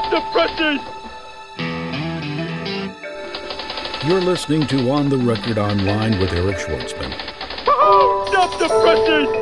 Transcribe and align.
Stop 0.00 0.10
the 0.10 0.20
presses! 0.32 0.80
You're 4.06 4.20
listening 4.22 4.66
to 4.68 4.90
On 4.90 5.10
the 5.10 5.18
Record 5.18 5.58
Online 5.58 6.18
with 6.18 6.32
Eric 6.32 6.56
Schwartzman. 6.56 7.12
Stop 8.28 8.58
the 8.58 8.68
presses! 8.68 9.39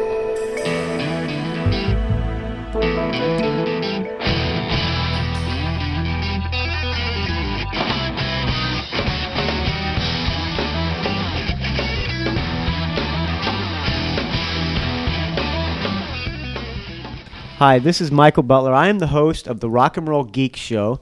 Hi, 17.58 17.80
this 17.80 18.00
is 18.00 18.12
Michael 18.12 18.44
Butler. 18.44 18.72
I 18.72 18.86
am 18.86 19.00
the 19.00 19.08
host 19.08 19.48
of 19.48 19.58
the 19.58 19.68
Rock 19.68 19.96
and 19.96 20.07
Roll 20.07 20.22
Geek 20.22 20.54
Show, 20.54 21.00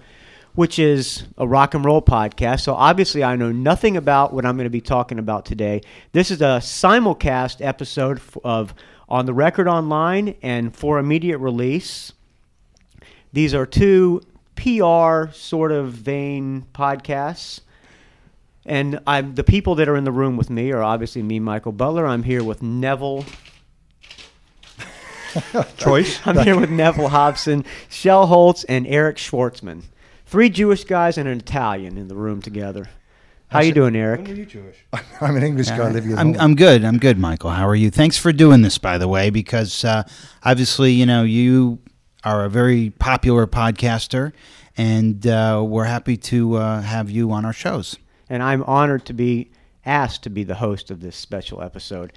which 0.54 0.78
is 0.78 1.24
a 1.36 1.46
rock 1.46 1.74
and 1.74 1.84
roll 1.84 2.00
podcast. 2.00 2.60
So 2.60 2.72
obviously, 2.72 3.22
I 3.22 3.36
know 3.36 3.52
nothing 3.52 3.94
about 3.94 4.32
what 4.32 4.46
I'm 4.46 4.56
going 4.56 4.64
to 4.64 4.70
be 4.70 4.80
talking 4.80 5.18
about 5.18 5.44
today. 5.44 5.82
This 6.12 6.30
is 6.30 6.40
a 6.40 6.62
simulcast 6.62 7.62
episode 7.62 8.22
of 8.42 8.72
On 9.06 9.26
the 9.26 9.34
Record 9.34 9.68
Online 9.68 10.34
and 10.40 10.74
for 10.74 10.98
immediate 10.98 11.40
release. 11.40 12.14
These 13.34 13.52
are 13.52 13.66
two 13.66 14.22
PR 14.54 15.30
sort 15.34 15.72
of 15.72 15.92
vein 15.92 16.64
podcasts. 16.72 17.60
And 18.64 18.98
I'm 19.06 19.34
the 19.34 19.44
people 19.44 19.74
that 19.74 19.90
are 19.90 19.96
in 19.96 20.04
the 20.04 20.10
room 20.10 20.38
with 20.38 20.48
me 20.48 20.72
are 20.72 20.82
obviously 20.82 21.22
me, 21.22 21.38
Michael 21.38 21.72
Butler. 21.72 22.06
I'm 22.06 22.22
here 22.22 22.42
with 22.42 22.62
Neville 22.62 23.26
choice. 25.76 26.20
I'm 26.26 26.38
here 26.38 26.58
with 26.58 26.70
Neville 26.70 27.08
Hobson, 27.08 27.64
Shel 27.88 28.26
Holtz, 28.26 28.64
and 28.64 28.86
Eric 28.86 29.16
Schwartzman. 29.16 29.82
Three 30.26 30.50
Jewish 30.50 30.84
guys 30.84 31.18
and 31.18 31.28
an 31.28 31.38
Italian 31.38 31.96
in 31.96 32.08
the 32.08 32.16
room 32.16 32.42
together. 32.42 32.88
How 33.48 33.60
are 33.60 33.64
you 33.64 33.72
doing, 33.72 33.94
Eric? 33.94 34.26
you 34.28 34.44
Jewish? 34.44 34.76
I'm 35.20 35.36
an 35.36 35.44
English 35.44 35.68
guy 35.68 35.90
living 35.90 36.12
at 36.12 36.18
I'm. 36.18 36.38
I'm 36.40 36.56
good. 36.56 36.84
I'm 36.84 36.98
good, 36.98 37.16
Michael. 37.16 37.50
How 37.50 37.66
are 37.68 37.76
you? 37.76 37.90
Thanks 37.90 38.18
for 38.18 38.32
doing 38.32 38.62
this, 38.62 38.76
by 38.76 38.98
the 38.98 39.06
way, 39.06 39.30
because 39.30 39.84
uh, 39.84 40.02
obviously, 40.42 40.92
you 40.92 41.06
know, 41.06 41.22
you 41.22 41.78
are 42.24 42.44
a 42.44 42.50
very 42.50 42.90
popular 42.90 43.46
podcaster, 43.46 44.32
and 44.76 45.24
uh, 45.28 45.62
we're 45.64 45.84
happy 45.84 46.16
to 46.16 46.56
uh, 46.56 46.80
have 46.82 47.08
you 47.08 47.30
on 47.30 47.44
our 47.44 47.52
shows. 47.52 47.96
And 48.28 48.42
I'm 48.42 48.64
honored 48.64 49.04
to 49.06 49.12
be 49.12 49.52
asked 49.84 50.24
to 50.24 50.30
be 50.30 50.42
the 50.42 50.56
host 50.56 50.90
of 50.90 51.00
this 51.00 51.16
special 51.16 51.62
episode. 51.62 52.12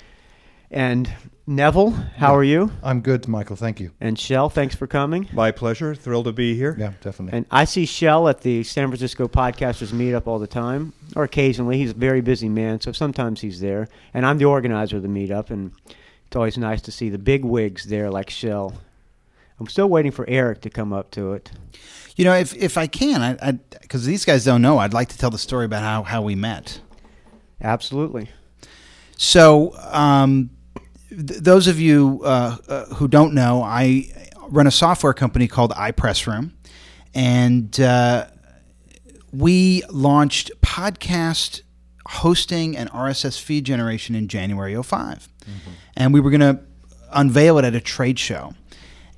And 0.72 1.12
Neville, 1.48 1.90
how 1.90 2.36
are 2.36 2.44
you? 2.44 2.72
I'm 2.84 3.02
good, 3.02 3.28
Michael. 3.28 3.56
Thank 3.56 3.80
you. 3.80 3.92
And 4.00 4.20
Shel, 4.20 4.50
thanks 4.50 4.76
for 4.76 4.86
coming. 4.86 5.28
My 5.34 5.50
pleasure. 5.52 5.96
Thrilled 5.96 6.26
to 6.26 6.32
be 6.32 6.54
here. 6.56 6.76
Yeah, 6.78 6.94
definitely. 7.02 7.38
And 7.38 7.48
I 7.50 7.66
see 7.66 7.88
Shel 7.88 8.30
at 8.30 8.42
the 8.42 8.64
San 8.64 8.88
Francisco 8.88 9.28
Podcasters 9.28 9.92
Meetup 9.92 10.28
all 10.28 10.38
the 10.38 10.46
time, 10.46 10.94
or 11.16 11.24
occasionally. 11.24 11.78
He's 11.78 11.92
a 11.92 11.96
very 11.96 12.22
busy 12.22 12.50
man, 12.50 12.80
so 12.82 12.92
sometimes 12.92 13.42
he's 13.42 13.60
there. 13.60 13.88
And 14.14 14.28
I'm 14.28 14.38
the 14.38 14.46
organizer 14.46 14.98
of 14.98 15.02
the 15.02 15.10
meetup, 15.10 15.50
and 15.50 15.72
it's 16.28 16.36
always 16.36 16.56
nice 16.56 16.82
to 16.84 16.92
see 16.92 17.10
the 17.10 17.18
big 17.18 17.44
wigs 17.44 17.86
there 17.86 18.12
like 18.12 18.30
Shel. 18.30 18.76
I'm 19.60 19.68
still 19.68 19.90
waiting 19.90 20.12
for 20.12 20.26
Eric 20.30 20.62
to 20.62 20.70
come 20.70 20.94
up 20.94 21.10
to 21.12 21.34
it. 21.34 21.52
You 22.16 22.26
know, 22.26 22.34
if 22.36 22.56
if 22.56 22.78
I 22.78 22.86
can, 22.86 23.38
I 23.42 23.54
because 23.54 24.06
these 24.06 24.24
guys 24.24 24.46
don't 24.46 24.62
know, 24.62 24.78
I'd 24.78 24.94
like 24.94 25.10
to 25.10 25.18
tell 25.18 25.32
the 25.32 25.40
story 25.40 25.66
about 25.66 25.82
how 25.82 26.04
how 26.04 26.22
we 26.22 26.36
met. 26.36 26.80
Absolutely. 27.60 28.30
So, 29.18 29.74
um, 29.92 30.50
th- 31.10 31.42
those 31.42 31.68
of 31.68 31.80
you 31.80 32.22
uh, 32.24 32.58
uh, 32.68 32.86
who 32.96 33.08
don't 33.08 33.34
know, 33.34 33.62
I 33.62 34.12
run 34.50 34.68
a 34.68 34.72
software 34.72 35.14
company 35.14 35.48
called 35.48 35.72
iPressroom, 35.72 36.52
and 37.14 37.80
uh, 37.80 38.28
we 39.32 39.84
launched 39.90 40.52
podcast 40.62 41.62
hosting 42.08 42.76
and 42.76 42.90
RSS 42.90 43.40
feed 43.40 43.66
generation 43.66 44.16
in 44.16 44.28
January 44.28 44.82
5 44.82 45.30
And 45.96 46.14
we 46.14 46.20
were 46.20 46.32
going 46.32 46.42
to 46.42 46.60
unveil 47.12 47.60
it 47.60 47.66
at 47.66 47.76
a 47.76 47.82
trade 47.82 48.18
show. 48.18 48.54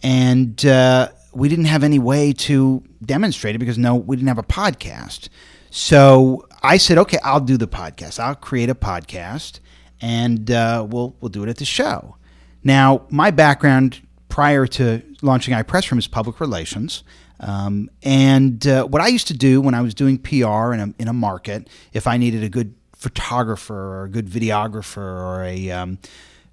And 0.04 0.66
uh, 0.66 1.10
we 1.34 1.48
didn't 1.48 1.66
have 1.66 1.84
any 1.84 2.00
way 2.00 2.34
to 2.34 2.84
demonstrate 3.06 3.56
it 3.56 3.60
because 3.60 3.78
no, 3.78 3.96
we 3.96 4.16
didn't 4.16 4.28
have 4.28 4.38
a 4.38 4.44
podcast. 4.44 5.30
So 5.70 6.46
I 6.62 6.78
said, 6.78 6.98
okay, 6.98 7.18
I'll 7.24 7.40
do 7.40 7.56
the 7.56 7.68
podcast. 7.68 8.20
I'll 8.20 8.36
create 8.36 8.70
a 8.70 8.76
podcast 8.76 9.60
and 10.02 10.50
uh, 10.52 10.86
we'll 10.90 11.16
we'll 11.22 11.30
do 11.30 11.44
it 11.44 11.50
at 11.50 11.58
the 11.58 11.66
show. 11.66 12.16
Now, 12.64 13.06
my 13.10 13.32
background 13.32 14.02
prior 14.30 14.66
to 14.66 15.02
launching 15.22 15.54
iPressroom 15.54 15.98
is 15.98 16.08
public 16.08 16.40
relations. 16.40 17.04
Um, 17.40 17.90
and 18.04 18.66
uh, 18.68 18.86
what 18.86 19.02
I 19.02 19.08
used 19.08 19.28
to 19.28 19.34
do 19.34 19.62
when 19.62 19.74
I 19.74 19.82
was 19.82 19.96
doing 19.96 20.20
PR 20.20 20.74
in 20.74 20.80
a, 20.80 20.94
in 21.00 21.08
a 21.08 21.14
market, 21.14 21.68
if 21.92 22.06
I 22.06 22.18
needed 22.18 22.44
a 22.44 22.50
good 22.50 22.76
photographer 22.94 23.76
or 23.76 24.04
a 24.04 24.10
good 24.10 24.28
videographer 24.28 24.98
or 24.98 25.44
a 25.44 25.72
um, 25.72 25.98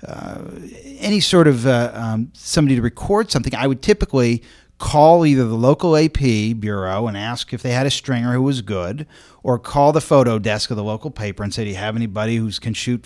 uh, 0.07 0.43
any 0.99 1.21
sort 1.21 1.47
of 1.47 1.67
uh, 1.67 1.91
um, 1.93 2.31
somebody 2.33 2.77
to 2.77 2.83
record 2.83 3.31
something, 3.31 3.55
I 3.55 3.67
would 3.67 3.83
typically 3.83 4.43
call 4.79 5.27
either 5.27 5.45
the 5.45 5.57
local 5.57 5.97
AP 5.97 6.21
bureau 6.61 7.07
and 7.07 7.17
ask 7.17 7.53
if 7.53 7.63
they 7.63 7.73
had 7.73 7.85
a 7.85 7.91
stringer 7.91 8.33
who 8.33 8.43
was 8.43 8.63
good, 8.63 9.07
or 9.43 9.59
call 9.59 9.93
the 9.93 10.01
photo 10.01 10.39
desk 10.39 10.71
of 10.71 10.77
the 10.77 10.85
local 10.85 11.11
paper 11.11 11.43
and 11.43 11.53
say, 11.53 11.65
"Do 11.65 11.71
you 11.71 11.77
have 11.77 11.97
anybody 11.97 12.37
who 12.37 12.51
can 12.53 12.75
shoot 12.75 13.05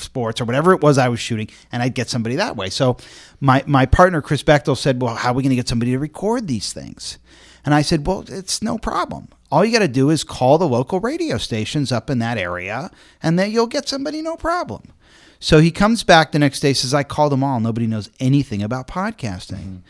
sports 0.00 0.40
or 0.40 0.44
whatever 0.44 0.72
it 0.72 0.80
was 0.80 0.98
I 0.98 1.08
was 1.08 1.20
shooting?" 1.20 1.48
And 1.72 1.82
I'd 1.82 1.94
get 1.94 2.08
somebody 2.08 2.36
that 2.36 2.56
way. 2.56 2.70
So 2.70 2.96
my 3.40 3.62
my 3.66 3.86
partner 3.86 4.22
Chris 4.22 4.42
Bechtel 4.42 4.76
said, 4.76 5.00
"Well, 5.00 5.14
how 5.14 5.30
are 5.30 5.34
we 5.34 5.42
going 5.42 5.50
to 5.50 5.56
get 5.56 5.68
somebody 5.68 5.92
to 5.92 5.98
record 5.98 6.48
these 6.48 6.72
things?" 6.72 7.18
And 7.64 7.74
I 7.74 7.82
said, 7.82 8.06
"Well, 8.06 8.24
it's 8.28 8.62
no 8.62 8.78
problem. 8.78 9.28
All 9.50 9.64
you 9.64 9.72
got 9.72 9.80
to 9.80 9.88
do 9.88 10.10
is 10.10 10.24
call 10.24 10.58
the 10.58 10.68
local 10.68 11.00
radio 11.00 11.38
stations 11.38 11.92
up 11.92 12.10
in 12.10 12.18
that 12.20 12.38
area, 12.38 12.90
and 13.22 13.38
then 13.38 13.50
you'll 13.50 13.66
get 13.66 13.88
somebody 13.88 14.22
no 14.22 14.36
problem." 14.36 14.92
So 15.38 15.58
he 15.58 15.70
comes 15.70 16.02
back 16.02 16.32
the 16.32 16.38
next 16.38 16.60
day 16.60 16.72
says, 16.72 16.94
"I 16.94 17.02
called 17.02 17.32
them 17.32 17.44
all. 17.44 17.60
Nobody 17.60 17.86
knows 17.86 18.08
anything 18.20 18.62
about 18.62 18.88
podcasting." 18.88 19.80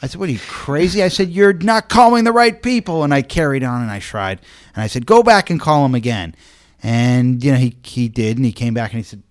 I 0.00 0.08
said, 0.08 0.18
"What 0.18 0.28
are 0.28 0.32
you 0.32 0.40
crazy?" 0.48 1.02
I 1.02 1.08
said, 1.08 1.30
"You're 1.30 1.52
not 1.52 1.88
calling 1.88 2.24
the 2.24 2.32
right 2.32 2.60
people." 2.60 3.04
And 3.04 3.14
I 3.14 3.22
carried 3.22 3.62
on 3.62 3.82
and 3.82 3.90
I 3.90 4.00
tried, 4.00 4.40
and 4.74 4.82
I 4.82 4.86
said, 4.86 5.06
"Go 5.06 5.22
back 5.22 5.50
and 5.50 5.60
call 5.60 5.82
them 5.82 5.94
again." 5.94 6.34
And 6.82 7.42
you 7.42 7.52
know, 7.52 7.58
he 7.58 7.76
he 7.84 8.08
did, 8.08 8.36
and 8.36 8.44
he 8.44 8.52
came 8.52 8.74
back 8.74 8.92
and 8.92 8.98
he 8.98 9.04
said, 9.04 9.22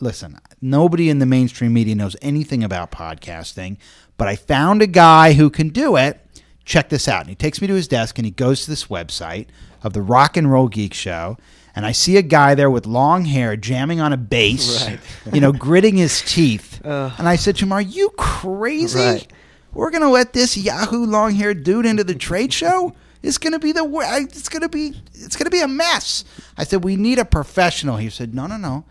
"Listen, 0.00 0.38
nobody 0.60 1.10
in 1.10 1.18
the 1.18 1.26
mainstream 1.26 1.72
media 1.72 1.94
knows 1.94 2.16
anything 2.22 2.64
about 2.64 2.90
podcasting, 2.90 3.76
but 4.16 4.28
I 4.28 4.36
found 4.36 4.80
a 4.80 4.86
guy 4.86 5.34
who 5.34 5.50
can 5.50 5.68
do 5.68 5.96
it. 5.96 6.20
Check 6.64 6.88
this 6.88 7.08
out." 7.08 7.20
And 7.20 7.28
he 7.28 7.34
takes 7.34 7.60
me 7.60 7.66
to 7.66 7.74
his 7.74 7.88
desk 7.88 8.18
and 8.18 8.24
he 8.24 8.30
goes 8.30 8.64
to 8.64 8.70
this 8.70 8.86
website 8.86 9.48
of 9.82 9.92
the 9.92 10.02
Rock 10.02 10.36
and 10.36 10.50
Roll 10.50 10.68
Geek 10.68 10.94
Show. 10.94 11.36
And 11.74 11.86
I 11.86 11.92
see 11.92 12.18
a 12.18 12.22
guy 12.22 12.54
there 12.54 12.70
with 12.70 12.86
long 12.86 13.24
hair 13.24 13.56
jamming 13.56 14.00
on 14.00 14.12
a 14.12 14.18
bass, 14.18 14.88
you 15.32 15.40
know, 15.40 15.52
gritting 15.52 15.96
his 15.96 16.20
teeth. 16.20 16.80
and 16.84 17.26
I 17.26 17.36
said 17.36 17.56
to 17.56 17.64
him, 17.64 17.72
Are 17.72 17.80
you 17.80 18.10
crazy? 18.10 18.98
Right. 18.98 19.32
We're 19.72 19.90
going 19.90 20.02
to 20.02 20.10
let 20.10 20.34
this 20.34 20.56
Yahoo 20.56 21.06
long 21.06 21.34
haired 21.34 21.64
dude 21.64 21.86
into 21.86 22.04
the 22.04 22.14
trade 22.14 22.52
show? 22.52 22.94
It's 23.22 23.38
going 23.38 23.52
to 23.52 23.58
be 23.58 23.72
the 23.72 23.84
it's 24.30 24.48
going 24.48 24.62
to 24.62 24.68
be 24.68 24.94
it's 25.14 25.36
going 25.36 25.44
to 25.44 25.50
be 25.50 25.60
a 25.60 25.68
mess. 25.68 26.24
I 26.56 26.64
said 26.64 26.82
we 26.82 26.96
need 26.96 27.18
a 27.18 27.24
professional. 27.24 27.96
He 27.96 28.10
said, 28.10 28.34
"No, 28.34 28.46
no, 28.46 28.56
no. 28.56 28.84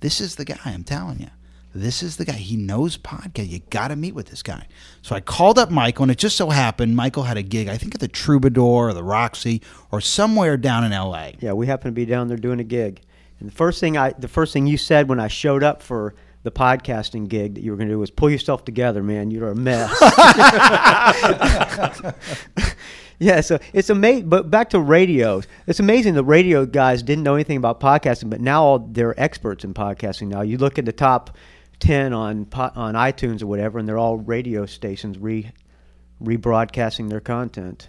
This 0.00 0.20
is 0.20 0.36
the 0.36 0.44
guy, 0.44 0.58
I'm 0.64 0.84
telling 0.84 1.20
you. 1.20 1.28
This 1.74 2.02
is 2.02 2.16
the 2.16 2.24
guy. 2.24 2.34
He 2.34 2.56
knows 2.56 2.98
podcast. 2.98 3.48
You 3.48 3.60
got 3.70 3.88
to 3.88 3.96
meet 3.96 4.14
with 4.14 4.28
this 4.28 4.42
guy." 4.42 4.66
So 5.00 5.16
I 5.16 5.20
called 5.20 5.58
up 5.58 5.70
Michael 5.70 6.02
and 6.02 6.12
it 6.12 6.18
just 6.18 6.36
so 6.36 6.50
happened 6.50 6.96
Michael 6.96 7.22
had 7.22 7.38
a 7.38 7.42
gig, 7.42 7.68
I 7.68 7.78
think 7.78 7.94
at 7.94 8.00
the 8.00 8.08
Troubadour 8.08 8.88
or 8.88 8.92
the 8.92 9.04
Roxy 9.04 9.62
or 9.90 10.00
somewhere 10.00 10.56
down 10.56 10.84
in 10.84 10.92
LA. 10.92 11.30
Yeah, 11.40 11.54
we 11.54 11.66
happen 11.66 11.90
to 11.90 11.94
be 11.94 12.04
down 12.04 12.28
there 12.28 12.36
doing 12.36 12.60
a 12.60 12.64
gig. 12.64 13.00
And 13.40 13.48
the 13.48 13.54
first 13.54 13.80
thing 13.80 13.96
I 13.96 14.12
the 14.12 14.28
first 14.28 14.52
thing 14.52 14.66
you 14.66 14.76
said 14.76 15.08
when 15.08 15.20
I 15.20 15.28
showed 15.28 15.62
up 15.62 15.82
for 15.82 16.14
the 16.42 16.50
podcasting 16.50 17.28
gig 17.28 17.54
that 17.54 17.62
you 17.62 17.70
were 17.70 17.76
going 17.76 17.88
to 17.88 17.94
do 17.94 17.98
was 17.98 18.10
pull 18.10 18.30
yourself 18.30 18.64
together, 18.64 19.02
man. 19.02 19.30
You're 19.30 19.50
a 19.50 19.56
mess. 19.56 19.90
yeah, 23.18 23.40
so 23.40 23.58
it's 23.72 23.90
amazing. 23.90 24.28
But 24.28 24.50
back 24.50 24.70
to 24.70 24.80
radios, 24.80 25.46
it's 25.66 25.80
amazing 25.80 26.14
the 26.14 26.24
radio 26.24 26.64
guys 26.66 27.02
didn't 27.02 27.24
know 27.24 27.34
anything 27.34 27.56
about 27.56 27.80
podcasting, 27.80 28.30
but 28.30 28.40
now 28.40 28.62
all, 28.64 28.78
they're 28.78 29.18
experts 29.20 29.64
in 29.64 29.74
podcasting. 29.74 30.28
Now 30.28 30.42
you 30.42 30.58
look 30.58 30.78
at 30.78 30.84
the 30.84 30.92
top 30.92 31.36
ten 31.80 32.12
on 32.12 32.46
on 32.54 32.94
iTunes 32.94 33.42
or 33.42 33.46
whatever, 33.46 33.78
and 33.78 33.88
they're 33.88 33.98
all 33.98 34.16
radio 34.18 34.66
stations 34.66 35.18
re 35.18 35.50
rebroadcasting 36.22 37.08
their 37.08 37.20
content. 37.20 37.88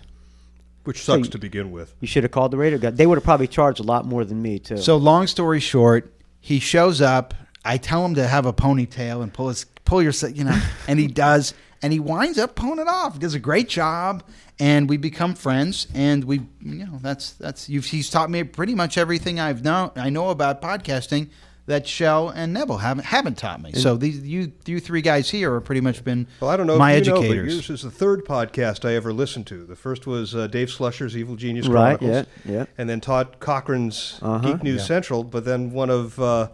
Which 0.84 1.04
sucks 1.04 1.28
So- 1.28 1.32
to 1.32 1.38
begin 1.38 1.72
with. 1.72 1.94
You 2.00 2.08
should 2.08 2.24
have 2.24 2.32
called 2.32 2.52
the 2.52 2.58
radio 2.58 2.80
guy. 2.80 2.90
They 2.92 3.06
would 3.06 3.18
have 3.18 3.24
probably 3.24 3.48
charged 3.48 3.80
a 3.80 3.84
lot 3.84 4.06
more 4.06 4.26
than 4.26 4.42
me 4.42 4.60
too. 4.60 4.78
So 4.78 4.98
long 4.98 5.28
story 5.28 5.60
short, 5.60 6.14
he 6.40 6.60
shows 6.60 7.02
up. 7.02 7.34
I 7.66 7.78
tell 7.78 8.06
him 8.06 8.16
to 8.16 8.26
have 8.26 8.46
a 8.46 8.54
ponytail 8.54 9.22
and 9.22 9.34
pull 9.34 9.50
his 9.50 9.66
pull 9.86 10.02
your 10.02 10.14
you 10.34 10.46
know, 10.46 10.60
and 10.88 10.98
he 11.00 11.08
does, 11.08 11.54
and 11.82 11.94
he 11.94 12.00
winds 12.00 12.38
up 12.38 12.56
pulling 12.56 12.80
it 12.80 12.88
off. 12.88 13.14
He 13.14 13.20
does 13.20 13.34
a 13.36 13.40
great 13.40 13.70
job, 13.70 14.24
and 14.60 14.90
we 14.90 14.98
become 14.98 15.36
friends. 15.36 15.88
And 15.94 16.24
we, 16.26 16.42
you 16.62 16.86
know, 16.86 17.00
that's 17.02 17.32
that's 17.34 17.70
you've, 17.70 17.86
he's 17.86 18.10
taught 18.10 18.30
me 18.30 18.44
pretty 18.44 18.76
much 18.76 18.98
everything 18.98 19.40
I've 19.40 19.64
known 19.64 19.92
I 19.96 20.10
know 20.10 20.30
about 20.30 20.62
podcasting 20.62 21.30
that 21.68 21.88
Shel 21.88 22.30
and 22.30 22.52
Neville 22.52 22.80
haven't 22.80 23.04
haven't 23.06 23.38
taught 23.38 23.62
me. 23.62 23.74
So 23.74 23.96
these 23.96 24.20
you 24.28 24.52
you 24.66 24.80
three 24.80 25.02
guys 25.02 25.30
here 25.30 25.54
have 25.54 25.64
pretty 25.66 25.82
much 25.82 26.04
been 26.04 26.26
Well, 26.42 26.50
I 26.50 26.58
don't 26.58 26.66
know 26.66 26.80
my 26.80 26.94
if 26.94 27.06
you 27.06 27.14
know, 27.14 27.20
but 27.20 27.26
educators. 27.26 27.54
yours 27.54 27.70
is 27.70 27.82
the 27.84 27.92
third 27.92 28.26
podcast 28.26 28.90
I 28.90 28.96
ever 28.96 29.14
listened 29.14 29.46
to. 29.48 29.66
The 29.66 29.76
first 29.76 30.08
was 30.08 30.34
uh, 30.36 30.48
Dave 30.48 30.70
Slusher's 30.70 31.16
Evil 31.16 31.36
Genius 31.36 31.68
Right, 31.68 32.00
Chronicles. 32.00 32.28
yeah, 32.46 32.52
yeah. 32.52 32.66
And 32.80 32.90
then 32.90 33.00
Todd 33.02 33.40
Cochran's 33.40 34.18
Uh-huh. 34.22 34.54
Geek 34.54 34.64
News 34.64 34.82
Yeah. 34.82 34.88
Central. 34.88 35.24
But 35.24 35.46
then 35.46 35.70
one 35.72 35.92
of 35.92 36.20
uh, 36.20 36.24
uh, 36.26 36.50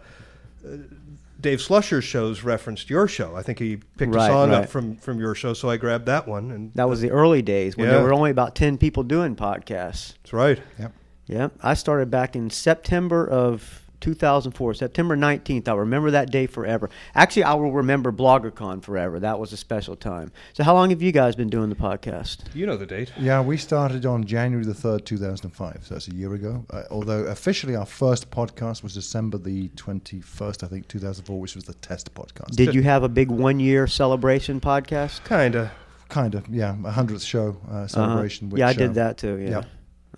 Dave 1.40 1.58
Slusher's 1.60 2.04
shows 2.04 2.42
referenced 2.42 2.88
your 2.88 3.06
show. 3.06 3.36
I 3.36 3.42
think 3.42 3.58
he 3.58 3.76
picked 3.98 4.14
Right, 4.14 4.24
a 4.28 4.32
song 4.32 4.50
right. 4.50 4.64
up 4.64 4.68
from, 4.68 4.96
from 4.96 5.18
your 5.20 5.34
show, 5.34 5.52
so 5.52 5.68
I 5.68 5.76
grabbed 5.76 6.06
that 6.06 6.26
one. 6.26 6.50
And 6.50 6.72
That 6.74 6.88
was 6.88 7.00
the 7.00 7.10
early 7.10 7.42
days 7.42 7.76
when 7.76 7.88
there 7.88 8.02
were 8.02 8.12
only 8.14 8.30
about 8.30 8.54
10 8.54 8.78
people 8.78 9.02
doing 9.02 9.36
podcasts. 9.36 10.14
that's 10.22 10.32
right. 10.32 10.60
Yep. 10.78 10.92
Yeah, 11.26 11.48
I 11.62 11.74
started 11.74 12.10
back 12.10 12.36
in 12.36 12.50
September 12.50 13.28
of 13.28 13.82
2004, 14.06 14.74
September 14.74 15.16
19th. 15.16 15.66
I'll 15.66 15.78
remember 15.78 16.12
that 16.12 16.30
day 16.30 16.46
forever. 16.46 16.88
Actually, 17.16 17.42
I 17.42 17.54
will 17.54 17.72
remember 17.72 18.12
BloggerCon 18.12 18.80
forever. 18.80 19.18
That 19.18 19.40
was 19.40 19.52
a 19.52 19.56
special 19.56 19.96
time. 19.96 20.30
So, 20.52 20.62
how 20.62 20.74
long 20.74 20.90
have 20.90 21.02
you 21.02 21.10
guys 21.10 21.34
been 21.34 21.48
doing 21.48 21.70
the 21.70 21.74
podcast? 21.74 22.38
You 22.54 22.66
know 22.66 22.76
the 22.76 22.86
date. 22.86 23.12
Yeah, 23.18 23.40
we 23.40 23.56
started 23.56 24.06
on 24.06 24.22
January 24.24 24.64
the 24.64 24.74
3rd, 24.74 25.04
2005. 25.06 25.80
So 25.86 25.94
that's 25.94 26.06
a 26.06 26.14
year 26.14 26.32
ago. 26.34 26.64
Uh, 26.70 26.84
although 26.88 27.24
officially 27.24 27.74
our 27.74 27.84
first 27.84 28.30
podcast 28.30 28.84
was 28.84 28.94
December 28.94 29.38
the 29.38 29.70
21st, 29.70 30.62
I 30.62 30.68
think, 30.68 30.86
2004, 30.86 31.40
which 31.40 31.56
was 31.56 31.64
the 31.64 31.74
test 31.74 32.14
podcast. 32.14 32.54
Did 32.54 32.76
you 32.76 32.82
have 32.84 33.02
a 33.02 33.08
big 33.08 33.28
one 33.28 33.58
year 33.58 33.88
celebration 33.88 34.60
podcast? 34.60 35.24
Kind 35.24 35.56
of. 35.56 35.68
Kind 36.08 36.36
of, 36.36 36.46
yeah. 36.48 36.74
A 36.74 36.92
100th 36.92 37.26
show 37.26 37.56
uh, 37.68 37.72
Uh-huh. 37.72 37.86
celebration. 37.88 38.50
Which, 38.50 38.60
yeah, 38.60 38.68
I 38.68 38.70
um, 38.70 38.76
did 38.76 38.94
that 38.94 39.18
too. 39.18 39.36
Yeah. 39.38 39.50
Yep. 39.50 39.64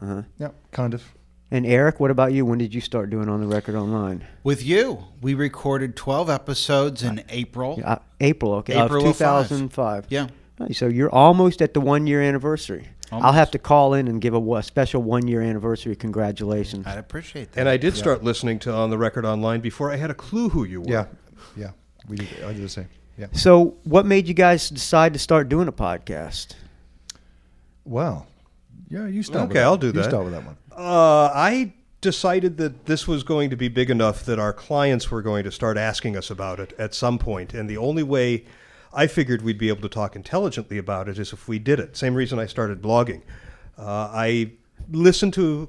Uh-huh. 0.03 0.23
Yeah, 0.39 0.49
kind 0.73 0.93
of. 0.93 1.03
And 1.51 1.65
Eric, 1.65 1.99
what 1.99 2.11
about 2.11 2.33
you? 2.33 2.45
When 2.45 2.59
did 2.59 2.75
you 2.75 2.81
start 2.81 3.09
doing 3.09 3.29
on 3.29 3.41
the 3.41 3.47
record 3.47 3.75
online? 3.75 4.27
With 4.45 4.63
you, 4.63 5.05
we 5.23 5.33
recorded 5.35 5.97
12 5.97 6.29
episodes 6.29 7.03
in 7.03 7.25
April. 7.31 7.81
Uh, 7.83 7.97
April, 8.21 8.53
okay, 8.55 8.75
April 8.75 9.03
of 9.05 9.11
of 9.11 9.17
2005. 9.17 10.07
Yeah. 10.11 10.29
So 10.73 10.89
you're 10.89 11.11
almost 11.11 11.63
at 11.63 11.73
the 11.73 11.81
one 11.81 12.07
year 12.07 12.21
anniversary. 12.21 12.89
I'll 13.11 13.33
have 13.33 13.51
to 13.53 13.59
call 13.59 13.95
in 13.95 14.07
and 14.09 14.21
give 14.21 14.35
a, 14.35 14.39
wa- 14.41 14.61
special 14.61 15.03
one 15.03 15.27
year 15.27 15.41
anniversary 15.41 15.97
congratulations. 15.97 16.87
I'd 16.87 16.99
appreciate 16.99 17.53
that. 17.53 17.61
And 17.61 17.69
I 17.69 17.79
did 17.79 17.97
start 17.97 18.23
listening 18.23 18.59
to 18.61 18.73
On 18.73 18.91
the 18.91 18.99
Record 18.99 19.25
Online 19.25 19.61
before 19.61 19.91
I 19.91 19.97
had 19.97 20.11
a 20.11 20.15
clue 20.15 20.51
who 20.51 20.65
you 20.65 20.83
were. 20.83 20.91
Yeah, 20.91 21.07
yeah. 21.57 21.71
We 22.07 22.17
did, 22.17 22.29
I 22.45 22.53
did 22.53 22.63
the 22.63 22.69
same. 22.69 22.89
Yeah. 23.17 23.29
So, 23.33 23.77
what 23.85 24.05
made 24.05 24.29
you 24.29 24.35
guys 24.35 24.69
decide 24.69 25.15
to 25.15 25.19
start 25.19 25.49
doing 25.49 25.69
a 25.69 25.73
podcast? 25.73 26.55
Well, 27.85 28.27
yeah, 28.91 29.07
you 29.07 29.23
start. 29.23 29.49
with 29.49 29.51
Okay, 29.53 29.61
that. 29.61 29.65
I'll 29.65 29.77
do 29.79 29.91
that. 29.93 29.99
You 29.99 30.05
start 30.05 30.25
with 30.25 30.35
that 30.35 30.45
one. 30.45 30.57
Uh, 30.79 31.29
I 31.35 31.73
decided 32.01 32.57
that 32.59 32.87
this 32.87 33.09
was 33.09 33.25
going 33.25 33.51
to 33.51 33.57
be 33.57 33.67
big 33.67 33.91
enough 33.91 34.25
that 34.27 34.39
our 34.39 34.53
clients 34.53 35.11
were 35.11 35.23
going 35.23 35.43
to 35.43 35.51
start 35.51 35.77
asking 35.77 36.17
us 36.17 36.31
about 36.31 36.61
it 36.61 36.73
at 36.79 36.95
some 36.95 37.19
point, 37.19 37.53
and 37.53 37.69
the 37.69 37.77
only 37.77 38.05
way 38.05 38.45
I 38.95 39.09
figured 39.09 39.43
we'd 39.43 39.59
be 39.59 39.71
able 39.71 39.83
to 39.83 39.89
talk 39.89 40.15
intelligently 40.15 40.79
about 40.79 41.09
it 41.09 41.19
is 41.19 41.33
if 41.33 41.49
we 41.49 41.59
did 41.59 41.81
it. 41.81 41.97
Same 41.97 42.15
reason 42.15 42.39
I 42.39 42.47
started 42.47 42.81
blogging. 42.81 43.23
Uh, 43.77 44.09
I 44.13 44.53
listened 44.89 45.35
to 45.35 45.69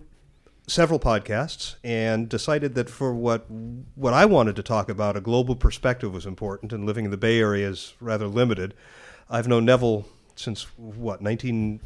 several 0.68 1.00
podcasts 1.00 1.76
and 1.84 2.30
decided 2.30 2.76
that 2.76 2.88
for 2.88 3.12
what 3.12 3.50
what 3.96 4.14
I 4.14 4.26
wanted 4.26 4.56
to 4.58 4.64
talk 4.64 4.90
about, 4.90 5.18
a 5.18 5.22
global 5.22 5.56
perspective 5.56 6.14
was 6.14 6.28
important, 6.28 6.72
and 6.72 6.86
living 6.86 7.06
in 7.06 7.12
the 7.12 7.18
Bay 7.18 7.40
Area 7.40 7.68
is 7.68 7.96
rather 8.00 8.28
limited. 8.28 8.76
I've 9.28 9.48
known 9.48 9.66
Neville 9.66 10.06
since 10.36 10.68
what 10.78 11.20
19 11.20 11.80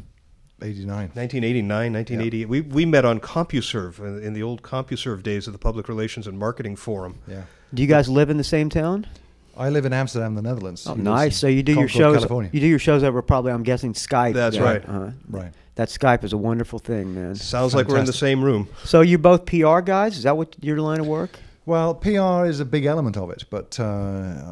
89. 0.64 1.12
1989, 1.14 1.94
1988. 1.94 2.50
We, 2.50 2.62
we 2.62 2.86
met 2.86 3.06
on 3.06 3.20
CompuServe 3.20 4.00
in, 4.00 4.24
in 4.24 4.34
the 4.34 4.44
old 4.44 4.62
CompuServe 4.62 5.24
days 5.24 5.48
of 5.48 5.54
the 5.54 5.60
Public 5.60 5.88
Relations 5.88 6.28
and 6.28 6.40
Marketing 6.40 6.76
Forum. 6.76 7.20
Yeah. 7.28 7.44
Do 7.74 7.82
you 7.82 7.88
guys 7.88 8.08
live 8.08 8.30
in 8.30 8.38
the 8.38 8.44
same 8.44 8.70
town? 8.70 9.08
I 9.56 9.70
live 9.70 9.86
in 9.86 9.94
Amsterdam, 9.94 10.36
the 10.36 10.42
Netherlands. 10.42 10.88
Oh, 10.88 10.96
nice. 10.96 11.38
So 11.38 11.48
you 11.48 11.62
do 11.62 11.74
your 11.74 11.88
shows. 11.88 12.16
California. 12.18 12.50
You 12.54 12.60
do 12.60 12.68
your 12.68 12.80
shows 12.80 13.04
over 13.04 13.22
probably. 13.22 13.52
I'm 13.52 13.64
guessing 13.64 13.94
Skype. 13.94 14.34
That's 14.34 14.56
yeah. 14.56 14.64
right. 14.64 14.90
Uh-huh. 14.90 15.12
Right. 15.30 15.54
That 15.76 15.90
Skype 15.90 16.24
is 16.24 16.34
a 16.34 16.38
wonderful 16.38 16.80
thing, 16.80 17.16
man. 17.16 17.36
Sounds 17.36 17.76
like 17.76 17.88
we're 17.88 17.98
in 17.98 18.06
the 18.06 18.14
same 18.14 18.44
room. 18.44 18.68
So 18.84 19.02
you're 19.02 19.20
both 19.20 19.46
PR 19.46 19.80
guys. 19.82 20.18
Is 20.18 20.24
that 20.24 20.38
what 20.38 20.56
your 20.62 20.80
line 20.80 21.00
of 21.00 21.08
work? 21.08 21.40
Well, 21.66 21.96
PR 21.96 22.46
is 22.46 22.60
a 22.60 22.66
big 22.66 22.84
element 22.86 23.16
of 23.16 23.30
it, 23.30 23.46
but 23.50 23.80
uh, 23.80 23.84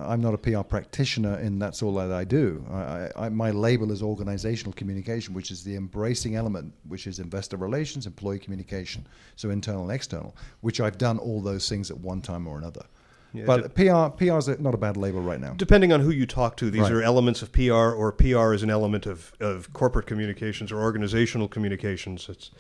I'm 0.07 0.21
not 0.21 0.33
a 0.33 0.37
PR 0.37 0.61
practitioner, 0.61 1.33
and 1.33 1.61
that's 1.61 1.83
all 1.83 1.93
that 1.95 2.11
I 2.11 2.23
do. 2.23 2.65
I, 2.71 3.09
I, 3.17 3.29
my 3.29 3.51
label 3.51 3.91
is 3.91 4.01
organizational 4.01 4.71
communication, 4.73 5.33
which 5.33 5.51
is 5.51 5.61
the 5.63 5.75
embracing 5.75 6.35
element, 6.37 6.73
which 6.87 7.07
is 7.07 7.19
investor 7.19 7.57
relations, 7.57 8.05
employee 8.07 8.39
communication, 8.39 9.05
so 9.35 9.49
internal 9.49 9.83
and 9.83 9.91
external, 9.91 10.35
which 10.61 10.79
I've 10.79 10.97
done 10.97 11.17
all 11.19 11.41
those 11.41 11.67
things 11.67 11.91
at 11.91 11.99
one 11.99 12.21
time 12.21 12.47
or 12.47 12.57
another. 12.57 12.85
Yeah, 13.33 13.45
but 13.45 13.75
PR, 13.75 14.07
PR 14.17 14.37
is 14.37 14.47
not 14.59 14.73
a 14.73 14.77
bad 14.77 14.95
label 14.95 15.21
right 15.21 15.39
now. 15.39 15.53
Depending 15.57 15.91
on 15.91 15.99
who 15.99 16.11
you 16.11 16.25
talk 16.25 16.55
to, 16.57 16.69
these 16.69 16.83
Right. 16.83 16.91
are 16.93 17.01
elements 17.01 17.41
of 17.41 17.51
PR, 17.51 17.73
or 17.73 18.13
PR 18.13 18.53
is 18.53 18.63
an 18.63 18.69
element 18.69 19.05
of, 19.05 19.33
of 19.41 19.71
corporate 19.73 20.05
communications 20.05 20.71
or 20.71 20.81
organizational 20.81 21.49
communications. 21.49 22.27
It's 22.29 22.51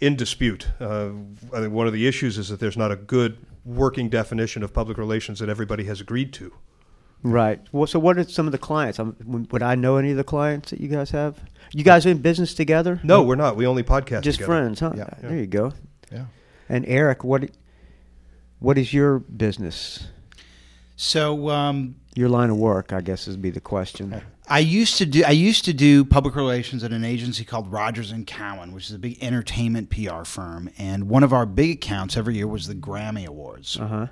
in 0.00 0.16
dispute. 0.16 0.68
Uh, 0.80 1.10
I 1.54 1.60
think 1.60 1.72
one 1.72 1.86
of 1.86 1.92
the 1.94 2.06
issues 2.06 2.36
is 2.36 2.48
that 2.48 2.60
there's 2.60 2.76
not 2.76 2.92
a 2.92 2.96
good 2.96 3.38
working 3.66 4.08
definition 4.08 4.62
of 4.62 4.72
public 4.72 4.96
relations 4.96 5.40
that 5.40 5.48
everybody 5.50 5.84
has 5.84 6.00
agreed 6.00 6.32
to. 6.34 6.54
Right. 7.22 7.60
Well, 7.72 7.86
so 7.88 7.98
what 7.98 8.16
are 8.18 8.24
some 8.24 8.46
of 8.46 8.52
the 8.52 8.58
clients? 8.58 9.00
Um, 9.00 9.16
w- 9.18 9.46
would 9.50 9.62
I 9.62 9.74
know 9.74 9.96
any 9.96 10.12
of 10.12 10.16
the 10.16 10.24
clients 10.24 10.70
that 10.70 10.80
you 10.80 10.88
guys 10.88 11.10
have? 11.10 11.40
You 11.72 11.82
guys 11.82 12.06
in 12.06 12.18
business 12.18 12.54
together? 12.54 13.00
No, 13.02 13.22
we're 13.22 13.34
not. 13.34 13.56
We 13.56 13.66
only 13.66 13.82
podcast 13.82 14.22
just 14.22 14.38
together. 14.38 14.46
friends, 14.46 14.80
huh? 14.80 14.92
Yeah. 14.96 15.08
There 15.20 15.36
you 15.36 15.46
go. 15.46 15.72
Yeah. 16.12 16.26
And 16.68 16.84
Eric, 16.86 17.24
what 17.24 17.50
what 18.60 18.78
is 18.78 18.92
your 18.94 19.18
business? 19.18 20.06
So 20.94 21.50
um, 21.50 21.96
Your 22.16 22.30
line 22.30 22.48
of 22.48 22.56
work, 22.56 22.94
I 22.94 23.02
guess, 23.02 23.26
would 23.26 23.42
be 23.42 23.50
the 23.50 23.60
question. 23.60 24.22
I 24.48 24.60
used 24.60 24.96
to 24.98 25.06
do 25.06 25.22
I 25.22 25.32
used 25.32 25.66
to 25.66 25.74
do 25.74 26.02
public 26.02 26.34
relations 26.34 26.82
at 26.82 26.90
an 26.90 27.04
agency 27.04 27.44
called 27.44 27.70
Rogers 27.70 28.10
and 28.10 28.26
Cowan, 28.26 28.72
which 28.72 28.86
is 28.86 28.92
a 28.92 28.98
big 28.98 29.22
entertainment 29.22 29.90
PR 29.90 30.24
firm, 30.24 30.70
and 30.78 31.10
one 31.10 31.22
of 31.22 31.34
our 31.34 31.44
big 31.44 31.76
accounts 31.76 32.16
every 32.16 32.36
year 32.36 32.46
was 32.46 32.68
the 32.68 32.74
Grammy 32.74 33.26
Awards. 33.26 33.78
Uh 33.78 33.86
huh. 33.86 34.06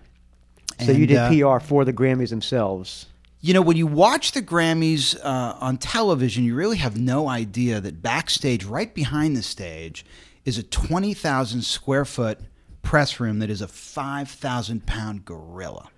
So 0.85 0.93
you 0.93 1.07
did 1.07 1.17
uh, 1.17 1.29
PR 1.31 1.65
for 1.65 1.87
the 1.87 1.95
Grammys 1.95 2.29
themselves. 2.29 3.07
You 3.41 3.55
know, 3.55 3.63
when 3.63 3.79
you 3.79 3.87
watch 3.87 4.33
the 4.33 4.43
Grammys 4.43 5.19
uh, 5.25 5.57
on 5.59 5.79
television, 5.79 6.45
you 6.45 6.55
really 6.55 6.79
have 6.79 6.99
no 6.99 7.29
idea 7.29 7.81
that 7.81 8.03
backstage, 8.03 8.65
right 8.65 8.93
behind 8.95 9.35
the 9.35 9.43
stage, 9.43 10.05
is 10.45 10.59
a 10.59 10.63
20,000 10.63 11.63
square 11.63 12.05
foot 12.05 12.39
press 12.83 13.19
room 13.19 13.39
that 13.39 13.49
is 13.49 13.63
a 13.63 13.69
5,000 13.69 14.87
pound 14.87 15.25
gorilla. 15.25 15.89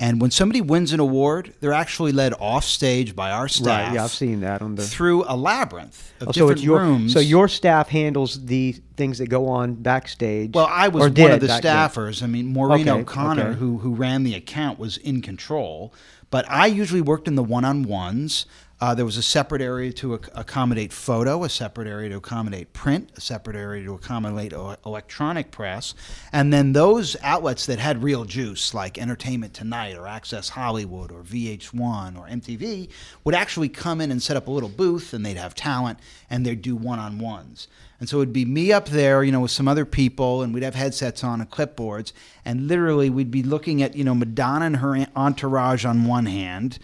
And 0.00 0.20
when 0.20 0.30
somebody 0.30 0.60
wins 0.60 0.92
an 0.92 1.00
award, 1.00 1.54
they're 1.60 1.72
actually 1.72 2.12
led 2.12 2.32
off 2.38 2.62
stage 2.64 3.16
by 3.16 3.32
our 3.32 3.48
staff 3.48 3.88
Right. 3.88 3.94
Yeah, 3.94 4.04
I've 4.04 4.10
seen 4.12 4.40
that 4.42 4.62
on 4.62 4.76
the. 4.76 4.84
through 4.84 5.24
a 5.26 5.36
labyrinth 5.36 6.12
of 6.20 6.28
Oh, 6.28 6.30
so 6.30 6.40
different 6.40 6.52
it's 6.58 6.62
your 6.64 6.78
rooms. 6.80 7.12
so 7.12 7.18
your 7.18 7.48
staff 7.48 7.88
handles 7.88 8.44
the 8.46 8.76
things 8.96 9.18
that 9.18 9.26
go 9.28 9.48
on 9.48 9.74
backstage. 9.74 10.52
Well, 10.54 10.68
I 10.70 10.86
was 10.86 11.00
one 11.00 11.30
of 11.32 11.40
the 11.40 11.48
back 11.48 11.62
then. 11.62 11.74
staffers. 11.90 12.22
I 12.22 12.26
mean, 12.26 12.46
Maureen 12.46 12.88
Okay, 12.88 13.00
O'Connor, 13.00 13.42
okay. 13.48 13.58
who 13.58 13.78
who 13.78 13.92
ran 13.94 14.22
the 14.22 14.34
account, 14.34 14.78
was 14.78 14.98
in 14.98 15.20
control. 15.20 15.92
But 16.30 16.44
I 16.50 16.66
usually 16.66 17.00
worked 17.00 17.26
in 17.26 17.34
the 17.36 17.42
one-on-ones. 17.42 18.44
Uh, 18.80 18.94
there 18.94 19.04
was 19.04 19.16
a 19.16 19.22
separate 19.22 19.60
area 19.60 19.92
to 19.92 20.14
ac- 20.14 20.30
accommodate 20.36 20.92
photo, 20.92 21.42
a 21.42 21.48
separate 21.48 21.88
area 21.88 22.08
to 22.10 22.16
accommodate 22.16 22.72
print, 22.72 23.10
a 23.16 23.20
separate 23.20 23.56
area 23.56 23.84
to 23.84 23.94
accommodate 23.94 24.52
o- 24.52 24.76
electronic 24.86 25.50
press, 25.50 25.94
and 26.32 26.52
then 26.52 26.72
those 26.72 27.16
outlets 27.22 27.66
that 27.66 27.80
had 27.80 28.04
real 28.04 28.24
juice, 28.24 28.72
like 28.74 28.96
Entertainment 28.96 29.52
Tonight 29.52 29.96
or 29.96 30.06
Access 30.06 30.50
Hollywood 30.50 31.10
or 31.10 31.22
VH1 31.22 32.16
or 32.16 32.28
MTV, 32.28 32.88
would 33.24 33.34
actually 33.34 33.68
come 33.68 34.00
in 34.00 34.12
and 34.12 34.22
set 34.22 34.36
up 34.36 34.46
a 34.46 34.50
little 34.50 34.68
booth, 34.68 35.12
and 35.12 35.26
they'd 35.26 35.36
have 35.36 35.56
talent, 35.56 35.98
and 36.30 36.46
they'd 36.46 36.62
do 36.62 36.76
one-on-ones. 36.76 37.66
And 37.98 38.08
so 38.08 38.18
it'd 38.18 38.32
be 38.32 38.44
me 38.44 38.70
up 38.70 38.90
there, 38.90 39.24
you 39.24 39.32
know, 39.32 39.40
with 39.40 39.50
some 39.50 39.66
other 39.66 39.84
people, 39.84 40.42
and 40.42 40.54
we'd 40.54 40.62
have 40.62 40.76
headsets 40.76 41.24
on 41.24 41.40
and 41.40 41.50
clipboards, 41.50 42.12
and 42.44 42.68
literally 42.68 43.10
we'd 43.10 43.32
be 43.32 43.42
looking 43.42 43.82
at, 43.82 43.96
you 43.96 44.04
know, 44.04 44.14
Madonna 44.14 44.66
and 44.66 44.76
her 44.76 45.04
entourage 45.16 45.84
on 45.84 46.04
one 46.04 46.26
hand, 46.26 46.78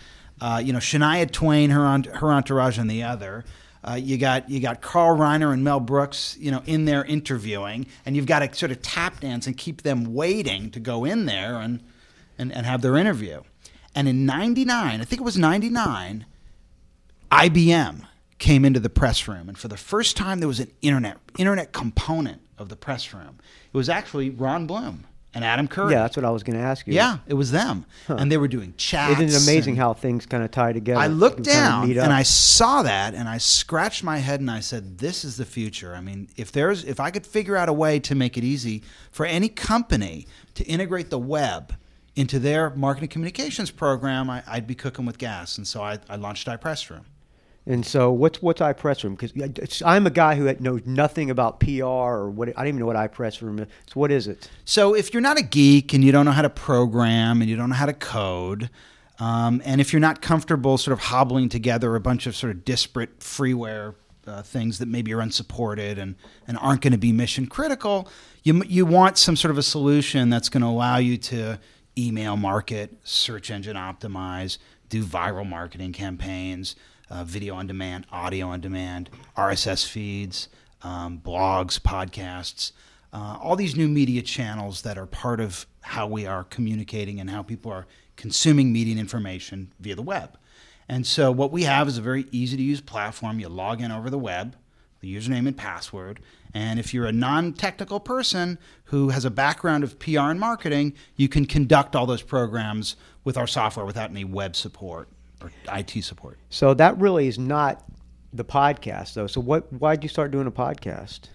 uh, 0.45 0.59
you 0.59 0.75
know, 0.75 0.79
Shania 0.79 1.31
Twain, 1.31 1.71
her 1.71 2.03
her 2.17 2.31
entourage 2.31 2.79
on 2.79 2.87
the 2.87 3.03
other. 3.03 3.47
Uh, 3.83 3.95
you 3.95 4.19
got 4.19 4.51
you 4.51 4.61
got 4.61 4.83
Carl 4.83 5.17
Reiner 5.17 5.55
and 5.55 5.65
Mel 5.65 5.81
Brooks, 5.81 6.37
you 6.39 6.51
know, 6.51 6.63
in 6.67 6.85
there 6.85 7.03
interviewing, 7.03 7.87
and 8.05 8.15
you've 8.15 8.27
got 8.27 8.41
to 8.41 8.55
sort 8.55 8.71
of 8.71 8.83
tap 8.83 9.21
dance 9.21 9.47
and 9.47 9.57
keep 9.57 9.81
them 9.81 10.13
waiting 10.13 10.71
to 10.73 10.81
go 10.81 11.07
in 11.07 11.25
there 11.25 11.55
and 11.55 11.83
and, 12.37 12.53
and 12.53 12.67
have 12.67 12.83
their 12.83 12.99
interview. 12.99 13.41
And 13.95 14.07
in 14.07 14.27
'99, 14.27 15.01
I 15.01 15.05
think 15.05 15.19
it 15.19 15.25
was 15.25 15.39
'99, 15.39 16.27
IBM 17.33 18.07
came 18.37 18.67
into 18.67 18.81
the 18.81 18.91
press 18.91 19.27
room, 19.27 19.49
and 19.49 19.57
for 19.57 19.69
the 19.69 19.79
first 19.79 20.15
time, 20.15 20.41
there 20.41 20.49
was 20.49 20.61
an 20.61 20.71
internet 20.83 21.17
internet 21.39 21.73
component 21.73 22.43
of 22.59 22.69
the 22.69 22.77
press 22.77 23.15
room. 23.15 23.39
It 23.73 23.77
was 23.79 23.89
actually 23.89 24.29
Ron 24.29 24.67
Bloom 24.67 25.07
and 25.35 25.45
Adam 25.45 25.69
Curry. 25.69 25.93
Yeah, 25.93 26.03
that's 26.03 26.17
what 26.17 26.25
I 26.25 26.31
was 26.31 26.43
going 26.43 26.57
to 26.59 26.65
ask 26.65 26.87
you. 26.87 26.95
yeah, 26.95 27.19
it 27.27 27.35
was 27.35 27.51
them, 27.51 27.85
and 28.09 28.31
they 28.31 28.37
were 28.37 28.49
doing 28.49 28.75
chats. 28.77 29.21
Isn't 29.21 29.29
it 29.37 29.43
amazing 29.43 29.77
how 29.77 29.93
things 29.95 30.27
kind 30.27 30.43
of 30.45 30.51
tie 30.51 30.73
together? 30.73 31.01
I 31.01 31.09
looked 31.09 31.43
down 31.43 31.91
and. 31.91 32.13
I 32.13 32.23
saw 32.23 32.83
that, 32.83 33.15
and 33.15 33.29
I 33.29 33.39
scratched 33.39 34.05
my 34.05 34.19
head 34.19 34.41
and 34.41 34.51
I 34.51 34.61
said, 34.61 34.99
"This 34.99 35.25
is 35.25 35.37
the 35.37 35.45
future." 35.45 35.95
I 35.95 36.01
mean, 36.01 36.29
if 36.37 36.53
there's 36.53 36.85
if 36.85 37.01
I 37.01 37.11
could 37.11 37.27
figure 37.27 37.57
out 37.57 37.69
a 37.69 37.73
way 37.73 37.99
to 38.01 38.15
make 38.15 38.39
it 38.39 38.45
easy 38.45 38.83
for 39.11 39.27
any 39.27 39.49
company 39.49 40.27
to 40.55 40.65
integrate 40.65 41.11
the 41.11 41.19
web 41.19 41.75
into 42.17 42.39
their 42.39 42.71
marketing 42.71 43.09
communications 43.09 43.71
program, 43.73 44.31
I, 44.31 44.43
I'd 44.47 44.67
be 44.67 44.75
cooking 44.77 45.05
with 45.05 45.19
gas. 45.19 45.59
And 45.59 45.67
so 45.67 45.83
I, 45.83 45.99
I 46.09 46.17
launched 46.17 46.47
iPress 46.47 46.89
Room. 46.91 47.07
And 47.67 47.85
so, 47.85 48.13
what's 48.13 48.43
what's 48.43 48.61
iPress 48.61 49.05
Room? 49.05 49.15
Because 49.15 49.83
I'm 49.83 50.07
a 50.07 50.11
guy 50.11 50.35
who 50.35 50.53
knows 50.61 50.83
nothing 50.85 51.31
about 51.31 51.61
PR 51.61 51.85
or 51.85 52.31
what. 52.31 52.51
I 52.51 52.53
don't 52.53 52.69
even 52.69 52.81
know 52.81 52.87
what 52.87 52.97
iPress 52.97 53.41
Room 53.41 53.59
is. 53.59 53.69
So, 53.87 54.01
what 54.01 54.11
is 54.11 54.27
it? 54.27 54.51
So 54.67 54.95
if 54.95 55.15
you're 55.15 55.23
not 55.23 55.39
a 55.39 55.43
geek 55.43 55.95
and 55.95 56.05
you 56.05 56.13
don't 56.13 56.27
know 56.27 56.33
how 56.33 56.43
to 56.43 56.51
program 56.51 57.41
and 57.41 57.49
you 57.49 57.57
don't 57.57 57.71
know 57.71 57.75
how 57.75 57.87
to 57.87 57.95
code, 57.95 58.69
um, 59.19 59.63
and 59.65 59.81
if 59.81 59.95
you're 59.95 60.01
not 60.01 60.21
comfortable 60.21 60.77
sort 60.77 60.93
of 60.93 61.05
hobbling 61.05 61.49
together 61.49 61.95
a 61.97 62.01
bunch 62.01 62.27
of 62.27 62.37
sort 62.37 62.51
of 62.55 62.67
disparate 62.67 63.21
freeware 63.21 63.95
uh, 64.27 64.43
things 64.43 64.79
that 64.79 64.89
maybe 64.89 65.13
are 65.15 65.21
unsupported 65.21 65.99
and, 65.99 66.17
and 66.47 66.59
aren't 66.59 66.81
going 66.81 66.93
to 66.93 66.99
be 66.99 67.13
mission 67.13 67.47
critical, 67.47 68.09
you, 68.43 68.63
you 68.65 68.85
want 68.85 69.17
some 69.17 69.37
sort 69.37 69.51
of 69.51 69.59
a 69.59 69.63
solution 69.63 70.31
that's 70.31 70.49
going 70.49 70.63
to 70.63 70.67
allow 70.67 70.97
you 70.97 71.17
to 71.17 71.59
email 71.97 72.37
market, 72.37 72.97
search 73.05 73.51
engine 73.51 73.77
optimize, 73.77 74.59
do 74.89 75.05
viral 75.05 75.49
marketing 75.49 75.93
campaigns, 75.93 76.77
uh, 77.15 77.25
video 77.25 77.55
on 77.55 77.67
demand, 77.67 78.07
audio 78.11 78.49
on 78.49 78.61
demand, 78.61 79.09
RSS 79.37 79.87
feeds, 79.87 80.49
um, 80.83 81.21
blogs, 81.25 81.79
podcasts, 81.79 82.73
uh, 83.13 83.39
all 83.41 83.55
these 83.55 83.77
new 83.77 83.89
media 83.89 84.21
channels 84.21 84.83
that 84.83 84.99
are 84.99 85.07
part 85.07 85.41
of 85.41 85.67
how 85.83 86.07
we 86.07 86.27
are 86.27 86.45
communicating 86.45 87.21
and 87.21 87.31
how 87.31 87.43
people 87.43 87.71
are 87.71 87.87
consuming 88.17 88.73
media 88.73 88.93
and 88.93 89.01
information 89.01 89.73
via 89.79 89.95
the 89.95 90.03
web. 90.03 90.37
And 90.89 91.07
so, 91.07 91.31
what 91.31 91.53
we 91.53 91.63
have 91.63 91.89
is 91.89 91.97
a 91.97 92.03
very 92.03 92.27
easy 92.33 92.57
to 92.57 92.63
use 92.63 92.81
platform. 92.81 93.39
You 93.39 93.49
log 93.49 93.81
in 93.81 93.93
over 93.93 94.11
the 94.11 94.19
web, 94.19 94.57
the 95.01 95.15
username 95.15 95.47
and 95.47 95.57
password. 95.57 96.21
And 96.53 96.79
if 96.79 96.93
you're 96.93 97.07
a 97.07 97.13
non 97.13 97.53
technical 97.53 98.01
person 98.01 98.59
who 98.87 99.11
has 99.11 99.25
a 99.25 99.31
background 99.31 99.85
of 99.85 99.99
PR 99.99 100.21
and 100.21 100.41
marketing, 100.41 100.95
you 101.17 101.29
can 101.29 101.47
conduct 101.47 101.97
all 101.97 102.07
those 102.07 102.23
programs 102.23 102.97
with 103.23 103.39
our 103.39 103.47
software 103.47 103.87
without 103.87 104.11
any 104.11 104.25
web 104.25 104.57
support 104.57 105.09
or 105.45 105.79
IT 105.79 106.03
support. 106.03 106.39
So 106.51 106.75
that 106.75 106.99
really 106.99 107.29
is 107.29 107.39
not 107.39 107.85
the 108.33 108.45
podcast, 108.45 109.15
though. 109.15 109.27
So 109.27 109.41
what? 109.41 109.73
Why 109.73 109.95
did 109.97 110.05
you 110.05 110.09
start 110.09 110.31
doing 110.31 110.47
a 110.47 110.53
podcast? 110.53 111.29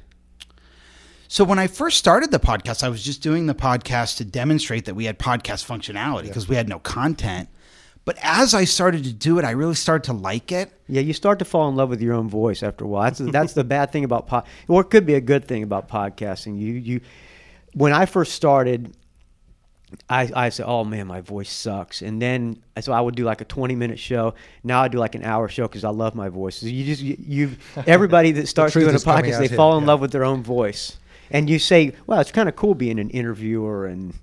So 1.28 1.44
when 1.44 1.60
I 1.60 1.68
first 1.68 2.00
started 2.00 2.32
the 2.32 2.39
podcast, 2.39 2.84
I 2.84 2.89
was 2.89 3.04
just 3.04 3.22
doing 3.22 3.46
the 3.46 3.54
podcast 3.54 4.18
to 4.18 4.25
demonstrate 4.25 4.86
that 4.86 4.96
we 4.96 5.06
had 5.06 5.20
podcast 5.20 5.63
functionality 5.66 6.24
because 6.24 6.50
we 6.50 6.56
had 6.56 6.68
no 6.68 6.80
content. 6.80 7.50
But 8.04 8.18
as 8.24 8.56
I 8.56 8.63
started 8.63 9.04
to 9.04 9.13
do 9.13 9.38
it, 9.38 9.46
I 9.46 9.51
really 9.51 9.75
started 9.75 10.06
to 10.06 10.13
like 10.13 10.51
it. 10.51 10.74
Yeah, 10.88 11.01
you 11.01 11.13
start 11.13 11.38
to 11.39 11.46
fall 11.46 11.70
in 11.70 11.75
love 11.75 11.89
with 11.89 12.01
your 12.01 12.16
own 12.16 12.28
voice 12.28 12.63
after 12.63 12.84
a 12.84 12.88
while. 12.88 13.04
That's 13.04 13.20
that's 13.20 13.54
the 13.54 13.63
bad 13.63 13.92
thing 13.92 14.04
about 14.04 14.25
pod, 14.25 14.48
or 14.68 14.82
it 14.82 14.86
could 14.86 15.06
be 15.06 15.13
a 15.13 15.22
good 15.22 15.46
thing 15.46 15.62
about 15.62 15.88
podcasting. 15.88 16.60
You 16.60 16.74
you, 16.74 17.01
when 17.74 17.94
I 17.94 18.08
first 18.08 18.34
started, 18.34 18.96
I 20.10 20.29
I 20.36 20.50
said, 20.50 20.65
oh 20.67 20.84
man, 20.84 21.08
my 21.08 21.22
voice 21.22 21.51
sucks, 21.51 22.01
and 22.01 22.22
then 22.22 22.62
uh, 22.75 22.81
so 22.81 22.91
I 22.91 23.01
would 23.01 23.15
do 23.15 23.24
like 23.24 23.41
a 23.41 23.46
twenty 23.46 23.75
minute 23.75 24.00
show. 24.00 24.34
Now 24.63 24.81
I 24.81 24.88
do 24.88 24.98
like 24.98 25.15
an 25.15 25.24
hour 25.24 25.48
show 25.48 25.67
because 25.67 25.84
I 25.84 25.89
love 25.89 26.15
my 26.15 26.29
voice. 26.29 26.62
You 26.62 26.86
just 26.86 27.01
you, 27.01 27.17
you 27.19 27.51
everybody 27.88 28.31
that 28.34 28.48
starts 28.48 28.74
doing 28.74 28.89
a 28.89 29.00
podcast, 29.00 29.39
they 29.39 29.48
here, 29.48 29.58
fall 29.58 29.77
in 29.77 29.84
yeah. 29.84 29.88
love 29.88 30.01
with 30.01 30.12
their 30.12 30.25
own 30.25 30.43
voice, 30.43 30.98
and 31.31 31.50
you 31.50 31.60
say, 31.60 31.93
well, 32.08 32.19
it's 32.19 32.31
kind 32.31 32.50
of 32.50 32.55
cool 32.55 32.75
being 32.75 33.00
an 33.00 33.10
interviewer 33.10 33.86
and. 33.86 34.13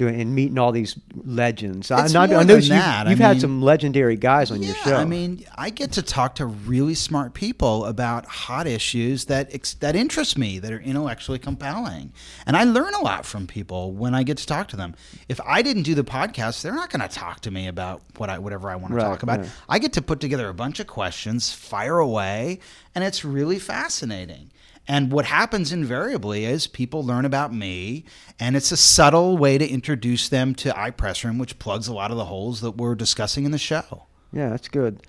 Doing, 0.00 0.18
and 0.18 0.34
meeting 0.34 0.58
all 0.58 0.72
these 0.72 0.98
legends. 1.26 1.90
I, 1.90 2.04
It's 2.04 2.14
know- 2.14 2.22
I 2.22 2.26
know 2.26 2.38
than 2.38 2.56
you've, 2.56 2.68
that. 2.70 3.06
You've 3.06 3.18
had 3.18 3.32
mean- 3.32 3.40
some 3.40 3.60
legendary 3.60 4.16
guys 4.16 4.50
on 4.50 4.62
your 4.62 4.74
show. 4.76 4.96
I 4.96 5.04
mean, 5.04 5.44
I 5.58 5.68
get 5.68 5.92
to 5.92 6.02
talk 6.02 6.36
to 6.36 6.46
really 6.46 6.94
smart 6.94 7.34
people 7.34 7.84
about 7.84 8.24
hot 8.24 8.66
issues 8.66 9.26
that 9.26 9.52
ex- 9.54 9.74
that 9.74 9.94
interest 9.94 10.38
me, 10.38 10.58
that 10.58 10.72
are 10.72 10.80
intellectually 10.80 11.38
compelling, 11.38 12.12
and 12.46 12.56
I 12.56 12.64
learn 12.64 12.94
a 12.94 13.00
lot 13.02 13.26
from 13.26 13.46
people 13.46 13.92
when 13.92 14.14
I 14.14 14.22
get 14.22 14.38
to 14.38 14.46
talk 14.46 14.68
to 14.68 14.76
them. 14.76 14.94
If 15.28 15.38
I 15.46 15.60
didn't 15.60 15.82
do 15.82 15.94
the 15.94 16.02
podcast, 16.04 16.62
they're 16.62 16.74
not 16.74 16.88
going 16.88 17.06
to 17.06 17.14
talk 17.14 17.40
to 17.40 17.50
me 17.50 17.68
about 17.68 18.00
what 18.16 18.30
I 18.30 18.38
whatever 18.38 18.70
I 18.70 18.76
want 18.76 18.94
to 18.94 19.00
talk 19.00 19.22
about. 19.22 19.40
right. 19.40 19.50
I 19.68 19.78
get 19.78 19.92
to 19.92 20.02
put 20.02 20.18
together 20.20 20.48
a 20.48 20.54
bunch 20.54 20.80
of 20.80 20.86
questions, 20.86 21.52
fire 21.52 21.98
away, 21.98 22.58
and 22.94 23.04
it's 23.04 23.22
really 23.22 23.58
fascinating. 23.58 24.50
And 24.90 25.12
what 25.12 25.24
happens 25.24 25.70
invariably 25.72 26.44
is 26.44 26.66
people 26.66 27.04
learn 27.04 27.24
about 27.24 27.54
me, 27.54 28.04
and 28.40 28.56
it's 28.56 28.72
a 28.72 28.76
subtle 28.76 29.38
way 29.38 29.56
to 29.56 29.64
introduce 29.64 30.28
them 30.28 30.52
to 30.56 30.70
iPressroom, 30.70 31.38
which 31.38 31.60
plugs 31.60 31.86
a 31.86 31.94
lot 31.94 32.10
of 32.10 32.16
the 32.16 32.24
holes 32.24 32.60
that 32.62 32.72
we're 32.72 32.96
discussing 32.96 33.44
in 33.44 33.52
the 33.52 33.58
show. 33.58 34.06
Yeah, 34.32 34.48
that's 34.48 34.66
good. 34.66 35.00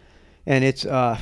And 0.46 0.64
it's 0.64 0.86
uh 0.86 1.18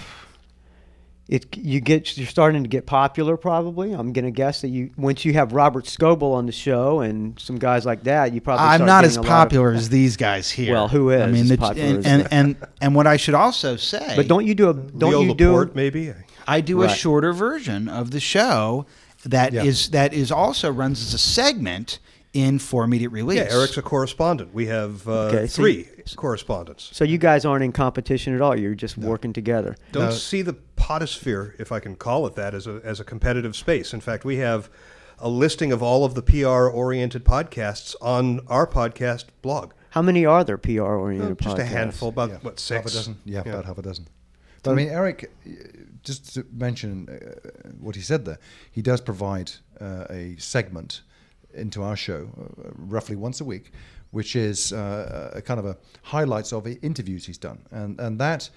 it 1.30 1.56
you 1.56 1.80
get 1.80 2.18
you're 2.18 2.28
starting 2.28 2.64
to 2.64 2.68
get 2.68 2.86
popular 2.86 3.38
probably. 3.38 3.94
I'm 3.94 4.12
going 4.12 4.26
to 4.26 4.32
guess 4.32 4.60
that 4.60 4.70
you 4.70 4.90
once 4.98 5.24
you 5.24 5.32
have 5.34 5.54
Robert 5.54 5.86
Scoble 5.86 6.34
on 6.34 6.46
the 6.46 6.52
show 6.52 7.00
and 7.00 7.40
some 7.40 7.60
guys 7.60 7.86
like 7.86 8.04
that, 8.04 8.34
you 8.34 8.42
probably 8.42 8.66
I'm 8.66 8.80
start 8.80 8.88
not 8.88 9.06
as 9.06 9.16
a 9.16 9.22
lot 9.22 9.26
of- 9.26 9.30
popular 9.30 9.72
as 9.74 9.88
these 9.88 10.18
guys 10.18 10.50
here. 10.52 10.74
Well, 10.74 10.90
who 10.90 11.12
is 11.12 11.22
I 11.22 11.28
mean, 11.28 11.44
as 11.44 11.50
the, 11.50 11.58
popular 11.58 11.88
and, 11.88 11.98
as 12.00 12.06
and, 12.06 12.28
and 12.32 12.68
and 12.82 12.96
what 12.96 13.08
I 13.08 13.16
should 13.16 13.36
also 13.36 13.78
say, 13.78 14.16
But 14.18 14.28
don't 14.28 14.46
you 14.46 14.54
do 14.54 14.70
a 14.70 14.74
don't 14.74 15.12
Leo 15.12 15.22
you 15.22 15.34
do 15.34 15.52
Laporte, 15.52 15.76
maybe. 15.76 16.14
I 16.50 16.62
do 16.62 16.82
a 16.84 16.90
shorter 16.90 17.32
version 17.34 17.88
of 17.88 18.12
the 18.12 18.20
show 18.20 18.86
that 19.26 19.54
is 19.54 19.88
Yeah. 19.88 19.92
that 20.02 20.14
is 20.14 20.32
also 20.32 20.72
runs 20.72 21.02
as 21.02 21.14
a 21.14 21.18
segment 21.18 22.00
in 22.34 22.60
for 22.60 22.84
immediate 22.84 23.10
release. 23.10 23.38
Yeah, 23.40 23.52
Eric's 23.58 23.78
a 23.78 23.82
correspondent. 23.82 24.54
We 24.54 24.68
have 24.68 25.08
uh, 25.08 25.12
Okay, 25.30 25.48
so 25.48 25.62
three 25.62 25.78
you- 25.98 26.16
correspondents. 26.16 26.90
So 26.94 27.04
you 27.04 27.18
guys 27.18 27.44
aren't 27.46 27.64
in 27.64 27.72
competition 27.72 28.34
at 28.36 28.42
all. 28.42 28.58
You're 28.58 28.76
just 28.76 28.98
working 28.98 29.34
together. 29.34 29.76
Don't 29.92 30.06
No. 30.06 30.12
see 30.12 30.42
the 30.44 30.56
podosphere, 30.78 31.54
if 31.60 31.72
I 31.72 31.80
can 31.80 31.96
call 31.96 32.26
it 32.28 32.36
that, 32.36 32.54
as 32.54 32.66
a, 32.68 32.82
as 32.84 33.00
a 33.00 33.04
competitive 33.04 33.56
space. 33.56 33.94
In 33.94 34.00
fact, 34.02 34.26
we 34.26 34.38
have 34.38 34.70
a 35.18 35.28
listing 35.28 35.72
of 35.72 35.82
all 35.84 36.06
of 36.06 36.14
the 36.16 36.22
PR 36.22 36.68
oriented 36.70 37.26
podcasts 37.26 37.96
on 38.02 38.40
our 38.48 38.66
podcast 38.68 39.26
blog. 39.42 39.72
How 39.92 40.02
many 40.04 40.24
are 40.26 40.44
there 40.44 40.58
PR 40.58 40.82
oriented 40.84 41.40
Just 41.40 41.58
podcasts? 41.58 41.60
a 41.60 41.66
handful, 41.66 42.10
about 42.10 42.30
Yeah, 42.30 42.38
what 42.42 42.60
six? 42.60 42.78
Half 42.84 42.86
a 42.92 42.96
dozen. 42.96 43.18
Yeah, 43.26 43.40
about 43.42 43.66
half 43.66 43.78
a 43.80 43.82
dozen. 43.82 44.08
But 44.64 44.72
I 44.72 44.76
mean, 44.76 44.90
Eric, 44.90 45.32
just 46.04 46.34
to 46.34 46.46
mention 46.52 47.08
uh, 47.10 47.70
what 47.80 47.96
he 47.96 48.02
said 48.02 48.26
there, 48.26 48.40
he 48.72 48.82
does 48.82 49.02
provide 49.02 49.52
uh, 49.80 50.06
a 50.10 50.36
segment 50.38 51.02
into 51.54 51.84
our 51.84 51.96
show 51.96 52.30
uh, 52.40 52.70
roughly 52.76 53.16
once 53.16 53.42
a 53.42 53.46
week, 53.46 53.72
which 54.12 54.36
is 54.36 54.74
uh, 54.74 55.32
a 55.34 55.42
kind 55.42 55.60
of 55.60 55.66
a 55.66 55.78
highlights 56.04 56.54
of 56.54 56.68
interviews 56.82 57.26
he's 57.26 57.38
done, 57.38 57.60
and 57.72 58.00
and 58.00 58.20
that. 58.20 58.50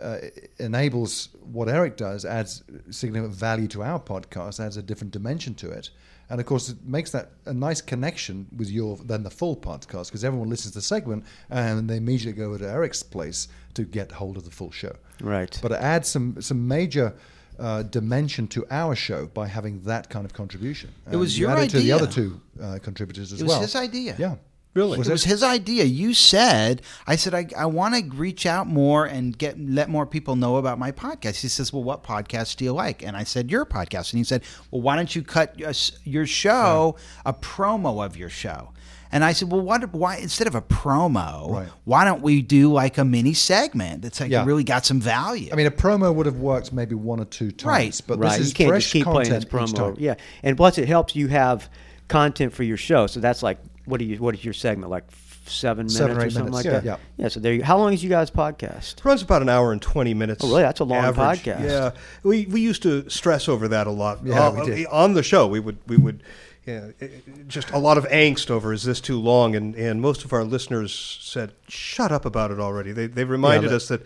Uh, 0.00 0.18
enables 0.60 1.30
what 1.50 1.68
Eric 1.68 1.96
does, 1.96 2.24
adds 2.24 2.62
significant 2.90 3.34
value 3.34 3.66
to 3.66 3.82
our 3.82 3.98
podcast, 3.98 4.60
adds 4.64 4.76
a 4.76 4.82
different 4.82 5.12
dimension 5.12 5.54
to 5.56 5.70
it, 5.70 5.90
and 6.30 6.40
of 6.40 6.46
course 6.46 6.68
it 6.68 6.76
makes 6.84 7.10
that 7.10 7.30
a 7.46 7.54
nice 7.54 7.80
connection 7.80 8.46
with 8.56 8.70
your 8.70 8.96
then 8.98 9.22
the 9.22 9.30
full 9.30 9.56
podcast 9.56 10.06
because 10.06 10.24
everyone 10.24 10.48
listens 10.48 10.72
to 10.72 10.78
the 10.78 10.82
segment 10.82 11.24
and 11.50 11.88
they 11.88 11.96
immediately 11.96 12.32
go 12.32 12.56
to 12.56 12.68
Eric's 12.68 13.02
place 13.02 13.48
to 13.78 13.84
get 13.84 14.10
hold 14.10 14.36
of 14.36 14.44
the 14.44 14.50
full 14.50 14.72
show. 14.72 14.96
Right. 15.20 15.56
But 15.62 15.70
it 15.70 15.80
adds 15.80 16.08
some 16.08 16.42
some 16.42 16.66
major 16.66 17.14
uh, 17.58 17.84
dimension 17.84 18.48
to 18.48 18.66
our 18.70 18.96
show 18.96 19.26
by 19.26 19.46
having 19.46 19.82
that 19.82 20.10
kind 20.10 20.24
of 20.24 20.32
contribution. 20.32 20.90
It 21.10 21.16
was 21.16 21.38
you 21.38 21.46
your 21.46 21.56
add 21.56 21.64
it 21.64 21.70
to 21.70 21.80
the 21.80 21.92
other 21.92 22.08
two 22.08 22.40
uh, 22.60 22.78
contributors 22.82 23.32
as 23.32 23.40
well. 23.42 23.58
It 23.58 23.60
was 23.60 23.74
well. 23.74 23.82
his 23.82 23.90
idea. 23.90 24.16
Yeah. 24.18 24.34
Really? 24.74 24.98
it 25.00 25.08
was 25.08 25.24
his 25.24 25.42
idea. 25.42 25.84
You 25.84 26.12
said, 26.14 26.82
I 27.06 27.16
said, 27.16 27.34
I, 27.34 27.48
I 27.56 27.66
want 27.66 27.94
to 27.94 28.16
reach 28.16 28.46
out 28.46 28.66
more 28.66 29.06
and 29.06 29.36
get 29.36 29.58
let 29.58 29.88
more 29.88 30.06
people 30.06 30.36
know 30.36 30.56
about 30.56 30.78
my 30.78 30.92
podcast. 30.92 31.40
He 31.40 31.48
says, 31.48 31.72
Well, 31.72 31.82
what 31.82 32.04
podcast 32.04 32.56
do 32.56 32.64
you 32.64 32.72
like? 32.72 33.02
And 33.02 33.16
I 33.16 33.24
said, 33.24 33.50
Your 33.50 33.64
podcast. 33.64 34.12
And 34.12 34.18
he 34.18 34.24
said, 34.24 34.42
Well, 34.70 34.82
why 34.82 34.94
don't 34.96 35.14
you 35.16 35.22
cut 35.22 35.58
your, 35.58 35.72
your 36.04 36.26
show 36.26 36.96
a 37.24 37.32
promo 37.32 38.04
of 38.04 38.16
your 38.16 38.28
show? 38.28 38.72
And 39.10 39.24
I 39.24 39.32
said, 39.32 39.50
Well, 39.50 39.60
what? 39.62 39.92
Why 39.94 40.16
instead 40.16 40.46
of 40.46 40.54
a 40.54 40.60
promo, 40.62 41.50
Right. 41.50 41.68
why 41.84 42.04
don't 42.04 42.22
we 42.22 42.42
do 42.42 42.72
like 42.72 42.98
a 42.98 43.04
mini 43.04 43.32
segment 43.34 44.02
that's 44.02 44.20
like 44.20 44.30
Yeah. 44.30 44.44
really 44.44 44.64
got 44.64 44.84
some 44.84 45.00
value? 45.00 45.48
I 45.52 45.56
mean, 45.56 45.66
a 45.66 45.70
promo 45.70 46.14
would 46.14 46.26
have 46.26 46.36
worked 46.38 46.72
maybe 46.72 46.94
one 46.94 47.20
or 47.20 47.24
two 47.24 47.50
times, 47.50 47.66
Right. 47.66 48.00
but 48.06 48.18
right. 48.18 48.30
this 48.32 48.40
is 48.40 48.48
you 48.50 48.54
can't 48.54 48.68
fresh 48.70 48.82
just 48.84 48.92
keep 48.92 49.04
playing 49.04 49.30
this 49.30 49.44
content 49.44 49.70
each 49.70 49.74
promo. 49.76 49.94
time. 49.94 49.96
Yeah, 49.98 50.14
and 50.42 50.56
plus 50.56 50.78
it 50.78 50.88
helps 50.88 51.16
you 51.16 51.28
have 51.28 51.68
content 52.08 52.52
for 52.52 52.62
your 52.62 52.76
show. 52.76 53.06
So 53.06 53.20
that's 53.20 53.42
like 53.42 53.58
what 53.86 53.98
do 53.98 54.04
you 54.04 54.18
what 54.18 54.34
is 54.34 54.44
your 54.44 54.54
segment 54.54 54.90
like 54.90 55.04
seven 55.46 55.84
minutes 55.86 55.96
Seven 55.96 56.16
or 56.18 56.20
or 56.26 56.30
something 56.30 56.50
minutes, 56.52 56.54
like 56.56 56.64
yeah. 56.66 56.80
that? 56.80 57.00
Yeah. 57.16 57.28
So 57.28 57.40
there. 57.40 57.54
You, 57.54 57.64
how 57.64 57.78
long 57.78 57.94
is 57.94 58.04
you 58.04 58.10
guys 58.10 58.30
podcast? 58.30 58.98
It 58.98 59.04
runs 59.06 59.22
about 59.22 59.40
an 59.40 59.48
hour 59.48 59.72
and 59.72 59.80
20 59.80 60.12
minutes. 60.12 60.44
Oh, 60.44 60.48
really? 60.48 60.60
That's 60.62 60.80
a 60.80 60.84
long 60.84 61.02
average. 61.02 61.42
podcast. 61.44 61.64
Yeah. 61.64 61.90
We, 62.22 62.44
we 62.46 62.60
used 62.60 62.82
to 62.82 63.08
stress 63.08 63.48
over 63.48 63.66
that 63.68 63.86
a 63.86 63.90
lot. 63.90 64.18
Yeah, 64.26 64.48
Uh, 64.48 64.52
we 64.52 64.66
did. 64.66 64.86
On 64.88 65.14
the 65.14 65.22
show, 65.22 65.46
we 65.46 65.58
would, 65.58 65.78
we 65.86 65.96
would 65.96 66.22
yeah, 66.68 66.84
it- 67.00 67.22
it- 67.26 67.48
just 67.48 67.70
a 67.70 67.78
lot 67.78 67.96
of 67.98 68.04
angst 68.08 68.50
over 68.50 68.72
is 68.72 68.82
this 68.84 69.00
too 69.00 69.18
long? 69.18 69.56
And, 69.56 69.74
and 69.74 70.00
most 70.00 70.24
of 70.24 70.32
our 70.32 70.44
listeners 70.44 70.92
said, 71.22 71.52
shut 71.68 72.12
up 72.12 72.24
about 72.24 72.50
it 72.50 72.60
already. 72.60 72.92
They, 72.92 73.06
they 73.06 73.24
reminded 73.24 73.70
that- 73.70 73.76
us 73.76 73.88
that 73.88 74.02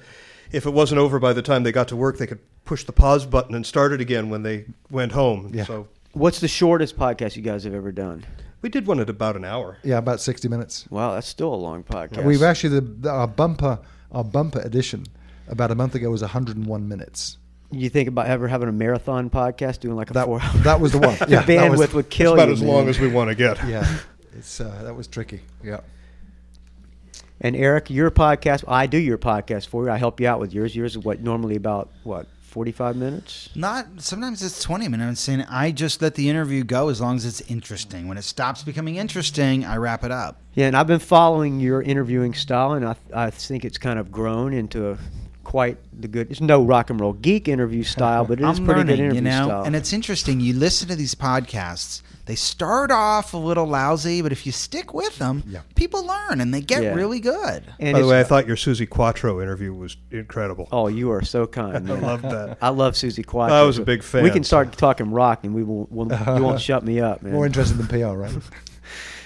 if 0.52 0.66
it 0.66 0.71
wasn't 0.71 0.99
over 1.00 1.19
by 1.19 1.33
the 1.33 1.42
time 1.42 1.62
they 1.62 1.73
got 1.73 1.88
to 1.88 1.97
work, 1.97 2.19
they 2.19 2.26
could 2.26 2.40
push 2.64 2.85
the 2.85 2.92
pause 2.92 3.26
button 3.26 3.54
and 3.54 3.66
start 3.66 3.92
it 3.92 4.00
again 4.00 4.31
when 4.31 4.42
they 4.42 4.66
went 4.90 5.12
home. 5.12 5.50
Yeah. 5.54 5.64
So 5.64 5.88
What's 6.12 6.40
the 6.40 6.49
shortest 6.49 6.97
podcast 6.99 7.37
you 7.37 7.42
guys 7.42 7.64
have 7.64 7.75
ever 7.75 7.90
done? 7.92 8.25
we 8.61 8.69
did 8.69 8.87
one 8.87 9.00
at 9.00 9.09
about 9.11 9.35
an 9.35 9.45
hour. 9.45 9.78
Yeah, 9.83 9.99
about 9.99 10.21
sixty 10.21 10.47
minutes. 10.47 10.87
Wow, 10.90 11.14
that's 11.14 11.26
still 11.26 11.52
a 11.52 11.57
long 11.57 11.83
podcast. 11.83 12.23
We've 12.25 12.42
actually 12.45 12.78
the, 12.78 12.81
the 12.83 13.11
our 13.11 13.26
bumper 13.26 13.81
our 14.12 14.23
bumper 14.23 14.61
edition 14.61 15.07
about 15.49 15.71
a 15.73 15.75
month 15.75 15.95
ago 15.97 16.11
was 16.11 16.21
101 16.21 16.87
minutes. 16.87 17.38
You 17.73 17.88
think 17.88 18.09
about 18.09 18.26
ever 18.26 18.47
having 18.49 18.69
a 18.69 18.73
marathon 18.73 19.31
podcast, 19.31 19.81
doing 19.81 19.97
like 19.97 20.11
a 20.11 20.12
That 20.12 20.26
four? 20.26 20.41
that 20.62 20.81
was 20.81 20.93
the 20.93 20.99
one. 20.99 21.17
Yeah, 21.29 21.43
that 21.43 21.47
bandwidth 21.49 21.79
was- 21.79 21.95
would 21.95 22.11
kill 22.11 22.37
That's 22.37 22.45
about 22.45 22.49
you. 22.49 22.55
as 22.55 22.62
long 22.62 22.88
as 22.88 23.00
we 23.00 23.09
want 23.09 23.31
to 23.31 23.35
get. 23.35 23.57
Yeah, 23.67 23.87
it's 24.37 24.61
uh, 24.61 24.83
that 24.85 24.95
was 24.95 25.07
tricky. 25.09 25.41
Yeah. 25.64 25.81
And 27.41 27.57
Eric, 27.57 27.91
your 27.91 28.11
podcast, 28.11 28.62
I 28.69 28.87
do 28.87 28.99
your 28.99 29.19
podcast 29.19 29.67
for 29.67 29.85
you. 29.85 29.91
I 29.91 29.97
help 29.97 30.21
you 30.21 30.29
out 30.29 30.38
with 30.38 30.52
yours. 30.55 30.76
Yours 30.76 30.93
is 30.97 31.02
what 31.05 31.21
normally 31.21 31.57
about 31.57 31.91
what 32.05 32.26
forty 32.41 32.71
five 32.71 32.95
minutes. 32.95 33.49
Not 33.57 33.87
sometimes 33.99 34.43
it's 34.45 34.62
twenty 34.62 34.87
minutes, 34.87 35.26
and 35.29 35.45
I 35.50 35.73
just 35.73 36.00
let 36.02 36.14
the 36.14 36.29
interview 36.29 36.62
go 36.62 36.88
as 36.88 37.00
long 37.00 37.17
as 37.17 37.25
it's 37.25 37.41
interesting. 37.50 38.07
When 38.07 38.17
it 38.17 38.23
stops 38.23 38.62
becoming 38.62 38.97
interesting, 38.97 39.64
I 39.64 39.76
wrap 39.79 40.05
it 40.05 40.12
up. 40.12 40.41
Yeah, 40.55 40.67
and 40.67 40.76
I've 40.76 40.87
been 40.87 41.00
following 41.00 41.59
your 41.59 41.83
interviewing 41.83 42.35
style, 42.35 42.73
and 42.75 42.85
I, 42.87 42.95
I 43.12 43.31
think 43.31 43.64
it's 43.64 43.79
kind 43.79 43.99
of 43.99 44.12
grown 44.12 44.52
into 44.52 44.91
a, 44.91 44.99
quite 45.44 45.78
the 45.99 46.08
good. 46.08 46.30
It's 46.30 46.40
no 46.40 46.62
rock 46.62 46.90
and 46.90 47.00
roll 47.00 47.12
geek 47.12 47.49
interview 47.49 47.82
style, 47.82 48.25
but 48.25 48.40
it 48.40 48.49
is 48.49 48.58
I'm 48.58 48.64
pretty 48.64 48.80
learning, 48.80 48.96
good 48.96 49.02
interview 49.02 49.14
you 49.16 49.20
know. 49.22 49.44
style. 49.46 49.62
And 49.64 49.76
it's 49.76 49.92
interesting. 49.92 50.40
You 50.40 50.54
listen 50.54 50.88
to 50.88 50.96
these 50.96 51.14
podcasts; 51.14 52.02
they 52.26 52.34
start 52.34 52.90
off 52.90 53.34
a 53.34 53.37
little 53.37 53.66
lousy, 53.66 54.22
but 54.22 54.32
if 54.32 54.46
you 54.46 54.52
stick 54.52 54.94
with 54.94 55.18
them, 55.18 55.42
Yeah. 55.46 55.61
people 55.75 56.06
learn 56.06 56.40
and 56.40 56.52
they 56.54 56.61
get 56.61 56.82
Yeah. 56.82 56.94
really 56.94 57.20
good. 57.20 57.64
And 57.80 57.94
By 57.94 58.00
the 58.00 58.06
way, 58.06 58.20
I 58.20 58.25
thought 58.25 58.46
your 58.46 58.56
Suzi 58.56 58.88
Quatro 58.88 59.40
interview 59.40 59.72
was 59.75 59.96
incredible. 60.11 60.68
oh, 60.72 60.88
you 60.88 61.11
are 61.11 61.22
so 61.22 61.46
kind. 61.46 61.90
I 61.90 61.94
love 61.99 62.22
that. 62.22 62.58
I 62.62 62.68
love 62.70 62.94
Suzi 62.94 63.25
Quatro. 63.26 63.54
I 63.56 63.62
was 63.62 63.78
a 63.78 63.82
big 63.82 64.02
fan. 64.02 64.22
We 64.22 64.30
can 64.30 64.44
start 64.44 64.72
talking 64.72 65.11
rock, 65.11 65.44
and 65.44 65.54
we 65.54 65.62
will. 65.62 65.87
We'll, 65.90 66.08
you 66.37 66.42
won't 66.44 66.61
shut 66.68 66.84
me 66.84 67.00
up, 67.00 67.22
man. 67.22 67.32
More 67.32 67.46
interested 67.46 67.78
than 67.78 67.87
PR, 67.88 68.16
right? 68.16 68.32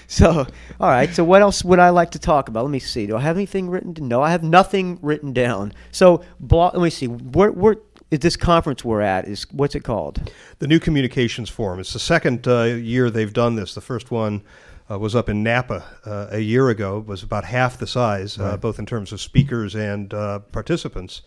So, 0.07 0.47
all 0.79 0.89
right. 0.89 1.13
So, 1.13 1.23
what 1.23 1.41
else 1.41 1.63
would 1.63 1.79
I 1.79 1.89
like 1.89 2.11
to 2.11 2.19
talk 2.19 2.47
about? 2.47 2.63
Let 2.63 2.71
me 2.71 2.79
see. 2.79 3.07
Do 3.07 3.17
I 3.17 3.21
have 3.21 3.35
anything 3.35 3.69
written? 3.69 3.93
No, 4.07 4.21
I 4.21 4.31
have 4.31 4.41
nothing 4.41 4.99
written 5.01 5.33
down. 5.33 5.73
So, 5.91 6.23
blog, 6.39 6.73
let 6.75 6.83
me 6.83 6.89
see. 6.89 7.07
Where, 7.07 7.51
where 7.51 7.75
is 8.09 8.19
this 8.19 8.37
conference 8.37 8.85
we're 8.85 9.01
at? 9.01 9.27
Is 9.27 9.45
what's 9.51 9.75
it 9.75 9.83
called? 9.83 10.31
The 10.59 10.67
New 10.67 10.79
Communications 10.79 11.49
Forum. 11.49 11.79
It's 11.79 11.93
the 11.93 11.99
second 11.99 12.47
uh, 12.47 12.63
year 12.63 13.09
they've 13.09 13.33
done 13.33 13.55
this. 13.55 13.73
The 13.73 13.81
first 13.81 14.09
one 14.09 14.43
uh, 14.89 14.97
was 14.97 15.15
up 15.15 15.27
in 15.29 15.43
Napa 15.43 15.83
uh, 16.05 16.27
a 16.31 16.39
year 16.39 16.69
ago. 16.69 16.99
It 16.99 17.05
was 17.05 17.23
about 17.23 17.43
half 17.43 17.77
the 17.77 17.87
size, 17.87 18.39
uh, 18.39 18.55
both 18.57 18.79
in 18.79 18.85
terms 18.85 19.11
of 19.11 19.19
speakers 19.19 19.75
and 19.75 20.13
uh, 20.13 20.39
participants. 20.39 21.21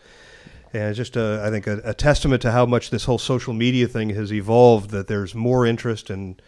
And 0.73 0.85
it's 0.85 0.97
just, 0.97 1.17
uh, 1.17 1.43
I 1.45 1.51
think, 1.51 1.67
a, 1.67 1.81
a 1.85 1.95
testament 1.95 2.43
to 2.43 2.53
how 2.53 2.65
much 2.65 2.91
this 2.91 3.05
whole 3.05 3.19
social 3.19 3.53
media 3.53 3.89
thing 3.89 4.11
has 4.11 4.33
evolved. 4.33 4.91
That 4.91 5.09
there's 5.09 5.35
more 5.35 5.67
interest 5.67 6.11
and 6.11 6.41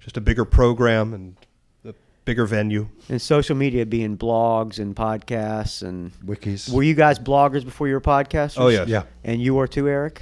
just 0.00 0.16
a 0.16 0.20
bigger 0.20 0.44
program 0.44 1.14
and 1.14 1.36
a 1.40 1.46
bigger 2.24 2.46
venue. 2.46 2.88
And 3.08 3.20
social 3.20 3.56
media 3.56 3.84
being 3.86 4.16
blogs 4.16 4.78
and 4.78 4.94
podcasts 4.94 5.82
and. 5.86 6.12
Wikis. 6.24 6.72
Were 6.72 6.82
you 6.82 6.94
guys 6.94 7.18
bloggers 7.18 7.64
before 7.64 7.88
you 7.88 7.94
were 7.94 8.00
podcasters? 8.00 8.60
Oh, 8.60 8.68
yeah, 8.68 8.84
yeah. 8.86 9.04
And 9.24 9.40
you 9.42 9.54
were 9.54 9.66
too, 9.66 9.88
Eric. 9.88 10.20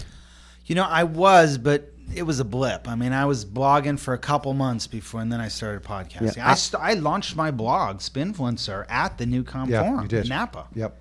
You 0.66 0.74
know, 0.74 0.84
I 0.84 1.04
was, 1.04 1.58
but 1.58 1.92
it 2.14 2.22
was 2.22 2.40
a 2.40 2.44
blip. 2.44 2.88
I 2.88 2.94
mean, 2.94 3.12
I 3.12 3.24
was 3.24 3.44
blogging 3.44 3.98
for 3.98 4.14
a 4.14 4.18
couple 4.18 4.52
months 4.54 4.86
before, 4.86 5.20
and 5.20 5.30
then 5.32 5.40
I 5.40 5.48
started 5.48 5.82
podcasting. 5.82 6.36
Yeah, 6.36 6.46
I, 6.48 6.52
I- 6.52 6.54
st- 6.54 6.82
I 6.82 6.94
launched 6.94 7.36
my 7.36 7.50
blog, 7.50 7.98
Spinfluencer, 7.98 8.86
at 8.88 9.18
the 9.18 9.24
Newcom 9.26 9.68
Yeah, 9.68 9.82
Forum 9.84 10.02
you 10.02 10.08
did. 10.08 10.24
in 10.24 10.28
Napa. 10.28 10.68
Yep. 10.74 10.96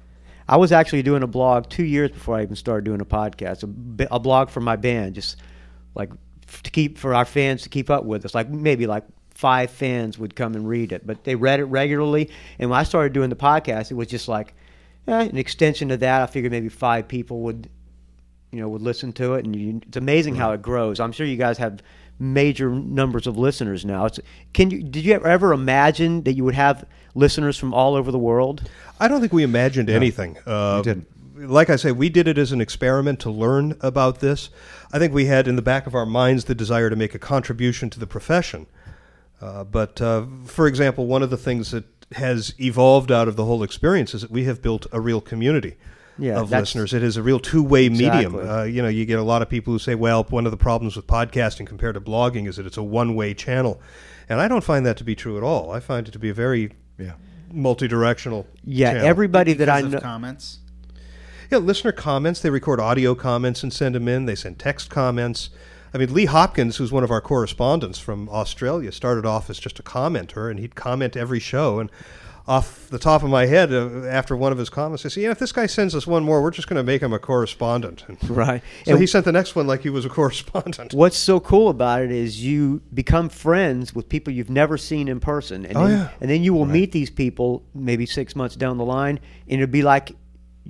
I 0.48 0.58
was 0.58 0.72
actually 0.72 1.03
doing 1.03 1.22
a 1.22 1.27
blog 1.27 1.70
two 1.70 1.84
years 1.84 2.10
before 2.10 2.36
I 2.36 2.41
even 2.41 2.56
started 2.56 2.84
doing 2.84 3.01
a 3.01 3.06
podcast. 3.06 3.63
A, 3.63 4.15
a 4.15 4.20
blog 4.20 4.50
for 4.50 4.62
my 4.62 4.75
band, 4.75 5.13
just 5.13 5.38
like 5.94 6.12
to 6.63 6.72
keep 6.72 6.98
for 6.98 7.13
our 7.13 7.25
fans 7.25 7.62
to 7.62 7.70
keep 7.70 7.91
up 7.91 8.03
with 8.03 8.25
us. 8.25 8.34
Like 8.34 8.50
maybe 8.50 8.88
like 8.88 9.03
five 9.39 9.72
fans 9.72 10.19
would 10.19 10.36
come 10.36 10.53
and 10.53 10.67
read 10.67 10.91
it, 10.91 11.08
but 11.08 11.24
they 11.24 11.34
read 11.34 11.62
it 11.62 11.63
regularly. 11.63 12.29
And 12.60 12.69
when 12.69 12.77
I 12.77 12.84
started 12.84 13.13
doing 13.13 13.29
the 13.29 13.38
podcast, 13.38 13.89
it 13.89 13.93
was 13.93 14.08
just 14.08 14.27
like 14.27 14.53
eh, 15.08 15.22
an 15.22 15.38
extension 15.38 15.91
of 15.91 16.01
that. 16.01 16.22
I 16.22 16.25
figured 16.25 16.51
maybe 16.51 16.67
five 16.67 17.08
people 17.08 17.39
would, 17.43 17.69
you 18.51 18.60
know, 18.60 18.67
would 18.67 18.81
listen 18.81 19.13
to 19.13 19.36
it, 19.36 19.46
and 19.46 19.55
you, 19.55 19.79
it's 19.88 19.96
amazing 19.96 20.36
how 20.36 20.51
it 20.51 20.62
grows. 20.62 21.00
I'm 21.00 21.13
sure 21.13 21.25
you 21.25 21.38
guys 21.38 21.58
have 21.58 21.81
major 22.19 22.69
numbers 22.69 23.27
of 23.27 23.38
listeners 23.38 23.86
now. 23.86 24.08
It's, 24.08 24.19
can 24.51 24.72
you 24.72 24.84
did 24.84 25.05
you 25.05 25.13
ever 25.13 25.53
imagine 25.53 26.24
that 26.24 26.34
you 26.34 26.43
would 26.43 26.55
have 26.55 26.86
listeners 27.15 27.58
from 27.58 27.74
all 27.74 27.96
over 27.96 28.12
the 28.12 28.19
world? 28.19 28.69
I 29.00 29.08
don't 29.08 29.22
think 29.22 29.31
we 29.31 29.43
imagined 29.43 29.89
anything. 29.89 30.38
Uh, 30.46 30.81
didn't. 30.81 31.08
Like 31.50 31.69
I 31.69 31.77
say, 31.77 31.93
we 31.93 32.10
did 32.10 32.27
it 32.27 32.38
as 32.38 32.51
an 32.51 32.60
experiment 32.60 33.22
to 33.22 33.31
learn 33.31 33.77
about 33.79 34.19
this. 34.19 34.50
I 34.92 35.00
think 35.00 35.13
we 35.13 35.27
had 35.27 35.48
in 35.48 35.55
the 35.55 35.61
back 35.61 35.87
of 35.87 35.96
our 35.96 36.05
minds 36.05 36.44
the 36.44 36.55
desire 36.55 36.90
to 36.90 36.98
make 36.98 37.16
a 37.16 37.20
contribution 37.20 37.90
to 37.92 38.00
the 38.01 38.07
profession. 38.07 38.68
Uh, 39.41 39.63
but, 39.63 40.01
uh, 40.01 40.25
for 40.45 40.67
example, 40.67 41.07
one 41.07 41.23
of 41.23 41.29
the 41.29 41.37
things 41.37 41.71
that 41.71 41.85
has 42.13 42.53
evolved 42.59 43.11
out 43.11 43.27
of 43.27 43.35
the 43.35 43.45
whole 43.45 43.63
experience 43.63 44.13
is 44.13 44.21
that 44.21 44.31
we 44.31 44.43
have 44.45 44.61
built 44.61 44.85
a 44.91 44.99
real 44.99 45.21
community 45.21 45.75
Yeah, 46.17 46.39
of 46.39 46.51
listeners. 46.51 46.93
It 46.93 47.03
is 47.03 47.15
a 47.17 47.23
real 47.23 47.39
two-way 47.39 47.87
medium. 47.89 48.35
Uh, 48.35 48.63
you 48.63 48.81
know, 48.81 48.87
you 48.89 49.05
get 49.05 49.19
a 49.19 49.23
lot 49.23 49.41
of 49.41 49.47
people 49.49 49.71
who 49.71 49.79
say, 49.79 49.95
"Well, 49.95 50.23
one 50.29 50.45
of 50.45 50.51
the 50.51 50.57
problems 50.57 50.95
with 50.95 51.07
podcasting 51.07 51.67
compared 51.67 51.93
to 51.95 52.01
blogging 52.01 52.47
is 52.47 52.57
that 52.57 52.65
it's 52.65 52.77
a 52.77 52.83
one-way 52.83 53.33
channel," 53.35 53.79
and 54.27 54.41
I 54.41 54.47
don't 54.47 54.63
find 54.63 54.85
that 54.85 54.97
to 54.97 55.03
be 55.03 55.15
true 55.15 55.37
at 55.37 55.43
all. 55.43 55.71
I 55.71 55.79
find 55.79 56.07
it 56.07 56.11
to 56.11 56.19
be 56.19 56.29
a 56.29 56.33
very 56.33 56.71
Yeah. 56.97 57.13
multi-directional. 57.53 58.47
Yeah, 58.65 58.93
channel. 58.93 59.07
everybody 59.07 59.53
that 59.53 59.69
I 59.69 59.77
Because 59.81 59.93
of 59.93 60.01
know. 60.03 60.09
comments. 60.09 60.59
Yeah, 61.51 61.59
listener 61.59 61.91
comments. 61.91 62.41
They 62.41 62.49
record 62.49 62.79
audio 62.79 63.15
comments 63.15 63.63
and 63.63 63.71
send 63.71 63.95
them 63.95 64.07
in. 64.07 64.25
They 64.25 64.35
send 64.35 64.59
text 64.59 64.89
comments. 64.89 65.49
I 65.93 65.97
mean, 65.97 66.13
Lee 66.13 66.25
Hopkins, 66.25 66.77
who's 66.77 66.91
one 66.91 67.03
of 67.03 67.11
our 67.11 67.21
correspondents 67.21 67.99
from 67.99 68.29
Australia, 68.29 68.91
started 68.91 69.25
off 69.25 69.49
as 69.49 69.59
just 69.59 69.79
a 69.79 69.83
commenter, 69.83 70.49
and 70.49 70.59
he'd 70.59 70.75
comment 70.75 71.15
every 71.17 71.39
show. 71.39 71.79
And 71.79 71.89
off 72.47 72.87
the 72.89 72.97
top 72.97 73.21
of 73.21 73.29
my 73.29 73.45
head, 73.45 73.71
uh, 73.71 74.05
after 74.07 74.35
one 74.35 74.51
of 74.51 74.57
his 74.57 74.69
comments, 74.71 75.05
I 75.05 75.09
said, 75.09 75.21
"Yeah, 75.23 75.31
if 75.31 75.37
this 75.39 75.51
guy 75.51 75.67
sends 75.67 75.93
us 75.93 76.07
one 76.07 76.23
more, 76.23 76.41
we're 76.41 76.49
just 76.51 76.67
going 76.67 76.77
to 76.77 76.83
make 76.83 77.01
him 77.03 77.13
a 77.13 77.19
correspondent." 77.19 78.05
And 78.07 78.17
Right. 78.29 78.63
so 78.85 78.91
And 78.93 78.99
he 78.99 79.05
sent 79.05 79.25
the 79.25 79.31
next 79.31 79.55
one 79.55 79.67
like 79.67 79.81
he 79.83 79.89
was 79.91 80.03
a 80.05 80.09
correspondent. 80.09 80.93
what's 80.95 81.17
so 81.17 81.39
cool 81.39 81.69
about 81.69 82.01
it 82.01 82.11
is 82.11 82.43
you 82.43 82.81
become 82.93 83.29
friends 83.29 83.93
with 83.93 84.09
people 84.09 84.33
you've 84.33 84.49
never 84.49 84.77
seen 84.77 85.07
in 85.07 85.19
person, 85.19 85.63
and 85.65 85.77
Oh, 85.77 85.87
then, 85.87 85.91
yeah. 85.99 86.09
and 86.21 86.29
then 86.29 86.43
you 86.43 86.53
will 86.53 86.65
meet 86.65 86.91
these 86.91 87.09
people 87.11 87.63
maybe 87.75 88.05
six 88.07 88.35
months 88.35 88.55
down 88.55 88.77
the 88.77 88.85
line, 88.85 89.19
and 89.47 89.61
it'll 89.61 89.71
be 89.71 89.83
like 89.83 90.13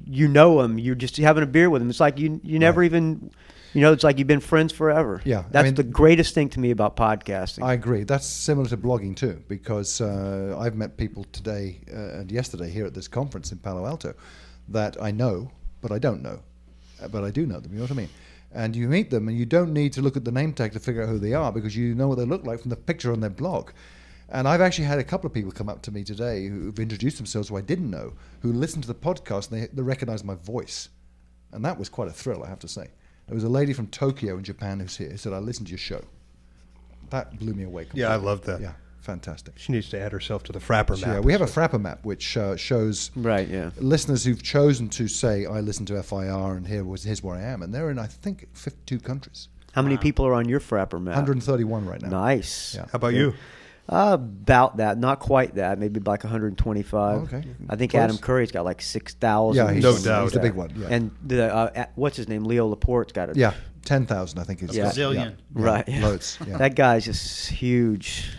you 0.05 0.27
know 0.29 0.61
them. 0.61 0.79
You're 0.79 0.95
just 0.95 1.15
having 1.17 1.43
a 1.43 1.47
beer 1.47 1.69
with 1.69 1.81
them. 1.81 1.89
It's 1.89 1.99
like 1.99 2.19
you 2.19 2.39
you 2.43 2.57
never 2.59 2.83
even. 2.83 3.31
You 3.73 3.81
know, 3.81 3.91
it's 3.93 4.03
like 4.03 4.17
you've 4.17 4.27
been 4.27 4.39
friends 4.39 4.73
forever. 4.73 5.21
Yeah, 5.25 5.39
I 5.39 5.45
that's 5.51 5.65
mean- 5.65 5.75
the 5.75 5.83
greatest 5.83 6.33
thing 6.33 6.49
to 6.49 6.59
me 6.59 6.71
about 6.71 6.95
podcasting. 6.95 7.63
I 7.63 7.73
agree. 7.73 8.03
That's 8.03 8.25
similar 8.25 8.67
to 8.69 8.77
blogging 8.77 9.15
too, 9.15 9.43
because 9.47 10.01
uh, 10.01 10.57
I've 10.59 10.75
met 10.75 10.97
people 10.97 11.25
today 11.31 11.79
uh, 11.93 12.19
and 12.19 12.31
yesterday 12.31 12.69
here 12.69 12.85
at 12.85 12.93
this 12.93 13.07
conference 13.07 13.51
in 13.51 13.59
Palo 13.59 13.85
Alto 13.85 14.13
that 14.69 15.01
I 15.01 15.11
know, 15.11 15.51
but 15.81 15.91
I 15.91 15.99
don't 15.99 16.21
know, 16.21 16.39
Uh, 17.01 17.07
but 17.07 17.23
I 17.23 17.31
do 17.31 17.45
know 17.45 17.59
them. 17.59 17.71
You 17.71 17.77
know 17.79 17.83
what 17.85 17.91
I 17.91 17.95
mean? 17.95 18.09
And 18.51 18.75
you 18.75 18.87
meet 18.87 19.09
them, 19.11 19.27
and 19.27 19.37
you 19.37 19.45
don't 19.45 19.71
need 19.73 19.93
to 19.93 20.01
look 20.01 20.17
at 20.17 20.25
the 20.25 20.31
name 20.31 20.53
tag 20.53 20.71
to 20.73 20.79
figure 20.79 21.03
out 21.03 21.09
who 21.09 21.19
they 21.19 21.33
are 21.33 21.51
because 21.51 21.75
you 21.77 21.93
know 21.93 22.07
what 22.07 22.17
they 22.17 22.25
look 22.25 22.45
like 22.45 22.59
from 22.61 22.69
the 22.71 22.75
picture 22.75 23.11
on 23.13 23.19
their 23.19 23.29
blog. 23.29 23.69
And 24.31 24.47
I've 24.47 24.61
actually 24.61 24.85
had 24.85 24.99
a 24.99 25.03
couple 25.03 25.27
of 25.27 25.33
people 25.33 25.51
come 25.51 25.69
up 25.69 25.81
to 25.83 25.91
me 25.91 26.03
today 26.03 26.47
who've 26.47 26.79
introduced 26.79 27.17
themselves 27.17 27.49
who 27.49 27.57
I 27.57 27.61
didn't 27.61 27.89
know, 27.89 28.13
who 28.41 28.51
listened 28.51 28.83
to 28.83 28.87
the 28.87 28.95
podcast 29.07 29.51
and 29.51 29.61
they, 29.61 29.67
they 29.67 29.81
recognized 29.81 30.25
my 30.25 30.35
voice. 30.35 30.89
And 31.51 31.63
that 31.65 31.79
was 31.79 31.89
quite 31.89 32.07
a 32.07 32.11
thrill, 32.11 32.43
I 32.43 32.47
have 32.49 32.59
to 32.59 32.67
say. 32.67 32.87
There 33.29 33.35
was 33.35 33.43
a 33.43 33.49
lady 33.49 33.73
from 33.73 33.87
Tokyo 33.87 34.37
in 34.37 34.43
Japan 34.43 34.79
who's 34.79 34.97
here 34.97 35.09
who 35.09 35.17
said, 35.17 35.33
I 35.33 35.37
listened 35.37 35.67
to 35.67 35.71
your 35.71 35.77
show. 35.79 36.03
That 37.11 37.39
blew 37.39 37.53
me 37.53 37.63
away. 37.63 37.87
Yeah, 37.93 38.07
I 38.07 38.13
completely. 38.13 38.25
loved 38.27 38.43
that. 38.45 38.61
Yeah, 38.61 38.71
fantastic. 39.01 39.53
She 39.57 39.71
needs 39.71 39.89
to 39.89 39.99
add 39.99 40.11
herself 40.11 40.43
to 40.43 40.51
the 40.51 40.59
Frapper 40.59 40.97
So, 40.97 41.05
map. 41.07 41.15
yeah, 41.15 41.19
we 41.19 41.31
have 41.31 41.41
a 41.41 41.45
Frapper 41.45 41.79
map 41.81 42.03
which 42.03 42.35
uh, 42.37 42.55
shows 42.55 43.11
right? 43.15 43.47
Yeah. 43.47 43.69
listeners 43.77 44.25
who've 44.25 44.41
chosen 44.41 44.89
to 44.89 45.07
say, 45.07 45.45
I 45.45 45.59
listen 45.61 45.85
to 45.87 46.01
FIR 46.03 46.55
and 46.57 46.67
here 46.67 46.83
was 46.83 47.03
here's 47.03 47.23
where 47.23 47.35
I 47.35 47.41
am. 47.41 47.61
And 47.61 47.73
they're 47.73 47.89
in, 47.89 47.97
I 47.99 48.07
think, 48.07 48.47
52 48.53 48.99
countries. 48.99 49.47
How 49.73 49.83
many 49.83 49.97
people 49.97 50.25
are 50.25 50.33
on 50.33 50.49
your 50.49 50.59
Frapper 50.59 50.99
map? 51.01 51.13
131 51.15 51.85
right 51.85 52.01
now. 52.01 52.09
Nice. 52.09 52.73
Yeah. 52.75 52.85
How 52.91 52.95
about 52.95 53.13
you? 53.13 53.33
Uh, 53.89 54.13
about 54.13 54.77
that, 54.77 54.99
not 54.99 55.19
quite 55.19 55.55
that. 55.55 55.79
Maybe 55.79 55.99
like 55.99 56.23
125. 56.23 57.23
Okay. 57.23 57.43
I 57.69 57.75
think 57.75 57.91
Close. 57.91 58.03
Adam 58.03 58.17
Curry's 58.19 58.51
got 58.51 58.63
like 58.63 58.83
6,000. 58.83 59.55
Yeah, 59.65 59.73
he's, 59.73 59.83
No 59.83 59.93
he's 59.93 60.03
doubt. 60.03 60.31
the 60.31 60.39
big 60.39 60.53
one. 60.53 60.71
Yeah, 60.77 60.87
And 60.91 61.11
the 61.25 61.51
uh, 61.53 61.85
what's 61.95 62.15
his 62.15 62.27
name? 62.27 62.43
Leo 62.43 62.67
Laporte's 62.67 63.11
got 63.11 63.29
it. 63.29 63.35
yeah 63.35 63.53
10,000, 63.85 64.37
I 64.37 64.43
think. 64.43 64.61
It's 64.61 64.75
Yeah. 64.75 64.91
Zillion. 64.91 65.15
Yeah. 65.15 65.31
Right. 65.53 65.87
Yeah. 65.87 66.05
Loads. 66.05 66.37
Yeah. 66.45 66.57
That 66.57 66.75
guy's 66.75 67.05
just 67.05 67.49
huge. 67.49 68.29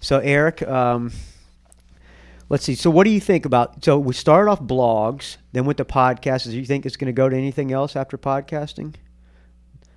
So 0.00 0.18
Eric, 0.18 0.60
um, 0.68 1.12
let's 2.50 2.64
see. 2.64 2.74
So 2.74 2.90
what 2.90 3.04
do 3.04 3.10
you 3.10 3.20
think 3.20 3.46
about? 3.46 3.82
So 3.82 3.98
we 3.98 4.12
started 4.12 4.50
off 4.50 4.60
blogs, 4.60 5.38
then 5.52 5.64
went 5.64 5.78
to 5.78 5.86
podcasts. 5.86 6.44
Do 6.44 6.58
you 6.58 6.66
think 6.66 6.84
it's 6.84 6.96
going 6.96 7.06
to 7.06 7.12
go 7.12 7.28
to 7.28 7.36
anything 7.36 7.72
else 7.72 7.96
after 7.96 8.18
podcasting? 8.18 8.94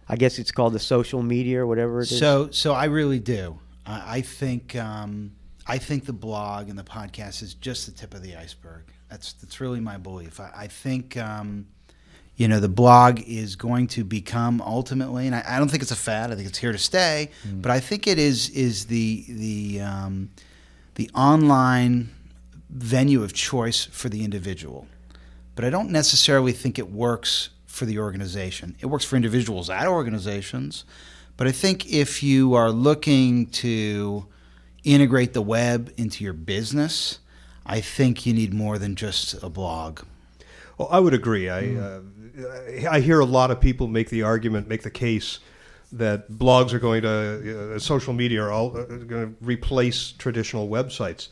I 0.07 0.15
guess 0.15 0.39
it's 0.39 0.51
called 0.51 0.73
the 0.73 0.79
social 0.79 1.23
media 1.23 1.61
or 1.61 1.67
whatever 1.67 1.99
it 1.99 2.11
is. 2.11 2.19
So, 2.19 2.49
so 2.51 2.73
I 2.73 2.85
really 2.85 3.19
do. 3.19 3.59
I, 3.85 4.17
I 4.17 4.21
think 4.21 4.75
um, 4.75 5.31
I 5.65 5.77
think 5.77 6.05
the 6.05 6.13
blog 6.13 6.69
and 6.69 6.77
the 6.77 6.83
podcast 6.83 7.41
is 7.41 7.53
just 7.53 7.85
the 7.85 7.91
tip 7.91 8.13
of 8.13 8.21
the 8.21 8.35
iceberg. 8.35 8.83
That's 9.09 9.33
that's 9.33 9.59
really 9.61 9.79
my 9.79 9.97
belief. 9.97 10.39
I, 10.39 10.51
I 10.55 10.67
think 10.67 11.17
um, 11.17 11.67
you 12.35 12.47
know 12.47 12.59
the 12.59 12.69
blog 12.69 13.21
is 13.21 13.55
going 13.55 13.87
to 13.87 14.03
become 14.03 14.61
ultimately, 14.61 15.27
and 15.27 15.35
I, 15.35 15.43
I 15.47 15.59
don't 15.59 15.69
think 15.69 15.83
it's 15.83 15.91
a 15.91 15.95
fad. 15.95 16.31
I 16.31 16.35
think 16.35 16.47
it's 16.47 16.57
here 16.57 16.71
to 16.71 16.77
stay. 16.77 17.29
But 17.61 17.71
I 17.71 17.79
think 17.79 18.07
it 18.07 18.19
is 18.19 18.49
is 18.49 18.85
the 18.87 19.25
the 19.27 19.81
um, 19.81 20.31
the 20.95 21.09
online 21.15 22.09
venue 22.69 23.23
of 23.23 23.33
choice 23.33 23.85
for 23.85 24.09
the 24.09 24.23
individual. 24.23 24.87
But 25.55 25.65
I 25.65 25.69
don't 25.69 25.91
necessarily 25.91 26.51
think 26.51 26.79
it 26.79 26.89
works 26.91 27.49
for 27.67 27.85
the 27.85 27.99
organization. 27.99 28.75
It 28.79 28.87
works 28.87 29.05
for 29.05 29.15
individuals 29.15 29.69
at 29.69 29.87
organizations. 29.87 30.85
But 31.37 31.47
I 31.47 31.51
think 31.51 31.91
if 31.91 32.21
you 32.21 32.53
are 32.53 32.71
looking 32.71 33.47
to 33.47 34.27
integrate 34.83 35.33
the 35.33 35.41
web 35.41 35.91
into 35.97 36.23
your 36.23 36.33
business, 36.33 37.19
I 37.65 37.81
think 37.81 38.25
you 38.25 38.33
need 38.33 38.53
more 38.53 38.77
than 38.77 38.95
just 38.95 39.41
a 39.41 39.49
blog. 39.49 40.01
Well, 40.77 40.89
I 40.91 40.99
would 40.99 41.13
agree. 41.13 41.49
I 41.49 41.75
uh, 41.75 42.01
I 42.89 42.99
hear 42.99 43.19
a 43.19 43.25
lot 43.25 43.51
of 43.51 43.61
people 43.61 43.87
make 43.87 44.09
the 44.09 44.23
argument, 44.23 44.67
make 44.67 44.83
the 44.83 44.91
case 44.91 45.39
that 45.91 46.31
blogs 46.31 46.73
are 46.73 46.79
going 46.79 47.03
to 47.03 47.75
uh, 47.75 47.79
social 47.79 48.13
media 48.13 48.43
are 48.43 48.51
all 48.51 48.75
uh, 48.75 48.83
going 48.83 49.07
to 49.27 49.35
replace 49.41 50.11
traditional 50.11 50.67
websites. 50.67 51.29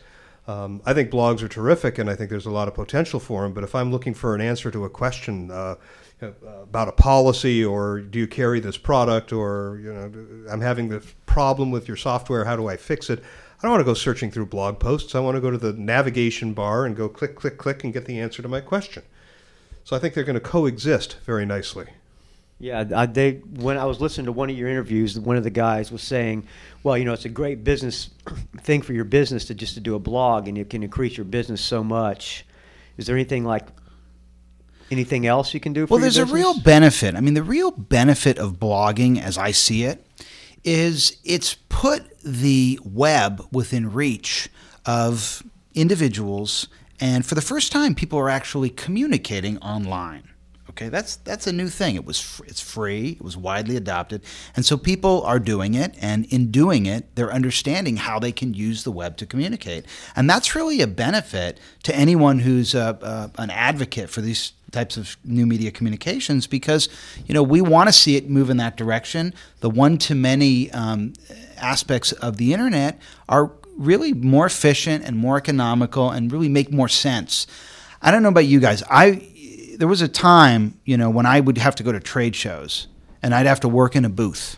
Um, 0.47 0.81
I 0.85 0.93
think 0.93 1.09
blogs 1.09 1.41
are 1.41 1.47
terrific, 1.47 1.97
and 1.97 2.09
I 2.09 2.15
think 2.15 2.29
there's 2.29 2.45
a 2.45 2.51
lot 2.51 2.67
of 2.67 2.73
potential 2.75 3.19
for 3.19 3.43
them. 3.43 3.53
But 3.53 3.63
if 3.63 3.73
I'm 3.73 3.91
looking 3.91 4.13
for 4.13 4.35
an 4.35 4.41
answer 4.41 4.69
to 4.71 4.85
a 4.85 4.89
question 4.89 5.49
uh, 5.51 5.75
Uh, 6.21 6.27
about 6.63 6.87
a 6.87 6.91
policy, 6.91 7.65
or 7.65 7.99
do 7.99 8.19
you 8.19 8.27
carry 8.27 8.59
this 8.59 8.77
product, 8.77 9.33
or 9.33 9.79
you 9.83 9.91
know, 9.91 10.51
I'm 10.51 10.61
having 10.61 10.89
this 10.89 11.15
problem 11.25 11.71
with 11.71 11.87
your 11.87 11.97
software, 11.97 12.45
how 12.45 12.55
do 12.55 12.67
I 12.67 12.77
fix 12.77 13.09
it? 13.09 13.19
I 13.19 13.61
don't 13.63 13.71
want 13.71 13.81
to 13.81 13.85
go 13.85 13.95
searching 13.95 14.29
through 14.29 14.45
blog 14.47 14.79
posts. 14.79 15.15
I 15.15 15.19
want 15.19 15.35
to 15.35 15.41
go 15.41 15.49
to 15.49 15.57
the 15.57 15.73
navigation 15.73 16.53
bar 16.53 16.85
and 16.85 16.95
go 16.95 17.09
click, 17.09 17.35
click, 17.35 17.57
click, 17.57 17.83
and 17.83 17.91
get 17.91 18.05
the 18.05 18.19
answer 18.19 18.41
to 18.41 18.47
my 18.47 18.61
question. 18.61 19.03
So 19.83 19.95
I 19.95 19.99
think 19.99 20.13
they're 20.13 20.23
going 20.23 20.35
to 20.35 20.39
coexist 20.39 21.17
very 21.25 21.45
nicely. 21.45 21.87
Yeah, 22.59 22.85
I, 22.95 23.07
they 23.07 23.33
when 23.55 23.79
I 23.79 23.85
was 23.85 23.99
listening 23.99 24.25
to 24.25 24.31
one 24.31 24.51
of 24.51 24.55
your 24.55 24.69
interviews, 24.69 25.19
one 25.19 25.37
of 25.37 25.43
the 25.43 25.49
guys 25.49 25.91
was 25.91 26.03
saying, 26.03 26.45
"Well, 26.83 26.95
you 26.95 27.05
know, 27.05 27.13
it's 27.13 27.25
a 27.25 27.29
great 27.29 27.63
business 27.63 28.11
thing 28.59 28.83
for 28.83 28.93
your 28.93 29.05
business 29.05 29.45
to 29.45 29.55
just 29.55 29.73
to 29.73 29.79
do 29.79 29.95
a 29.95 29.99
blog, 29.99 30.47
and 30.47 30.55
it 30.55 30.69
can 30.69 30.83
increase 30.83 31.17
your 31.17 31.25
business 31.25 31.61
so 31.61 31.83
much." 31.83 32.45
Is 32.97 33.07
there 33.07 33.15
anything 33.15 33.43
like 33.43 33.67
anything 34.91 35.25
else 35.25 35.53
you 35.53 35.59
can 35.59 35.73
do? 35.73 35.87
For 35.87 35.93
well, 35.93 36.01
there's 36.01 36.17
a 36.17 36.25
real 36.25 36.59
benefit. 36.59 37.15
I 37.15 37.21
mean, 37.21 37.33
the 37.33 37.43
real 37.43 37.71
benefit 37.71 38.37
of 38.37 38.53
blogging, 38.53 39.21
as 39.21 39.37
I 39.37 39.51
see 39.51 39.83
it, 39.83 40.05
is 40.63 41.17
it's 41.23 41.55
put 41.69 42.19
the 42.23 42.79
web 42.83 43.47
within 43.51 43.91
reach 43.91 44.49
of 44.85 45.43
individuals, 45.73 46.67
and 46.99 47.25
for 47.25 47.35
the 47.35 47.41
first 47.41 47.71
time, 47.71 47.95
people 47.95 48.19
are 48.19 48.29
actually 48.29 48.69
communicating 48.69 49.57
online. 49.59 50.31
Okay, 50.71 50.87
that's 50.87 51.17
that's 51.17 51.47
a 51.47 51.51
new 51.51 51.67
thing. 51.67 51.95
It 51.95 52.05
was 52.05 52.21
fr- 52.21 52.45
it's 52.45 52.61
free. 52.61 53.09
It 53.09 53.21
was 53.21 53.35
widely 53.35 53.75
adopted, 53.75 54.23
and 54.55 54.65
so 54.65 54.77
people 54.77 55.21
are 55.23 55.37
doing 55.37 55.73
it. 55.73 55.93
And 55.99 56.25
in 56.27 56.49
doing 56.49 56.85
it, 56.85 57.13
they're 57.15 57.33
understanding 57.33 57.97
how 57.97 58.19
they 58.19 58.31
can 58.31 58.53
use 58.53 58.85
the 58.85 58.91
web 58.91 59.17
to 59.17 59.25
communicate, 59.25 59.85
and 60.15 60.29
that's 60.29 60.55
really 60.55 60.79
a 60.79 60.87
benefit 60.87 61.59
to 61.83 61.93
anyone 61.93 62.39
who's 62.39 62.73
a, 62.73 62.97
a, 63.01 63.41
an 63.41 63.49
advocate 63.49 64.09
for 64.09 64.21
these 64.21 64.53
types 64.71 64.97
of 64.97 65.17
new 65.23 65.45
media 65.45 65.71
communications 65.71 66.47
because 66.47 66.89
you 67.25 67.33
know 67.33 67.43
we 67.43 67.61
want 67.61 67.87
to 67.87 67.93
see 67.93 68.15
it 68.15 68.29
move 68.29 68.49
in 68.49 68.57
that 68.57 68.77
direction. 68.77 69.33
The 69.59 69.69
one 69.69 69.97
to 69.99 70.15
many 70.15 70.71
um, 70.71 71.13
aspects 71.57 72.11
of 72.13 72.37
the 72.37 72.53
internet 72.53 72.99
are 73.29 73.51
really 73.77 74.13
more 74.13 74.45
efficient 74.45 75.03
and 75.05 75.17
more 75.17 75.37
economical 75.37 76.09
and 76.09 76.31
really 76.31 76.49
make 76.49 76.71
more 76.71 76.89
sense. 76.89 77.47
I 78.01 78.11
don't 78.11 78.23
know 78.23 78.29
about 78.29 78.45
you 78.45 78.59
guys. 78.59 78.83
I 78.89 79.27
there 79.77 79.87
was 79.87 80.01
a 80.01 80.07
time, 80.07 80.79
you 80.85 80.97
know, 80.97 81.09
when 81.09 81.25
I 81.25 81.39
would 81.39 81.57
have 81.57 81.75
to 81.75 81.83
go 81.83 81.91
to 81.91 81.99
trade 81.99 82.35
shows 82.35 82.87
and 83.23 83.33
I'd 83.33 83.45
have 83.45 83.59
to 83.61 83.67
work 83.67 83.95
in 83.95 84.05
a 84.05 84.09
booth. 84.09 84.57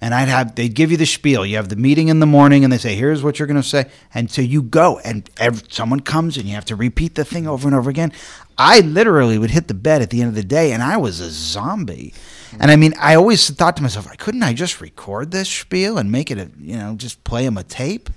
And 0.00 0.14
I'd 0.14 0.28
have 0.28 0.54
they'd 0.54 0.74
give 0.74 0.92
you 0.92 0.96
the 0.96 1.06
spiel. 1.06 1.44
You 1.44 1.56
have 1.56 1.70
the 1.70 1.76
meeting 1.76 2.06
in 2.06 2.20
the 2.20 2.26
morning, 2.26 2.62
and 2.62 2.72
they 2.72 2.78
say, 2.78 2.94
"Here's 2.94 3.24
what 3.24 3.38
you're 3.40 3.48
going 3.48 3.60
to 3.60 3.68
say," 3.68 3.86
and 4.14 4.30
so 4.30 4.40
you 4.40 4.62
go, 4.62 5.00
and 5.00 5.28
every, 5.38 5.66
someone 5.70 5.98
comes, 5.98 6.36
and 6.36 6.46
you 6.46 6.54
have 6.54 6.64
to 6.66 6.76
repeat 6.76 7.16
the 7.16 7.24
thing 7.24 7.48
over 7.48 7.66
and 7.66 7.74
over 7.74 7.90
again. 7.90 8.12
I 8.58 8.80
literally 8.80 9.38
would 9.38 9.50
hit 9.50 9.68
the 9.68 9.74
bed 9.74 10.02
at 10.02 10.10
the 10.10 10.20
end 10.20 10.30
of 10.30 10.34
the 10.34 10.42
day, 10.42 10.72
and 10.72 10.82
I 10.82 10.96
was 10.96 11.20
a 11.20 11.30
zombie. 11.30 12.12
And 12.58 12.70
I 12.70 12.76
mean, 12.76 12.94
I 12.98 13.14
always 13.14 13.48
thought 13.50 13.76
to 13.76 13.82
myself, 13.82 14.08
I 14.10 14.16
couldn't 14.16 14.42
I 14.42 14.52
just 14.52 14.80
record 14.80 15.30
this 15.30 15.48
spiel 15.48 15.96
and 15.98 16.10
make 16.10 16.30
it 16.30 16.38
a, 16.38 16.50
you 16.58 16.76
know, 16.76 16.94
just 16.96 17.22
play 17.22 17.44
them 17.44 17.56
a 17.56 17.62
tape? 17.62 18.10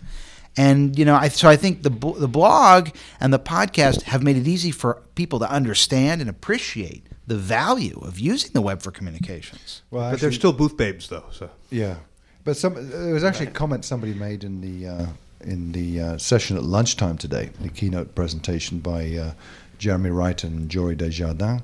And 0.58 0.98
you 0.98 1.06
know, 1.06 1.16
I, 1.16 1.30
so 1.30 1.48
I 1.48 1.56
think 1.56 1.84
the 1.84 1.90
the 1.90 2.28
blog 2.28 2.90
and 3.20 3.32
the 3.32 3.40
podcast 3.40 4.04
have 4.04 4.24
made 4.24 4.36
it 4.36 4.48
easy 4.48 4.72
for 4.72 5.02
people 5.16 5.40
to 5.40 5.50
understand 5.50 6.22
and 6.22 6.30
appreciate 6.30 7.06
the 7.28 7.38
value 7.38 8.00
of 8.02 8.20
using 8.20 8.52
the 8.52 8.62
web 8.62 8.82
for 8.82 8.92
communications. 8.92 9.82
Well, 9.92 10.12
but 10.12 10.20
they're 10.20 10.32
still 10.32 10.52
booth 10.52 10.76
babes, 10.76 11.08
though. 11.08 11.26
So 11.32 11.50
Yeah, 11.70 11.98
but 12.44 12.58
some 12.58 12.74
there 12.90 13.14
was 13.14 13.24
actually 13.24 13.48
a 13.48 13.52
comment 13.52 13.86
somebody 13.86 14.14
made 14.14 14.44
in 14.44 14.60
the 14.60 14.90
uh, 14.90 15.06
in 15.40 15.72
the 15.72 16.02
uh, 16.02 16.18
session 16.18 16.58
at 16.58 16.64
lunchtime 16.64 17.18
today, 17.18 17.50
the 17.62 17.70
keynote 17.70 18.14
presentation 18.16 18.80
by 18.80 19.16
uh, 19.16 19.34
Jeremy 19.82 20.12
Wright 20.12 20.44
and 20.44 20.70
Jory 20.70 20.96
Des 20.96 21.10
Jardins, 21.10 21.62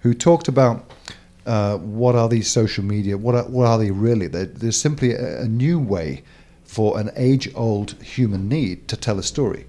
who 0.00 0.12
talked 0.12 0.48
about 0.48 0.92
uh, 1.46 1.78
what 1.78 2.14
are 2.14 2.28
these 2.28 2.50
social 2.50 2.84
media? 2.84 3.16
What 3.16 3.34
are, 3.34 3.44
what 3.44 3.66
are 3.66 3.78
they 3.78 3.90
really? 3.90 4.26
They're, 4.26 4.44
they're 4.44 4.70
simply 4.70 5.12
a, 5.14 5.40
a 5.42 5.48
new 5.48 5.78
way 5.78 6.22
for 6.64 6.98
an 7.00 7.10
age-old 7.16 7.92
human 8.02 8.48
need 8.48 8.86
to 8.88 8.96
tell 8.96 9.18
a 9.18 9.22
story. 9.22 9.66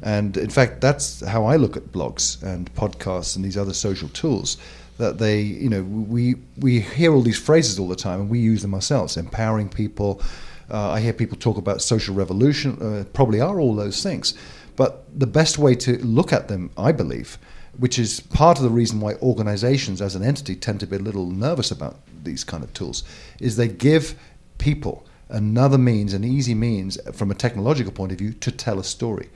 And 0.00 0.36
in 0.36 0.50
fact, 0.50 0.80
that's 0.80 1.26
how 1.26 1.44
I 1.44 1.56
look 1.56 1.76
at 1.76 1.90
blogs 1.90 2.40
and 2.42 2.72
podcasts 2.74 3.34
and 3.34 3.44
these 3.44 3.56
other 3.56 3.74
social 3.74 4.08
tools. 4.10 4.58
That 4.98 5.18
they, 5.18 5.40
you 5.40 5.68
know, 5.68 5.82
we 5.82 6.36
we 6.56 6.80
hear 6.80 7.12
all 7.12 7.22
these 7.22 7.38
phrases 7.38 7.80
all 7.80 7.88
the 7.88 7.96
time, 7.96 8.20
and 8.20 8.30
we 8.30 8.38
use 8.38 8.62
them 8.62 8.74
ourselves. 8.74 9.16
Empowering 9.16 9.68
people. 9.68 10.22
Uh, 10.70 10.92
I 10.92 11.00
hear 11.00 11.12
people 11.12 11.36
talk 11.36 11.56
about 11.58 11.82
social 11.82 12.14
revolution. 12.14 12.80
Uh, 12.80 13.04
probably 13.12 13.40
are 13.40 13.58
all 13.60 13.74
those 13.74 14.02
things, 14.02 14.34
but 14.76 15.04
the 15.18 15.26
best 15.26 15.58
way 15.58 15.74
to 15.76 15.98
look 15.98 16.32
at 16.32 16.48
them, 16.48 16.70
I 16.76 16.92
believe, 16.92 17.38
which 17.78 17.98
is 17.98 18.20
part 18.20 18.58
of 18.58 18.64
the 18.64 18.70
reason 18.70 19.00
why 19.00 19.14
organizations 19.14 20.00
as 20.00 20.14
an 20.14 20.22
entity 20.22 20.54
tend 20.56 20.80
to 20.80 20.86
be 20.86 20.96
a 20.96 21.00
little 21.00 21.26
nervous 21.26 21.70
about 21.70 21.98
these 22.22 22.44
kind 22.44 22.62
of 22.62 22.72
tools, 22.72 23.04
is 23.40 23.56
they 23.56 23.68
give 23.68 24.14
people 24.58 25.06
another 25.28 25.78
means, 25.78 26.12
an 26.12 26.24
easy 26.24 26.54
means 26.54 26.98
from 27.12 27.30
a 27.30 27.34
technological 27.34 27.92
point 27.92 28.12
of 28.12 28.18
view 28.18 28.32
to 28.32 28.50
tell 28.50 28.78
a 28.78 28.84
story. 28.84 29.30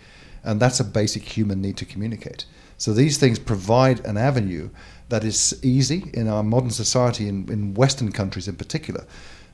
And 0.44 0.60
that's 0.60 0.80
a 0.80 0.84
basic 0.84 1.22
human 1.22 1.60
need 1.60 1.76
to 1.78 1.84
communicate. 1.84 2.44
So 2.76 2.92
these 2.92 3.18
things 3.18 3.38
provide 3.38 4.04
an 4.06 4.16
avenue 4.16 4.70
that 5.08 5.24
is 5.24 5.58
easy 5.62 6.10
in 6.14 6.28
our 6.28 6.42
modern 6.42 6.70
society, 6.70 7.28
in, 7.28 7.50
in 7.50 7.74
Western 7.74 8.12
countries 8.12 8.46
in 8.46 8.54
particular, 8.54 9.04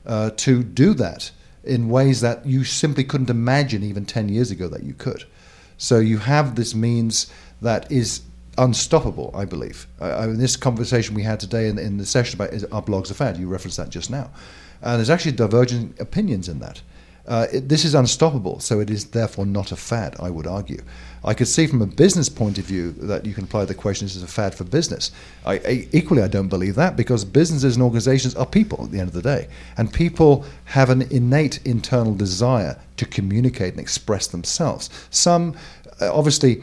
uh, 0.05 0.29
to 0.37 0.63
do 0.63 0.93
that 0.93 1.31
in 1.63 1.89
ways 1.89 2.21
that 2.21 2.45
you 2.45 2.63
simply 2.63 3.03
couldn't 3.03 3.31
imagine 3.31 3.83
even 3.83 4.05
10 4.05 4.29
years 4.29 4.51
ago 4.51 4.67
that 4.67 4.83
you 4.83 4.93
could. 4.93 5.25
So 5.77 5.99
you 5.99 6.17
have 6.19 6.55
this 6.55 6.73
means 6.73 7.31
that 7.61 7.91
is 7.91 8.21
unstoppable, 8.57 9.31
I 9.35 9.45
believe. 9.45 9.87
Uh, 10.01 10.29
in 10.29 10.37
this 10.37 10.55
conversation 10.55 11.15
we 11.15 11.23
had 11.23 11.39
today 11.39 11.67
in, 11.67 11.77
in 11.77 11.97
the 11.97 12.05
session 12.05 12.37
about 12.37 12.53
is, 12.53 12.63
are 12.65 12.81
blogs 12.81 13.11
a 13.11 13.13
fad, 13.13 13.37
you 13.37 13.47
referenced 13.47 13.77
that 13.77 13.89
just 13.89 14.09
now. 14.09 14.29
And 14.81 14.97
there's 14.97 15.09
actually 15.09 15.33
divergent 15.33 15.99
opinions 15.99 16.47
in 16.47 16.59
that. 16.59 16.81
Uh, 17.27 17.47
it, 17.51 17.69
this 17.69 17.83
is 17.85 17.95
unstoppable, 17.95 18.59
so 18.59 18.79
it 18.79 18.89
is 18.89 19.05
therefore 19.05 19.45
not 19.45 19.71
a 19.71 19.75
fad, 19.75 20.15
I 20.19 20.29
would 20.29 20.45
argue. 20.45 20.81
I 21.23 21.33
could 21.33 21.47
see 21.47 21.65
from 21.65 21.81
a 21.81 21.87
business 21.87 22.29
point 22.29 22.59
of 22.59 22.65
view 22.65 22.91
that 22.91 23.25
you 23.25 23.33
can 23.33 23.45
apply 23.45 23.65
the 23.65 23.73
question 23.73 24.05
is 24.05 24.21
a 24.21 24.27
fad 24.27 24.53
for 24.53 24.63
business. 24.63 25.11
I, 25.43 25.53
I, 25.55 25.87
equally, 25.91 26.21
I 26.21 26.27
don't 26.27 26.49
believe 26.49 26.75
that 26.75 26.95
because 26.95 27.25
businesses 27.25 27.75
and 27.75 27.83
organizations 27.83 28.35
are 28.35 28.45
people 28.45 28.83
at 28.83 28.91
the 28.91 28.99
end 28.99 29.07
of 29.07 29.15
the 29.15 29.23
day. 29.23 29.47
And 29.75 29.91
people 29.91 30.45
have 30.65 30.91
an 30.91 31.01
innate 31.11 31.65
internal 31.65 32.13
desire 32.13 32.79
to 32.97 33.05
communicate 33.05 33.71
and 33.71 33.79
express 33.79 34.27
themselves. 34.27 34.91
Some, 35.09 35.57
uh, 35.99 36.15
obviously, 36.15 36.61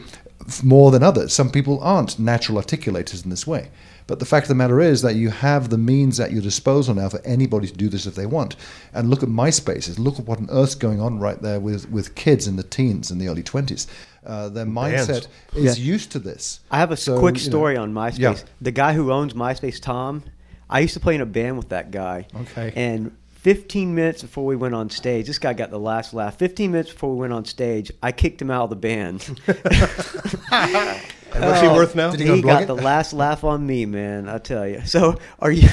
more 0.63 0.91
than 0.91 1.03
others. 1.03 1.33
Some 1.33 1.49
people 1.49 1.81
aren't 1.81 2.17
natural 2.19 2.57
articulators 2.57 3.23
in 3.23 3.29
this 3.29 3.45
way. 3.45 3.69
But 4.07 4.19
the 4.19 4.25
fact 4.25 4.45
of 4.45 4.49
the 4.49 4.55
matter 4.55 4.79
is 4.81 5.01
that 5.01 5.15
you 5.15 5.29
have 5.29 5.69
the 5.69 5.77
means 5.77 6.19
at 6.19 6.31
your 6.31 6.41
disposal 6.41 6.93
now 6.93 7.09
for 7.09 7.21
anybody 7.25 7.67
to 7.67 7.73
do 7.73 7.87
this 7.89 8.05
if 8.05 8.15
they 8.15 8.25
want. 8.25 8.55
And 8.93 9.09
look 9.09 9.23
at 9.23 9.29
MySpaces. 9.29 9.97
Look 9.97 10.19
at 10.19 10.25
what 10.25 10.39
on 10.39 10.47
earth's 10.51 10.75
going 10.75 10.99
on 10.99 11.19
right 11.19 11.41
there 11.41 11.59
with, 11.59 11.89
with 11.89 12.15
kids 12.15 12.47
in 12.47 12.55
the 12.57 12.63
teens 12.63 13.11
and 13.11 13.19
the 13.21 13.27
early 13.29 13.43
20s. 13.43 13.87
Uh, 14.25 14.49
their 14.49 14.65
mindset 14.65 15.27
is 15.55 15.79
Yeah. 15.79 15.85
used 15.85 16.11
to 16.11 16.19
this. 16.19 16.59
I 16.71 16.77
have 16.79 16.91
a 16.91 16.97
So, 16.97 17.19
quick 17.19 17.35
you 17.37 17.43
know, 17.43 17.49
story 17.49 17.77
on 17.77 17.93
MySpace. 17.93 18.19
yeah. 18.19 18.35
The 18.61 18.71
guy 18.71 18.93
who 18.93 19.11
owns 19.11 19.33
MySpace, 19.33 19.79
Tom, 19.81 20.23
I 20.69 20.79
used 20.79 20.93
to 20.95 20.99
play 20.99 21.15
in 21.15 21.21
a 21.21 21.25
band 21.25 21.57
with 21.57 21.69
that 21.69 21.91
guy. 21.91 22.27
Okay. 22.41 22.71
And 22.75 23.11
15 23.43 23.93
minutes 23.93 24.21
before 24.21 24.45
we 24.45 24.55
went 24.55 24.73
on 24.73 24.89
stage, 24.89 25.27
this 25.27 25.37
guy 25.37 25.51
got 25.51 25.69
the 25.69 25.77
last 25.77 26.13
laugh. 26.13 26.37
15 26.37 26.71
minutes 26.71 26.93
before 26.93 27.11
we 27.11 27.17
went 27.17 27.33
on 27.33 27.43
stage, 27.43 27.91
I 28.01 28.13
kicked 28.13 28.41
him 28.41 28.49
out 28.49 28.63
of 28.63 28.69
the 28.69 28.77
band. 28.77 29.27
and 29.27 29.37
what's 31.41 31.59
he 31.59 31.67
oh, 31.67 31.75
worth 31.75 31.93
now? 31.93 32.11
Did 32.11 32.21
he 32.21 32.35
he 32.35 32.41
got 32.41 32.63
it? 32.63 32.67
the 32.67 32.75
last 32.75 33.11
laugh 33.23 33.43
on 33.43 33.67
me, 33.67 33.85
man. 33.85 34.29
I 34.29 34.37
tell 34.37 34.65
you. 34.65 34.85
So, 34.85 35.19
are 35.39 35.51
you? 35.51 35.67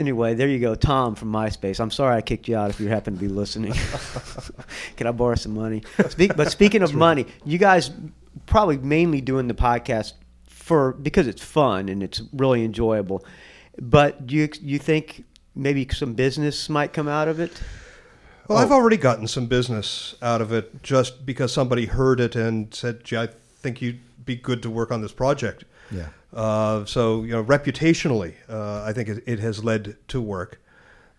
Anyway, 0.00 0.34
there 0.34 0.48
you 0.48 0.58
go, 0.58 0.74
Tom 0.74 1.14
from 1.14 1.30
MySpace. 1.30 1.78
I'm 1.78 1.92
sorry 1.92 2.16
I 2.16 2.22
kicked 2.22 2.48
you 2.48 2.56
out 2.56 2.70
if 2.70 2.80
you 2.80 2.88
happen 2.88 3.14
to 3.14 3.20
be 3.20 3.28
listening. 3.28 3.74
Can 4.96 5.06
I 5.06 5.12
borrow 5.12 5.36
some 5.36 5.54
money? 5.54 5.84
Speak, 6.08 6.34
but 6.34 6.50
speaking 6.50 6.82
of 6.82 6.92
money, 6.92 7.26
you 7.44 7.58
guys 7.58 7.92
probably 8.46 8.78
mainly 8.78 9.20
doing 9.20 9.46
the 9.46 9.54
podcast 9.54 10.14
for 10.48 10.92
because 10.94 11.28
it's 11.28 11.42
fun 11.44 11.88
and 11.88 12.02
it's 12.02 12.20
really 12.32 12.64
enjoyable. 12.64 13.24
But 13.80 14.26
do 14.26 14.34
you 14.34 14.48
you 14.60 14.80
think 14.80 15.24
maybe 15.54 15.86
some 15.90 16.14
business 16.14 16.68
might 16.68 16.92
come 16.92 17.08
out 17.08 17.28
of 17.28 17.40
it? 17.40 17.62
Well, 18.48 18.58
I've 18.58 18.72
already 18.72 18.96
gotten 18.96 19.28
some 19.28 19.46
business 19.46 20.14
out 20.20 20.40
of 20.40 20.52
it 20.52 20.82
just 20.82 21.24
because 21.24 21.52
somebody 21.52 21.86
heard 21.86 22.20
it 22.20 22.34
and 22.36 22.74
said, 22.74 23.04
"Gee, 23.04 23.16
I 23.16 23.28
think 23.60 23.80
you'd 23.80 24.00
be 24.24 24.36
good 24.36 24.62
to 24.62 24.70
work 24.70 24.90
on 24.90 25.00
this 25.00 25.12
project." 25.12 25.64
Yeah. 25.90 26.08
Uh, 26.32 26.84
so, 26.84 27.22
you 27.22 27.32
know, 27.32 27.44
reputationally, 27.44 28.34
uh, 28.48 28.82
I 28.82 28.92
think 28.92 29.08
it, 29.08 29.22
it 29.26 29.38
has 29.38 29.62
led 29.62 29.96
to 30.08 30.20
work. 30.20 30.60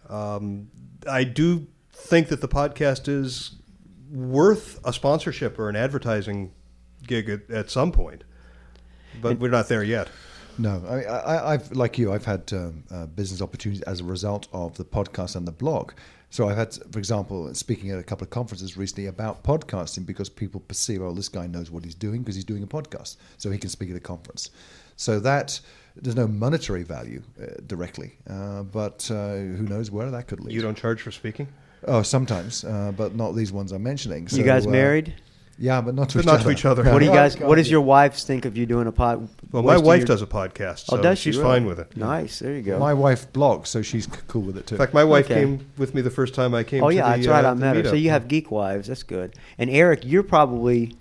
Um, 0.10 0.70
I 1.10 1.24
do 1.24 1.68
think 1.92 2.28
that 2.30 2.42
the 2.42 2.48
podcast 2.48 3.08
is 3.08 3.56
worth 4.12 4.80
a 4.86 4.92
sponsorship 4.92 5.58
or 5.58 5.70
an 5.70 5.76
advertising 5.76 6.52
gig 7.06 7.30
at, 7.30 7.50
at 7.50 7.70
some 7.70 7.92
point, 7.92 8.24
but 9.22 9.40
we're 9.40 9.50
not 9.50 9.70
there 9.70 9.84
yet. 9.84 10.10
No, 10.58 10.84
I, 10.88 11.04
I, 11.04 11.54
I've 11.54 11.72
like 11.72 11.98
you. 11.98 12.14
I've 12.14 12.26
had 12.26 12.52
um, 12.54 12.84
uh, 12.92 13.06
business 13.08 13.42
opportunities 13.42 13.82
as 13.84 14.02
a 14.02 14.04
result 14.04 14.48
of 14.54 14.78
the 14.78 14.86
podcast 14.86 15.36
and 15.36 15.48
the 15.48 15.52
blog. 15.52 15.94
So 16.30 16.50
I've 16.50 16.58
had, 16.58 16.74
for 16.92 16.98
example, 16.98 17.54
speaking 17.54 17.92
at 17.92 18.00
a 18.00 18.04
couple 18.04 18.24
of 18.24 18.32
conferences 18.32 18.76
recently 18.76 19.06
about 19.06 19.44
podcasting 19.44 20.06
because 20.06 20.30
people 20.30 20.62
perceive, 20.62 21.02
oh, 21.02 21.14
this 21.14 21.30
guy 21.30 21.46
knows 21.46 21.70
what 21.70 21.84
he's 21.86 21.94
doing 21.94 22.22
because 22.22 22.34
he's 22.34 22.44
doing 22.44 22.64
a 22.64 22.68
podcast, 22.68 23.18
so 23.38 23.52
he 23.52 23.60
can 23.60 23.70
speak 23.70 23.92
at 23.92 23.96
a 23.96 24.00
conference. 24.00 24.50
So 24.96 25.20
that 25.20 25.60
there's 25.96 26.16
no 26.16 26.28
monetary 26.28 26.84
value 26.84 27.22
uh, 27.40 27.46
directly, 27.68 28.18
uh, 28.28 28.64
but 28.64 29.10
uh, 29.12 29.34
who 29.36 29.64
knows 29.64 29.92
where 29.92 30.10
that 30.10 30.28
could 30.28 30.40
lead. 30.40 30.54
You 30.56 30.62
don't 30.62 30.78
charge 30.78 31.02
for 31.02 31.12
speaking? 31.12 31.48
Oh, 31.88 32.02
sometimes, 32.02 32.64
uh, 32.64 32.92
but 32.96 33.16
not 33.16 33.34
these 33.34 33.52
ones 33.52 33.72
I'm 33.72 33.84
mentioning. 33.84 34.28
So, 34.28 34.38
you 34.38 34.44
So, 34.44 34.48
guys 34.48 34.66
uh, 34.66 34.72
married? 34.72 35.14
Yeah, 35.60 35.82
but 35.82 35.94
not 35.94 36.10
to 36.10 36.18
But 36.18 36.22
each 36.22 36.26
not 36.26 36.36
other. 36.36 36.44
to 36.46 36.50
each 36.52 36.66
other. 36.66 36.84
What 36.84 37.00
do 37.00 37.06
you 37.06 37.12
Oh, 37.12 37.14
guys? 37.14 37.38
What 37.40 37.56
does 37.56 37.70
your 37.70 37.82
wife 37.82 38.16
think 38.16 38.46
of 38.46 38.58
you 38.58 38.66
doing 38.66 38.88
a 38.88 38.92
pod? 38.92 39.30
Well, 39.52 39.62
my 39.62 39.78
wife 39.78 40.00
your- 40.00 40.08
does 40.08 40.22
a 40.24 40.26
podcast, 40.26 40.86
so 40.88 40.98
Oh, 40.98 41.02
does 41.02 41.20
she 41.20 41.30
she's 41.32 41.38
really? 41.38 41.50
fine 41.60 41.66
with 41.66 41.80
it. 41.80 41.96
Nice. 41.96 42.40
There 42.40 42.54
you 42.56 42.64
go. 42.64 42.80
My 42.80 42.94
wife 42.94 43.32
blogs, 43.34 43.68
so 43.68 43.82
she's 43.84 44.08
cool 44.28 44.42
with 44.42 44.58
it 44.58 44.66
too. 44.66 44.76
In 44.76 44.80
fact, 44.80 44.94
my 44.96 45.04
wife 45.04 45.26
Okay. 45.26 45.42
came 45.42 45.66
with 45.78 45.94
me 45.94 46.02
the 46.02 46.10
first 46.10 46.34
time 46.34 46.56
I 46.56 46.64
came. 46.64 46.84
oh 46.84 46.90
to 46.90 46.96
yeah, 46.96 47.12
the, 47.12 47.18
that's 47.18 47.28
right. 47.28 47.46
uh, 47.46 47.52
I 47.52 47.54
met 47.54 47.76
her. 47.76 47.84
So 47.86 47.94
you 47.94 48.10
have 48.10 48.28
geek 48.28 48.50
wives. 48.50 48.88
That's 48.88 49.04
good. 49.04 49.36
And 49.60 49.70
Eric, 49.70 50.02
you're 50.04 50.24
probably 50.24 50.96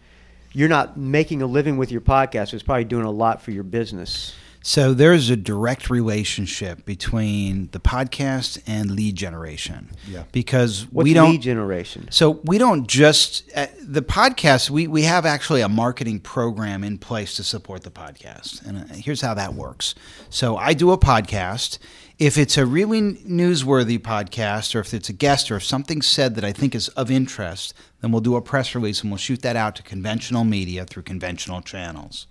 you're 0.53 0.69
not 0.69 0.99
making 0.99 1.41
a 1.41 1.47
living 1.47 1.79
with 1.79 1.91
your 1.91 2.03
podcast. 2.03 2.53
It's 2.53 2.63
probably 2.63 2.85
doing 2.85 3.07
a 3.07 3.11
lot 3.11 3.41
for 3.41 3.53
your 3.53 3.63
business. 3.65 4.35
So 4.63 4.95
there's 4.95 5.29
a 5.29 5.37
direct 5.37 5.91
relationship 5.91 6.85
between 6.85 7.69
the 7.73 7.81
podcast 7.81 8.63
and 8.67 8.93
lead 8.93 9.17
generation. 9.17 9.91
Yeah. 10.09 10.25
Because 10.33 10.87
What's 10.91 11.05
we 11.05 11.15
don't 11.15 11.33
lead 11.33 11.43
generation? 11.43 12.09
So 12.11 12.31
we 12.45 12.59
don't 12.59 12.87
just 12.87 13.51
uh, 13.57 13.67
the 13.81 14.03
podcast. 14.03 14.71
We 14.71 14.87
we 14.87 15.03
have 15.03 15.27
actually 15.27 15.63
a 15.63 15.69
marketing 15.69 16.21
program 16.21 16.85
in 16.85 16.99
place 16.99 17.35
to 17.37 17.45
support 17.45 17.83
the 17.83 17.91
podcast, 17.91 18.65
and 18.65 18.79
uh, 18.91 18.95
here's 18.95 19.21
how 19.21 19.35
that 19.35 19.55
works. 19.55 19.95
So 20.31 20.57
I 20.57 20.75
do 20.75 20.93
a 20.93 20.99
podcast. 20.99 21.79
If 22.19 22.39
it's 22.39 22.57
a 22.57 22.65
really 22.65 23.01
newsworthy 23.01 23.99
podcast, 23.99 24.77
or 24.77 24.81
if 24.81 24.95
it's 24.95 25.09
a 25.09 25.13
guest, 25.13 25.51
or 25.51 25.57
if 25.57 25.65
something's 25.65 26.07
said 26.07 26.37
that 26.37 26.45
I 26.45 26.53
think 26.53 26.75
is 26.75 26.89
of 26.91 27.11
interest, 27.11 27.75
then 28.01 28.13
we'll 28.13 28.21
do 28.21 28.37
a 28.37 28.43
press 28.43 28.77
release 28.77 29.03
and 29.03 29.11
we'll 29.11 29.19
shoot 29.19 29.43
that 29.43 29.57
out 29.57 29.75
to 29.77 29.83
conventional 29.83 30.45
media 30.45 30.85
through 30.85 31.03
conventional 31.03 31.63
channels. 31.63 32.29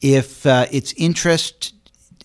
If 0.00 0.44
uh, 0.46 0.66
it's 0.70 0.92
interest 0.94 1.74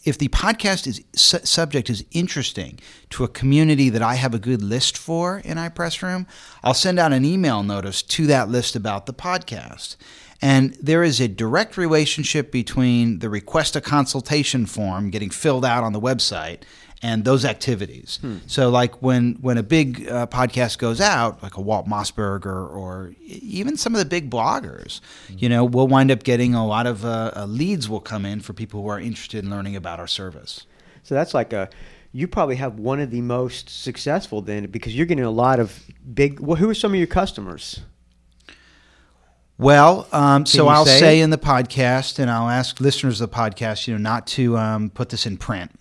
if 0.05 0.17
the 0.17 0.29
podcast 0.29 0.88
is 0.88 1.03
su- 1.13 1.45
subject 1.45 1.89
is 1.89 2.05
interesting 2.12 2.79
to 3.10 3.23
a 3.23 3.27
community 3.27 3.89
that 3.89 4.01
I 4.01 4.15
have 4.15 4.34
a 4.34 4.39
good 4.39 4.62
list 4.62 4.97
for 4.97 5.39
in 5.39 5.58
iPress 5.58 6.01
Room, 6.01 6.25
I'll 6.63 6.73
send 6.73 6.99
out 6.99 7.13
an 7.13 7.25
email 7.25 7.63
notice 7.63 8.01
to 8.03 8.25
that 8.27 8.49
list 8.49 8.75
about 8.75 9.05
the 9.05 9.13
podcast. 9.13 9.97
And 10.41 10.73
there 10.75 11.03
is 11.03 11.19
a 11.19 11.27
direct 11.27 11.75
relationship 11.75 12.49
between 12.49 13.19
the 13.19 13.29
request 13.29 13.75
a 13.75 13.82
consultation 13.82 14.65
form 14.65 15.10
getting 15.10 15.29
filled 15.29 15.65
out 15.65 15.84
on 15.84 15.91
the 15.91 15.99
website 15.99 16.62
and 17.01 17.23
those 17.23 17.45
activities. 17.45 18.19
So, 18.47 18.69
like 18.69 19.01
when 19.01 19.35
when 19.41 19.57
a 19.57 19.63
big 19.63 20.07
uh, 20.07 20.27
podcast 20.27 20.77
goes 20.79 20.99
out, 20.99 21.41
like 21.41 21.55
a 21.55 21.62
Walt 21.62 21.88
Mossberger 21.88 22.69
or 22.69 23.13
even 23.25 23.77
some 23.77 23.93
of 23.93 23.99
the 23.99 24.05
big 24.05 24.29
bloggers, 24.29 24.99
you 25.29 25.47
know, 25.47 25.63
we'll 25.63 25.88
wind 25.88 26.12
up 26.12 26.23
getting 26.23 26.53
a 26.53 26.65
lot 26.65 26.88
of 26.88 27.05
uh, 27.05 27.31
uh, 27.35 27.45
leads 27.45 27.88
will 27.88 28.01
come 28.01 28.25
in 28.25 28.41
for 28.41 28.53
people 28.53 28.81
who 28.81 28.89
are 28.89 28.99
interested 28.99 29.43
in 29.43 29.49
learning 29.49 29.75
about 29.75 29.99
our 29.99 30.07
service. 30.07 30.65
So 31.03 31.15
that's 31.15 31.33
like 31.33 31.53
a. 31.53 31.69
You 32.12 32.27
probably 32.27 32.55
have 32.55 32.79
one 32.79 32.99
of 32.99 33.12
the 33.12 33.21
most 33.21 33.69
successful 33.69 34.41
then 34.41 34.65
because 34.65 34.95
you're 34.95 35.05
getting 35.05 35.23
a 35.23 35.29
lot 35.29 35.59
of 35.59 35.83
big. 36.13 36.39
Well, 36.39 36.57
who 36.57 36.69
are 36.69 36.73
some 36.73 36.91
of 36.91 36.97
your 36.97 37.07
customers? 37.07 37.81
Well, 39.59 40.07
um, 40.13 40.45
so 40.45 40.69
I'll 40.69 40.85
say 40.85 40.99
say 40.99 41.19
in 41.19 41.29
the 41.29 41.38
podcast, 41.38 42.17
and 42.17 42.31
I'll 42.31 42.49
ask 42.49 42.79
listeners 42.79 43.19
of 43.21 43.29
the 43.29 43.35
podcast, 43.35 43.88
you 43.88 43.93
know, 43.93 43.99
not 43.99 44.25
to 44.27 44.57
um, 44.57 44.89
put 44.89 45.09
this 45.09 45.25
in 45.25 45.38
print. 45.38 45.71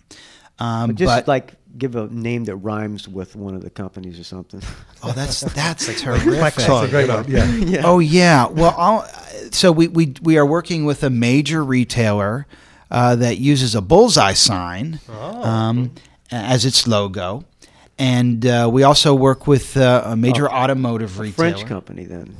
Um, 0.59 0.95
Just 0.95 1.07
but 1.07 1.27
like 1.27 1.53
give 1.77 1.95
a 1.95 2.07
name 2.07 2.45
that 2.45 2.55
rhymes 2.57 3.07
with 3.07 3.35
one 3.35 3.55
of 3.55 3.61
the 3.61 3.69
companies 3.69 4.19
or 4.19 4.23
something. 4.23 4.61
oh, 5.03 5.11
that's 5.13 5.41
that's 5.41 5.85
terrific. 6.01 6.33
That's 6.33 6.67
a 6.67 6.87
great 6.89 7.09
one. 7.09 7.25
Yeah. 7.29 7.45
yeah. 7.55 7.81
Oh 7.85 7.99
yeah. 7.99 8.47
Well, 8.47 8.75
I'll, 8.77 9.07
so 9.51 9.71
we, 9.71 9.87
we 9.87 10.13
we 10.21 10.37
are 10.37 10.45
working 10.45 10.85
with 10.85 11.03
a 11.03 11.09
major 11.09 11.63
retailer 11.63 12.45
uh, 12.91 13.15
that 13.17 13.37
uses 13.37 13.75
a 13.75 13.81
bullseye 13.81 14.33
sign 14.33 14.99
um, 15.09 15.91
as 16.31 16.65
its 16.65 16.87
logo, 16.87 17.45
and 17.97 18.45
uh, 18.45 18.69
we 18.71 18.83
also 18.83 19.13
work 19.13 19.47
with 19.47 19.77
uh, 19.77 20.03
a 20.05 20.15
major 20.15 20.49
automotive 20.49 21.19
A 21.19 21.23
retailer. 21.23 21.51
French 21.53 21.67
company 21.67 22.05
then. 22.05 22.35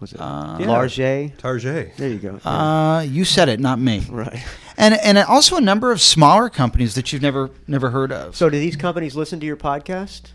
Was 0.00 0.12
it 0.12 0.20
Uh, 0.20 0.56
Yeah. 0.60 0.66
Larget? 0.68 1.38
Target. 1.38 1.92
There 1.96 2.08
you 2.08 2.18
go. 2.18 2.36
Uh, 2.48 3.00
you 3.00 3.24
said 3.24 3.48
it, 3.48 3.58
not 3.60 3.78
me. 3.80 4.06
right. 4.08 4.44
And 4.76 4.94
and 5.02 5.18
also 5.18 5.56
a 5.56 5.60
number 5.60 5.90
of 5.90 6.00
smaller 6.00 6.48
companies 6.48 6.94
that 6.94 7.12
you've 7.12 7.22
never 7.22 7.50
never 7.66 7.90
heard 7.90 8.12
of. 8.12 8.36
So 8.36 8.48
do 8.48 8.58
these 8.58 8.76
companies 8.76 9.16
listen 9.16 9.40
to 9.40 9.46
your 9.46 9.56
podcast? 9.56 10.32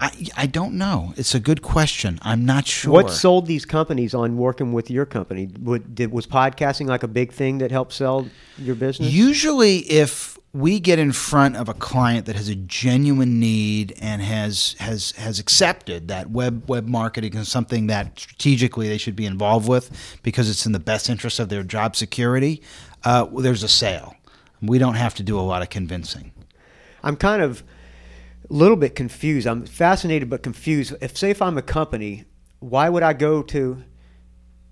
I, 0.00 0.12
I 0.36 0.46
don't 0.46 0.74
know. 0.74 1.12
It's 1.16 1.34
a 1.34 1.40
good 1.40 1.60
question. 1.60 2.20
I'm 2.22 2.44
not 2.44 2.66
sure. 2.68 2.92
What 2.92 3.10
sold 3.10 3.46
these 3.46 3.64
companies 3.64 4.14
on 4.14 4.36
working 4.36 4.72
with 4.72 4.90
your 4.92 5.04
company? 5.04 5.48
Would, 5.60 5.96
did, 5.96 6.12
was 6.12 6.24
podcasting 6.24 6.86
like 6.86 7.02
a 7.02 7.08
big 7.08 7.32
thing 7.32 7.58
that 7.58 7.72
helped 7.72 7.92
sell 7.92 8.28
your 8.58 8.76
business? 8.76 9.10
Usually, 9.12 9.78
if 9.78 10.37
we 10.52 10.80
get 10.80 10.98
in 10.98 11.12
front 11.12 11.56
of 11.56 11.68
a 11.68 11.74
client 11.74 12.26
that 12.26 12.36
has 12.36 12.48
a 12.48 12.54
genuine 12.54 13.38
need 13.38 13.94
and 14.00 14.22
has 14.22 14.74
has 14.78 15.12
has 15.12 15.38
accepted 15.38 16.08
that 16.08 16.30
web 16.30 16.68
web 16.68 16.86
marketing 16.86 17.34
is 17.34 17.48
something 17.48 17.86
that 17.88 18.18
strategically 18.18 18.88
they 18.88 18.98
should 18.98 19.16
be 19.16 19.26
involved 19.26 19.68
with 19.68 20.18
because 20.22 20.48
it's 20.48 20.64
in 20.64 20.72
the 20.72 20.78
best 20.78 21.10
interest 21.10 21.38
of 21.38 21.48
their 21.48 21.62
job 21.62 21.94
security, 21.94 22.62
uh, 23.04 23.26
there's 23.38 23.62
a 23.62 23.68
sale. 23.68 24.14
We 24.62 24.78
don't 24.78 24.94
have 24.94 25.14
to 25.16 25.22
do 25.22 25.38
a 25.38 25.42
lot 25.42 25.62
of 25.62 25.68
convincing. 25.68 26.32
I'm 27.02 27.16
kind 27.16 27.42
of 27.42 27.62
a 28.48 28.52
little 28.52 28.76
bit 28.76 28.94
confused. 28.94 29.46
I'm 29.46 29.66
fascinated 29.66 30.30
but 30.30 30.42
confused. 30.42 30.94
If 31.00 31.16
say 31.16 31.30
if 31.30 31.42
I'm 31.42 31.58
a 31.58 31.62
company, 31.62 32.24
why 32.60 32.88
would 32.88 33.02
I 33.02 33.12
go 33.12 33.42
to 33.42 33.84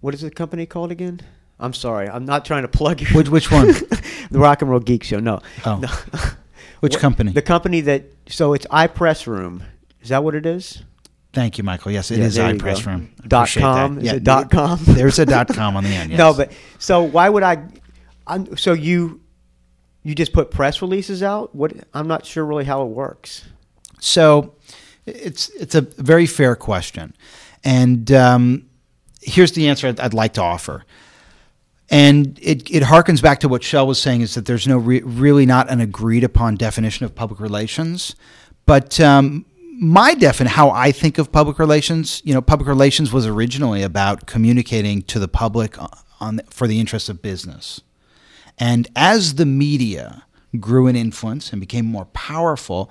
what 0.01 0.15
is 0.15 0.23
the 0.23 0.31
company 0.31 0.65
called 0.65 0.91
again? 0.91 1.21
I'm 1.59 1.73
sorry. 1.73 2.09
I'm 2.09 2.25
not 2.25 2.45
trying 2.45 2.63
to 2.63 2.69
plug 2.69 3.01
you. 3.01 3.07
Which 3.09 3.29
which 3.29 3.51
one? 3.51 3.67
the 4.31 4.39
Rock 4.39 4.63
and 4.63 4.71
Roll 4.71 4.81
Geek 4.81 5.05
Show. 5.05 5.21
No. 5.21 5.41
Oh. 5.65 5.79
No. 5.79 5.89
Which 6.81 6.93
What- 6.93 7.01
company? 7.01 7.33
The 7.33 7.43
company 7.43 7.81
that 7.83 8.05
so 8.29 8.53
it's 8.53 8.67
iPress 8.67 9.27
Room. 9.27 9.63
Is 10.03 10.11
that 10.11 10.23
what 10.23 10.35
it 10.35 10.45
is? 10.47 10.83
Thank 11.33 11.59
you, 11.59 11.65
Michael. 11.65 11.93
Yes, 11.93 12.11
it 12.11 12.19
Yeah, 12.19 12.25
is 12.27 12.39
iPress. 12.39 12.87
Room. 12.87 13.13
Dot 13.27 13.49
com? 13.51 13.97
that. 13.97 14.05
Is 14.05 14.13
it 14.13 14.25
dot 14.25 14.51
com? 14.51 14.79
There's 14.85 15.19
a 15.19 15.27
dot 15.27 15.49
com 15.49 15.77
on 15.77 15.85
the 15.85 15.91
end. 15.91 16.11
Yes. 16.11 16.19
No, 16.19 16.35
but 16.35 16.53
so 16.79 17.03
why 17.03 17.29
would 17.29 17.43
I? 17.43 17.67
I'm, 18.27 18.57
so 18.57 18.73
you 18.73 19.21
you 20.03 20.15
just 20.15 20.33
put 20.33 20.51
press 20.51 20.81
releases 20.83 21.23
out? 21.23 21.55
What? 21.55 21.73
I'm 21.95 22.09
not 22.09 22.25
sure 22.27 22.45
really 22.45 22.65
how 22.65 22.83
it 22.83 22.89
works. 22.89 23.45
So 23.99 24.55
it's 25.07 25.49
it's 25.51 25.75
a 25.75 25.81
very 25.81 26.27
fair 26.27 26.55
question, 26.57 27.15
and 27.65 28.11
um, 28.13 28.67
here's 29.23 29.53
the 29.53 29.69
answer 29.69 29.89
I'd, 29.89 30.01
I'd 30.01 30.15
like 30.15 30.35
to 30.35 30.43
offer. 30.43 30.85
And 31.89 32.39
it, 32.43 32.69
it 32.71 32.83
harkens 32.83 33.23
back 33.23 33.41
to 33.41 33.49
what 33.49 33.63
Shel 33.63 33.87
was 33.87 34.01
saying 34.01 34.21
is 34.21 34.35
that 34.35 34.47
there's 34.47 34.67
no 34.67 34.79
re- 34.79 35.03
really 35.03 35.47
not 35.47 35.71
an 35.71 35.81
agreed 35.81 36.25
upon 36.25 36.57
definition 36.57 37.05
of 37.05 37.15
public 37.15 37.39
relations, 37.39 38.17
but 38.65 38.99
um, 38.99 39.47
my 39.79 40.15
defin 40.15 40.47
how 40.47 40.71
I 40.71 40.91
think 40.91 41.19
of 41.19 41.31
public 41.31 41.59
relations, 41.59 42.23
you 42.25 42.35
know, 42.35 42.43
public 42.43 42.69
relations 42.69 43.13
was 43.13 43.27
originally 43.27 43.83
about 43.83 44.27
communicating 44.27 45.03
to 45.03 45.19
the 45.19 45.29
public 45.29 45.77
on 46.21 46.41
for 46.51 46.67
the 46.67 46.81
interests 46.81 47.09
of 47.09 47.23
business. 47.23 47.81
And 48.59 48.89
as 48.97 49.35
the 49.35 49.47
media 49.47 50.25
grew 50.59 50.87
in 50.87 50.97
influence 50.97 51.53
and 51.53 51.61
became 51.61 51.85
more 51.85 52.07
powerful, 52.07 52.91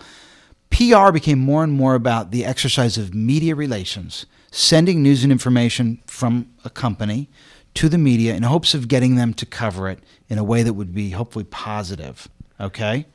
PR 0.70 1.12
became 1.12 1.40
more 1.40 1.64
and 1.64 1.74
more 1.74 1.96
about 1.96 2.32
the 2.32 2.46
exercise 2.46 2.98
of 2.98 3.16
media 3.16 3.56
relations, 3.56 4.26
sending 4.52 5.02
news 5.02 5.24
and 5.24 5.32
information 5.32 6.02
from 6.06 6.52
a 6.64 6.70
company 6.70 7.30
to 7.76 7.90
the 7.90 7.98
media 7.98 8.34
in 8.36 8.44
hopes 8.44 8.74
of 8.74 8.88
getting 8.88 9.16
them 9.16 9.34
to 9.36 9.46
cover 9.46 9.90
it 9.90 10.00
in 10.28 10.38
a 10.38 10.44
way 10.44 10.64
that 10.64 10.74
would 10.74 10.94
be 10.94 11.12
hopefully 11.12 11.46
positive. 11.46 12.28
Okay? 12.60 13.06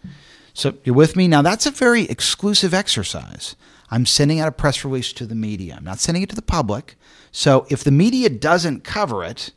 So 0.55 0.75
you're 0.85 0.95
with 0.95 1.17
me? 1.17 1.29
Now, 1.29 1.43
that's 1.43 1.67
a 1.67 1.71
very 1.71 2.05
exclusive 2.05 2.73
exercise. 2.73 3.57
I'm 3.91 4.07
sending 4.07 4.39
out 4.39 4.49
a 4.49 4.53
press 4.53 4.85
release 4.85 5.13
to 5.15 5.27
the 5.27 5.35
media, 5.35 5.75
I'm 5.77 5.85
not 5.85 5.99
sending 5.99 6.23
it 6.23 6.31
to 6.31 6.37
the 6.37 6.43
public. 6.43 6.97
So 7.33 7.67
if 7.69 7.83
the 7.83 7.91
media 7.91 8.29
doesn't 8.29 8.85
cover 8.85 9.25
it, 9.25 9.53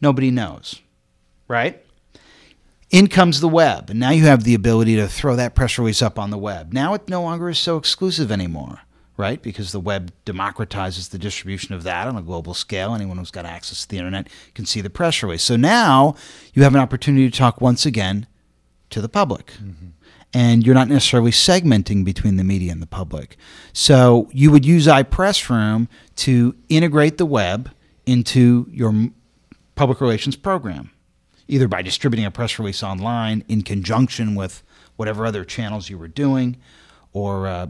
nobody 0.00 0.30
knows, 0.30 0.80
right? 1.48 1.82
in 2.90 3.08
comes 3.08 3.40
the 3.40 3.48
web, 3.48 3.90
and 3.90 3.98
now 3.98 4.10
you 4.10 4.24
have 4.24 4.44
the 4.44 4.54
ability 4.54 4.96
to 4.96 5.08
throw 5.08 5.36
that 5.36 5.54
press 5.54 5.78
release 5.78 6.02
up 6.02 6.18
on 6.18 6.30
the 6.30 6.38
web. 6.38 6.72
Now 6.72 6.94
it 6.94 7.08
no 7.08 7.22
longer 7.22 7.48
is 7.48 7.58
so 7.58 7.76
exclusive 7.76 8.30
anymore, 8.30 8.80
right? 9.16 9.40
Because 9.42 9.72
the 9.72 9.80
web 9.80 10.12
democratizes 10.24 11.10
the 11.10 11.18
distribution 11.18 11.74
of 11.74 11.82
that 11.84 12.06
on 12.06 12.16
a 12.16 12.22
global 12.22 12.54
scale. 12.54 12.94
Anyone 12.94 13.16
who's 13.16 13.30
got 13.30 13.46
access 13.46 13.82
to 13.82 13.88
the 13.88 13.98
internet 13.98 14.28
can 14.54 14.66
see 14.66 14.80
the 14.80 14.90
press 14.90 15.22
release. 15.22 15.42
So 15.42 15.56
now 15.56 16.14
you 16.52 16.62
have 16.62 16.74
an 16.74 16.80
opportunity 16.80 17.30
to 17.30 17.36
talk 17.36 17.60
once 17.60 17.86
again 17.86 18.26
to 18.90 19.00
the 19.00 19.08
public. 19.08 19.54
And 20.34 20.66
you're 20.66 20.74
not 20.74 20.88
necessarily 20.88 21.30
segmenting 21.30 22.04
between 22.04 22.36
the 22.36 22.44
media 22.44 22.72
and 22.72 22.82
the 22.82 22.86
public. 22.86 23.38
So 23.72 24.28
you 24.32 24.50
would 24.50 24.66
use 24.66 24.86
iPressroom 24.86 25.88
to 26.16 26.54
integrate 26.68 27.16
the 27.16 27.24
web 27.24 27.70
into 28.04 28.66
your 28.70 29.10
public 29.76 30.00
relations 30.00 30.36
program, 30.36 30.90
either 31.48 31.68
by 31.68 31.80
distributing 31.80 32.26
a 32.26 32.30
press 32.30 32.58
release 32.58 32.82
online 32.82 33.44
in 33.48 33.62
conjunction 33.62 34.34
with 34.34 34.62
whatever 34.96 35.24
other 35.24 35.44
channels 35.44 35.88
you 35.88 35.96
were 35.96 36.08
doing, 36.08 36.56
or 37.12 37.46
uh, 37.46 37.68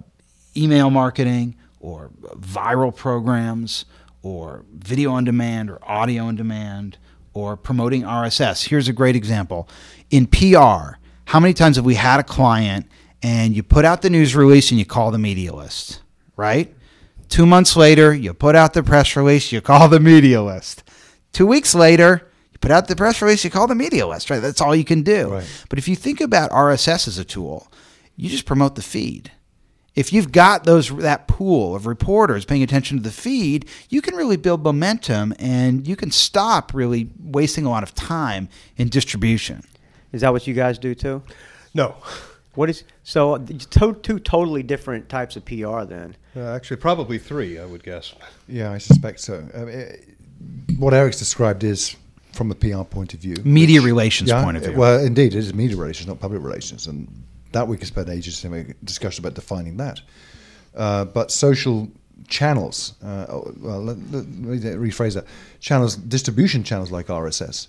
email 0.56 0.90
marketing, 0.90 1.56
or 1.80 2.10
viral 2.38 2.94
programs, 2.94 3.84
or 4.22 4.64
video 4.72 5.12
on 5.12 5.24
demand, 5.24 5.70
or 5.70 5.78
audio 5.82 6.24
on 6.24 6.36
demand, 6.36 6.98
or 7.34 7.56
promoting 7.56 8.02
RSS. 8.02 8.68
Here's 8.68 8.88
a 8.88 8.92
great 8.92 9.14
example. 9.14 9.68
In 10.10 10.26
PR, 10.26 10.96
how 11.26 11.40
many 11.40 11.52
times 11.52 11.76
have 11.76 11.84
we 11.84 11.94
had 11.94 12.18
a 12.18 12.24
client 12.24 12.86
and 13.22 13.54
you 13.54 13.62
put 13.62 13.84
out 13.84 14.02
the 14.02 14.10
news 14.10 14.34
release 14.36 14.70
and 14.70 14.78
you 14.78 14.86
call 14.86 15.10
the 15.10 15.18
media 15.18 15.52
list, 15.52 16.00
right? 16.36 16.74
Two 17.28 17.46
months 17.46 17.76
later, 17.76 18.14
you 18.14 18.32
put 18.32 18.54
out 18.54 18.72
the 18.72 18.82
press 18.82 19.16
release, 19.16 19.50
you 19.52 19.60
call 19.60 19.88
the 19.88 20.00
media 20.00 20.42
list. 20.42 20.84
Two 21.32 21.46
weeks 21.46 21.74
later, 21.74 22.28
you 22.52 22.58
put 22.60 22.70
out 22.70 22.88
the 22.88 22.96
press 22.96 23.20
release, 23.20 23.44
you 23.44 23.50
call 23.50 23.66
the 23.66 23.74
media 23.74 24.06
list, 24.06 24.30
right? 24.30 24.38
That's 24.38 24.60
all 24.60 24.74
you 24.74 24.84
can 24.84 25.02
do. 25.02 25.32
Right. 25.32 25.64
But 25.68 25.78
if 25.78 25.88
you 25.88 25.96
think 25.96 26.20
about 26.20 26.50
RSS 26.50 27.08
as 27.08 27.18
a 27.18 27.24
tool, 27.24 27.70
you 28.16 28.30
just 28.30 28.46
promote 28.46 28.76
the 28.76 28.82
feed. 28.82 29.32
If 29.96 30.12
you've 30.12 30.30
got 30.30 30.64
those 30.64 30.94
that 30.98 31.26
pool 31.26 31.74
of 31.74 31.86
reporters 31.86 32.44
paying 32.44 32.62
attention 32.62 32.98
to 32.98 33.02
the 33.02 33.10
feed, 33.10 33.66
you 33.88 34.02
can 34.02 34.14
really 34.14 34.36
build 34.36 34.62
momentum 34.62 35.34
and 35.38 35.88
you 35.88 35.96
can 35.96 36.10
stop 36.10 36.74
really 36.74 37.08
wasting 37.18 37.64
a 37.64 37.70
lot 37.70 37.82
of 37.82 37.94
time 37.94 38.50
in 38.76 38.88
distribution. 38.88 39.64
Is 40.12 40.20
that 40.20 40.32
what 40.32 40.46
you 40.46 40.52
guys 40.52 40.78
do 40.78 40.94
too? 40.94 41.22
No. 41.74 41.96
What 42.54 42.70
is 42.70 42.84
so 43.04 43.38
to, 43.38 43.94
two 43.94 44.18
totally 44.18 44.62
different 44.62 45.08
types 45.08 45.36
of 45.36 45.44
PR 45.44 45.84
then? 45.84 46.16
Uh, 46.34 46.54
actually, 46.54 46.76
probably 46.76 47.18
three, 47.18 47.58
I 47.58 47.64
would 47.64 47.82
guess. 47.82 48.14
Yeah, 48.48 48.72
I 48.72 48.78
suspect 48.78 49.20
so. 49.20 49.46
I 49.54 49.58
mean, 49.58 49.74
eh, 49.74 49.96
what 50.78 50.94
Eric's 50.94 51.18
described 51.18 51.64
is 51.64 51.96
from 52.32 52.50
a 52.50 52.54
PR 52.54 52.82
point 52.82 53.14
of 53.14 53.20
view, 53.20 53.36
Media 53.44 53.80
relations 53.80 54.30
point 54.30 54.56
of 54.56 54.64
view. 54.64 54.76
Well, 54.76 55.00
indeed, 55.04 55.34
it 55.34 55.38
is 55.38 55.54
media 55.54 55.76
relations, 55.76 56.06
not 56.06 56.20
public 56.20 56.42
relations, 56.42 56.86
and 56.86 57.08
that 57.52 57.68
we 57.68 57.76
could 57.76 57.88
spend 57.88 58.08
ages 58.08 58.44
in 58.44 58.52
a 58.52 58.64
discussion 58.84 59.22
about 59.24 59.34
defining 59.34 59.76
that. 59.76 60.00
Uh, 60.74 61.04
but 61.04 61.30
social 61.30 61.88
channels, 62.28 62.94
uh, 63.02 63.26
well, 63.56 63.82
let, 63.82 63.98
let 64.10 64.26
me 64.26 64.58
rephrase 64.58 65.14
that: 65.14 65.24
channels, 65.60 65.96
distribution 65.96 66.64
channels 66.64 66.90
like 66.90 67.06
RSS, 67.06 67.68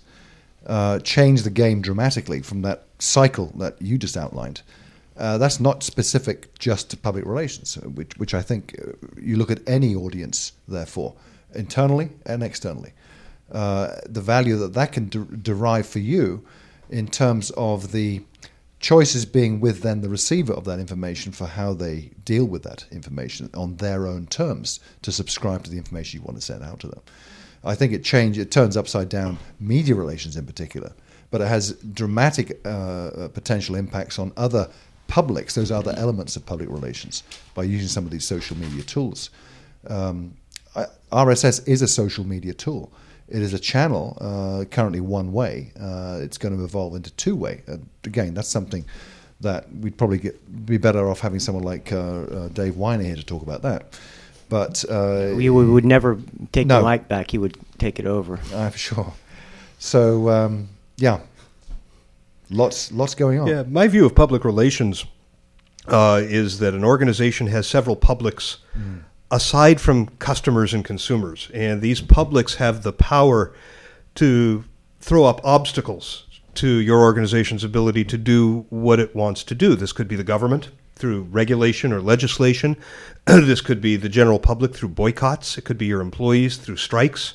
uh, 0.66 0.98
change 1.00 1.42
the 1.42 1.50
game 1.50 1.80
dramatically 1.80 2.42
from 2.42 2.62
that 2.62 2.84
cycle 2.98 3.52
that 3.56 3.80
you 3.80 3.98
just 3.98 4.16
outlined. 4.16 4.62
Uh, 5.16 5.36
that's 5.36 5.58
not 5.58 5.82
specific 5.82 6.56
just 6.58 6.90
to 6.90 6.96
public 6.96 7.24
relations, 7.24 7.76
uh, 7.76 7.88
which, 7.88 8.16
which 8.18 8.34
I 8.34 8.42
think 8.42 8.78
uh, 8.80 8.92
you 9.20 9.36
look 9.36 9.50
at 9.50 9.60
any 9.66 9.94
audience, 9.94 10.52
therefore, 10.68 11.14
internally 11.54 12.10
and 12.24 12.42
externally. 12.42 12.92
Uh, 13.50 13.96
the 14.06 14.20
value 14.20 14.56
that 14.58 14.74
that 14.74 14.92
can 14.92 15.08
de- 15.08 15.24
derive 15.24 15.86
for 15.86 15.98
you 15.98 16.44
in 16.90 17.08
terms 17.08 17.50
of 17.52 17.92
the 17.92 18.22
choices 18.80 19.24
being 19.24 19.60
with 19.60 19.82
then 19.82 20.00
the 20.00 20.08
receiver 20.08 20.52
of 20.52 20.64
that 20.64 20.78
information 20.78 21.32
for 21.32 21.46
how 21.46 21.74
they 21.74 22.10
deal 22.24 22.44
with 22.44 22.62
that 22.62 22.86
information 22.92 23.50
on 23.54 23.76
their 23.76 24.06
own 24.06 24.26
terms 24.26 24.80
to 25.02 25.10
subscribe 25.10 25.64
to 25.64 25.70
the 25.70 25.78
information 25.78 26.20
you 26.20 26.24
want 26.24 26.36
to 26.38 26.44
send 26.44 26.62
out 26.62 26.78
to 26.80 26.86
them. 26.86 27.00
I 27.64 27.74
think 27.74 27.92
it 27.92 28.04
change 28.04 28.38
it 28.38 28.50
turns 28.50 28.76
upside 28.76 29.08
down 29.08 29.38
media 29.58 29.94
relations 29.94 30.36
in 30.36 30.46
particular, 30.46 30.92
but 31.30 31.40
it 31.40 31.48
has 31.48 31.72
dramatic 31.72 32.60
uh, 32.64 33.28
potential 33.34 33.74
impacts 33.74 34.18
on 34.18 34.32
other 34.36 34.70
publics, 35.08 35.54
those 35.54 35.72
other 35.72 35.94
elements 35.96 36.36
of 36.36 36.46
public 36.46 36.68
relations, 36.68 37.24
by 37.54 37.64
using 37.64 37.88
some 37.88 38.04
of 38.04 38.10
these 38.10 38.24
social 38.24 38.56
media 38.56 38.82
tools. 38.82 39.30
Um, 39.88 40.36
RSS 41.10 41.66
is 41.66 41.82
a 41.82 41.88
social 41.88 42.24
media 42.24 42.52
tool. 42.52 42.92
It 43.28 43.42
is 43.42 43.52
a 43.52 43.58
channel, 43.58 44.16
uh, 44.20 44.64
currently 44.70 45.00
one 45.00 45.32
way. 45.32 45.72
Uh, 45.78 46.18
it's 46.22 46.38
going 46.38 46.56
to 46.56 46.64
evolve 46.64 46.94
into 46.94 47.10
two 47.12 47.36
way. 47.36 47.62
Uh, 47.68 47.76
again, 48.04 48.34
that's 48.34 48.48
something 48.48 48.84
that 49.40 49.70
we'd 49.72 49.96
probably 49.98 50.18
get, 50.18 50.66
be 50.66 50.78
better 50.78 51.08
off 51.08 51.20
having 51.20 51.38
someone 51.40 51.62
like 51.64 51.92
uh, 51.92 51.98
uh, 51.98 52.48
Dave 52.48 52.74
Winer 52.74 53.04
here 53.04 53.16
to 53.16 53.22
talk 53.24 53.42
about 53.42 53.62
that. 53.62 53.98
But 54.48 54.82
uh, 54.88 55.34
We, 55.36 55.50
we 55.50 55.66
would 55.66 55.84
never 55.84 56.18
take 56.52 56.66
No. 56.66 56.80
the 56.82 56.88
mic 56.90 57.06
back. 57.06 57.30
He 57.30 57.38
would 57.38 57.56
take 57.76 57.98
it 57.98 58.06
over. 58.06 58.40
I'm 58.54 58.72
sure. 58.72 59.12
So 59.78 60.28
um, 60.30 60.68
yeah, 60.96 61.20
lots 62.50 62.90
lots 62.92 63.14
going 63.14 63.38
on. 63.40 63.46
Yeah, 63.46 63.62
my 63.68 63.86
view 63.88 64.06
of 64.06 64.14
public 64.14 64.44
relations 64.44 65.04
uh, 65.86 66.20
is 66.24 66.58
that 66.60 66.74
an 66.74 66.82
organization 66.84 67.46
has 67.48 67.66
several 67.66 67.94
publics 67.94 68.58
aside 69.30 69.80
from 69.80 70.06
customers 70.18 70.72
and 70.72 70.84
consumers, 70.84 71.50
and 71.52 71.82
these 71.82 72.00
publics 72.00 72.54
have 72.54 72.82
the 72.82 72.92
power 72.92 73.54
to 74.14 74.64
throw 75.00 75.24
up 75.24 75.40
obstacles 75.44 76.24
to 76.54 76.68
your 76.68 77.00
organization's 77.00 77.62
ability 77.62 78.04
to 78.04 78.18
do 78.18 78.66
what 78.70 78.98
it 78.98 79.14
wants 79.14 79.44
to 79.44 79.54
do. 79.54 79.76
This 79.76 79.92
could 79.92 80.08
be 80.08 80.16
the 80.16 80.24
government 80.24 80.70
through 80.96 81.22
regulation 81.30 81.92
or 81.92 82.00
legislation. 82.00 82.76
this 83.26 83.60
could 83.60 83.80
be 83.80 83.96
the 83.96 84.08
general 84.08 84.40
public 84.40 84.74
through 84.74 84.88
boycotts. 84.88 85.56
It 85.56 85.64
could 85.64 85.78
be 85.78 85.86
your 85.86 86.00
employees 86.00 86.56
through 86.56 86.76
strikes. 86.76 87.34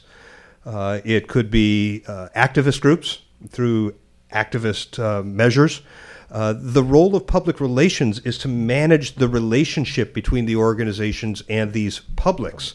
Uh, 0.65 0.99
it 1.05 1.27
could 1.27 1.49
be 1.49 2.03
uh, 2.07 2.29
activist 2.35 2.81
groups 2.81 3.21
through 3.49 3.95
activist 4.31 4.99
uh, 5.01 5.23
measures. 5.23 5.81
Uh, 6.33 6.55
the 6.57 6.83
role 6.83 7.15
of 7.15 7.27
public 7.27 7.61
relations 7.61 8.17
is 8.21 8.39
to 8.39 8.47
manage 8.47 9.15
the 9.15 9.27
relationship 9.27 10.15
between 10.15 10.47
the 10.47 10.55
organizations 10.55 11.43
and 11.47 11.73
these 11.73 11.99
publics. 12.15 12.73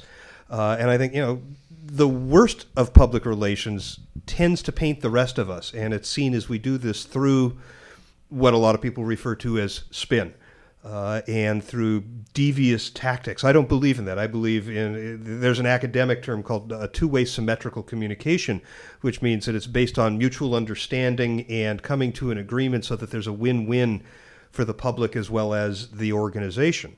Uh, 0.49 0.77
and 0.79 0.89
I 0.89 0.97
think, 0.97 1.13
you 1.13 1.21
know, 1.21 1.43
the 1.85 2.07
worst 2.07 2.67
of 2.77 2.95
public 2.95 3.27
relations 3.27 3.99
tends 4.27 4.63
to 4.63 4.71
paint 4.71 5.01
the 5.01 5.11
rest 5.11 5.39
of 5.39 5.51
us. 5.51 5.75
And 5.75 5.93
it's 5.93 6.09
seen 6.09 6.35
as 6.35 6.49
we 6.49 6.59
do 6.59 6.79
this 6.79 7.03
through 7.03 7.59
what 8.29 8.55
a 8.55 8.59
lot 8.59 8.77
of 8.77 8.81
people 8.81 9.05
refer 9.05 9.35
to 9.37 9.59
as 9.59 9.83
spin 9.91 10.35
uh, 10.89 11.21
and 11.29 11.63
through 11.63 12.01
devious 12.33 12.89
tactics. 12.89 13.45
I 13.45 13.53
don't 13.53 13.69
believe 13.69 13.99
in 13.99 14.07
that. 14.07 14.19
I 14.19 14.27
believe 14.27 14.71
in 14.71 15.41
there's 15.41 15.59
an 15.59 15.67
academic 15.67 16.23
term 16.23 16.43
called 16.43 16.73
uh, 16.73 16.89
two-way 16.93 17.27
symmetrical 17.27 17.83
communication, 17.83 18.63
which 19.03 19.21
means 19.21 19.45
that 19.47 19.55
it's 19.55 19.67
based 19.67 19.99
on 19.99 20.17
mutual 20.17 20.55
understanding 20.55 21.45
and 21.51 21.83
coming 21.83 22.13
to 22.15 22.31
an 22.31 22.39
agreement 22.39 22.87
so 22.87 22.97
that 22.97 23.11
there's 23.11 23.27
a 23.27 23.33
win-win 23.33 24.03
for 24.51 24.65
the 24.65 24.73
public 24.73 25.15
as 25.15 25.29
well 25.29 25.53
as 25.53 25.91
the 25.91 26.13
organization. 26.13 26.97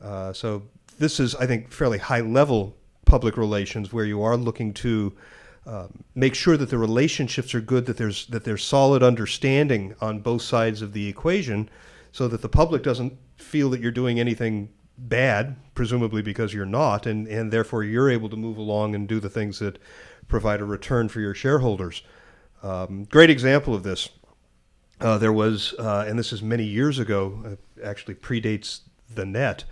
Uh, 0.00 0.32
so 0.32 0.62
this 0.98 1.18
is, 1.18 1.34
I 1.34 1.46
think, 1.46 1.72
fairly 1.72 1.98
high-level 1.98 2.76
public 3.06 3.36
relations 3.36 3.92
where 3.92 4.04
you 4.04 4.22
are 4.22 4.36
looking 4.36 4.72
to 4.74 5.12
um, 5.66 6.04
make 6.14 6.34
sure 6.36 6.56
that 6.56 6.70
the 6.70 6.78
relationships 6.78 7.54
are 7.54 7.60
good, 7.60 7.86
that 7.86 7.96
there's 7.96 8.26
that 8.26 8.44
there's 8.44 8.64
solid 8.64 9.02
understanding 9.02 9.94
on 10.00 10.20
both 10.20 10.42
sides 10.42 10.82
of 10.82 10.92
the 10.92 11.08
equation, 11.08 11.68
so 12.12 12.28
that 12.28 12.42
the 12.42 12.48
public 12.48 12.82
doesn't 12.82 13.14
feel 13.36 13.70
that 13.70 13.80
you're 13.80 13.90
doing 13.90 14.20
anything 14.20 14.68
bad, 14.96 15.56
presumably 15.74 16.22
because 16.22 16.54
you're 16.54 16.66
not, 16.66 17.06
and 17.06 17.26
and 17.26 17.52
therefore 17.52 17.82
you're 17.82 18.10
able 18.10 18.28
to 18.28 18.36
move 18.36 18.58
along 18.58 18.94
and 18.94 19.08
do 19.08 19.18
the 19.18 19.30
things 19.30 19.58
that 19.58 19.78
provide 20.28 20.60
a 20.60 20.64
return 20.64 21.08
for 21.08 21.20
your 21.20 21.34
shareholders. 21.34 22.02
Um, 22.62 23.04
great 23.04 23.30
example 23.30 23.74
of 23.74 23.82
this. 23.82 24.08
Uh, 25.00 25.18
there 25.18 25.32
was, 25.32 25.74
uh, 25.80 26.04
and 26.06 26.16
this 26.16 26.32
is 26.32 26.42
many 26.42 26.62
years 26.62 27.00
ago, 27.00 27.42
uh, 27.44 27.84
actually 27.84 28.14
predates 28.14 28.82
the 29.12 29.26
net, 29.26 29.64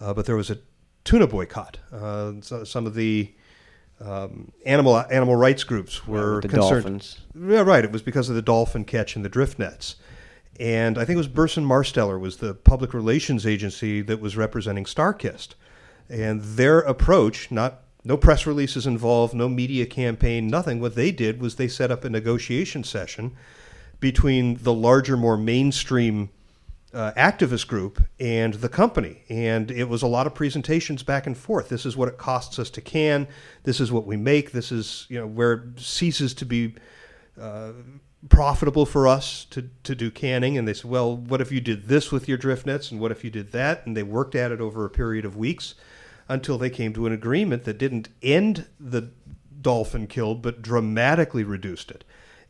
uh, 0.00 0.12
but 0.12 0.26
there 0.26 0.34
was 0.34 0.50
a 0.50 0.58
tuna 1.04 1.26
boycott. 1.28 1.78
Uh, 1.92 2.32
so, 2.40 2.64
some 2.64 2.84
of 2.84 2.94
the 2.94 3.32
um, 4.00 4.50
animal 4.66 4.96
animal 5.10 5.36
rights 5.36 5.62
groups 5.62 6.06
were 6.08 6.40
the 6.40 6.48
concerned. 6.48 6.82
dolphins. 6.82 7.20
Yeah, 7.38 7.60
right. 7.60 7.84
It 7.84 7.92
was 7.92 8.02
because 8.02 8.28
of 8.28 8.34
the 8.34 8.42
dolphin 8.42 8.84
catch 8.84 9.14
and 9.14 9.24
the 9.24 9.28
drift 9.28 9.58
nets. 9.58 9.96
And 10.60 10.98
I 10.98 11.04
think 11.04 11.14
it 11.14 11.18
was 11.18 11.28
Burson 11.28 11.64
Marsteller 11.64 12.20
was 12.20 12.36
the 12.36 12.54
public 12.54 12.92
relations 12.92 13.46
agency 13.46 14.02
that 14.02 14.20
was 14.20 14.36
representing 14.36 14.84
Starkist. 14.84 15.54
And 16.08 16.42
their 16.42 16.80
approach, 16.80 17.50
not 17.50 17.82
no 18.04 18.16
press 18.16 18.46
releases 18.46 18.86
involved, 18.86 19.34
no 19.34 19.48
media 19.48 19.86
campaign, 19.86 20.48
nothing. 20.48 20.80
What 20.80 20.94
they 20.94 21.10
did 21.10 21.40
was 21.40 21.56
they 21.56 21.68
set 21.68 21.90
up 21.90 22.04
a 22.04 22.10
negotiation 22.10 22.84
session 22.84 23.34
between 24.00 24.58
the 24.62 24.72
larger, 24.72 25.16
more 25.16 25.36
mainstream 25.36 26.30
uh, 26.92 27.12
activist 27.16 27.66
group 27.68 28.02
and 28.20 28.54
the 28.54 28.68
company. 28.68 29.22
And 29.28 29.70
it 29.70 29.88
was 29.88 30.02
a 30.02 30.06
lot 30.06 30.26
of 30.26 30.34
presentations 30.34 31.02
back 31.02 31.26
and 31.26 31.36
forth. 31.36 31.68
This 31.68 31.86
is 31.86 31.96
what 31.96 32.08
it 32.08 32.18
costs 32.18 32.58
us 32.58 32.68
to 32.70 32.80
can. 32.80 33.28
This 33.62 33.80
is 33.80 33.90
what 33.90 34.06
we 34.06 34.16
make. 34.16 34.52
This 34.52 34.70
is 34.72 35.06
you 35.08 35.18
know 35.18 35.26
where 35.26 35.52
it 35.52 35.80
ceases 35.80 36.34
to 36.34 36.44
be 36.44 36.74
uh, 37.40 37.72
profitable 38.28 38.86
for 38.86 39.08
us 39.08 39.44
to, 39.50 39.68
to 39.82 39.94
do 39.94 40.10
canning. 40.10 40.56
And 40.56 40.66
they 40.66 40.74
said, 40.74 40.90
well, 40.90 41.16
what 41.16 41.40
if 41.40 41.50
you 41.50 41.60
did 41.60 41.88
this 41.88 42.12
with 42.12 42.28
your 42.28 42.38
drift 42.38 42.66
nets, 42.66 42.90
and 42.90 43.00
what 43.00 43.10
if 43.10 43.24
you 43.24 43.30
did 43.30 43.52
that? 43.52 43.86
And 43.86 43.96
they 43.96 44.02
worked 44.02 44.34
at 44.34 44.52
it 44.52 44.60
over 44.60 44.84
a 44.84 44.90
period 44.90 45.24
of 45.24 45.36
weeks 45.36 45.74
until 46.28 46.56
they 46.56 46.70
came 46.70 46.92
to 46.94 47.06
an 47.06 47.12
agreement 47.12 47.64
that 47.64 47.78
didn't 47.78 48.08
end 48.22 48.66
the 48.78 49.10
dolphin 49.60 50.06
kill, 50.06 50.34
but 50.34 50.62
dramatically 50.62 51.44
reduced 51.44 51.90
it. 51.90 52.04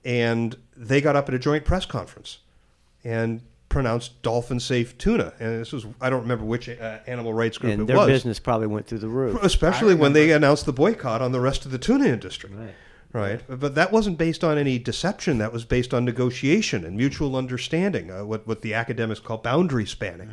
And 0.04 0.56
they 0.76 1.00
got 1.00 1.16
up 1.16 1.28
at 1.28 1.34
a 1.34 1.38
joint 1.38 1.64
press 1.64 1.86
conference 1.86 2.38
and 3.04 3.40
pronounced 3.68 4.20
dolphin 4.22 4.60
safe 4.60 4.96
tuna. 4.98 5.32
And 5.40 5.60
this 5.60 5.72
was, 5.72 5.86
I 6.00 6.10
don't 6.10 6.22
remember 6.22 6.44
which 6.44 6.68
uh, 6.68 6.98
animal 7.06 7.32
rights 7.32 7.56
group 7.58 7.72
and 7.72 7.82
it 7.82 7.86
their 7.86 7.96
was. 7.96 8.06
business 8.06 8.38
probably 8.38 8.66
went 8.66 8.86
through 8.86 8.98
the 8.98 9.08
roof. 9.08 9.42
Especially 9.42 9.94
when 9.94 10.12
they 10.12 10.30
announced 10.32 10.66
the 10.66 10.72
boycott 10.72 11.22
on 11.22 11.32
the 11.32 11.40
rest 11.40 11.64
of 11.64 11.70
the 11.70 11.78
tuna 11.78 12.06
industry. 12.06 12.50
Right. 12.52 12.74
Right. 13.12 13.42
But 13.48 13.74
that 13.74 13.92
wasn't 13.92 14.16
based 14.16 14.42
on 14.42 14.56
any 14.56 14.78
deception. 14.78 15.38
That 15.38 15.52
was 15.52 15.64
based 15.64 15.92
on 15.92 16.04
negotiation 16.04 16.84
and 16.84 16.96
mutual 16.96 17.36
understanding, 17.36 18.10
uh, 18.10 18.24
what, 18.24 18.46
what 18.46 18.62
the 18.62 18.72
academics 18.72 19.20
call 19.20 19.38
boundary 19.38 19.86
spanning. 19.86 20.30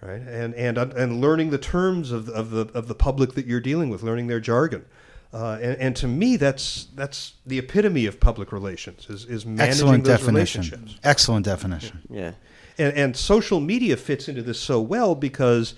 Right. 0.00 0.20
And, 0.22 0.54
and, 0.54 0.78
and 0.78 1.20
learning 1.20 1.50
the 1.50 1.58
terms 1.58 2.12
of, 2.12 2.26
the- 2.26 2.32
of, 2.32 2.50
the, 2.50 2.66
of 2.74 2.88
the 2.88 2.94
public 2.94 3.34
that 3.34 3.46
you're 3.46 3.60
dealing 3.60 3.90
with, 3.90 4.02
learning 4.02 4.28
their 4.28 4.40
jargon. 4.40 4.84
Uh, 5.32 5.58
and, 5.60 5.76
and 5.78 5.96
to 5.96 6.08
me, 6.08 6.36
that's, 6.36 6.86
that's 6.94 7.34
the 7.44 7.58
epitome 7.58 8.06
of 8.06 8.18
public 8.18 8.50
relations, 8.50 9.08
is, 9.10 9.24
is 9.26 9.44
managing 9.44 9.68
Excellent 9.68 10.04
those 10.04 10.18
definition. 10.18 10.60
relationships. 10.62 11.00
Excellent 11.04 11.44
definition. 11.44 12.02
Yeah. 12.08 12.32
And, 12.78 12.96
and 12.96 13.16
social 13.16 13.60
media 13.60 13.96
fits 13.96 14.28
into 14.28 14.42
this 14.42 14.58
so 14.58 14.80
well 14.80 15.14
because, 15.14 15.74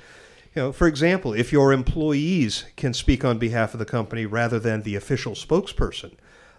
you 0.55 0.63
know, 0.63 0.73
for 0.73 0.87
example, 0.87 1.33
if 1.33 1.53
your 1.53 1.73
employees 1.73 2.65
can 2.77 2.93
speak 2.93 3.25
on 3.25 3.39
behalf 3.39 3.73
of 3.73 3.79
the 3.79 3.87
company 3.87 4.27
rather 4.27 4.59
than 4.59 4.83
the 4.83 4.97
official 4.97 5.33
spokesperson, 5.33 6.13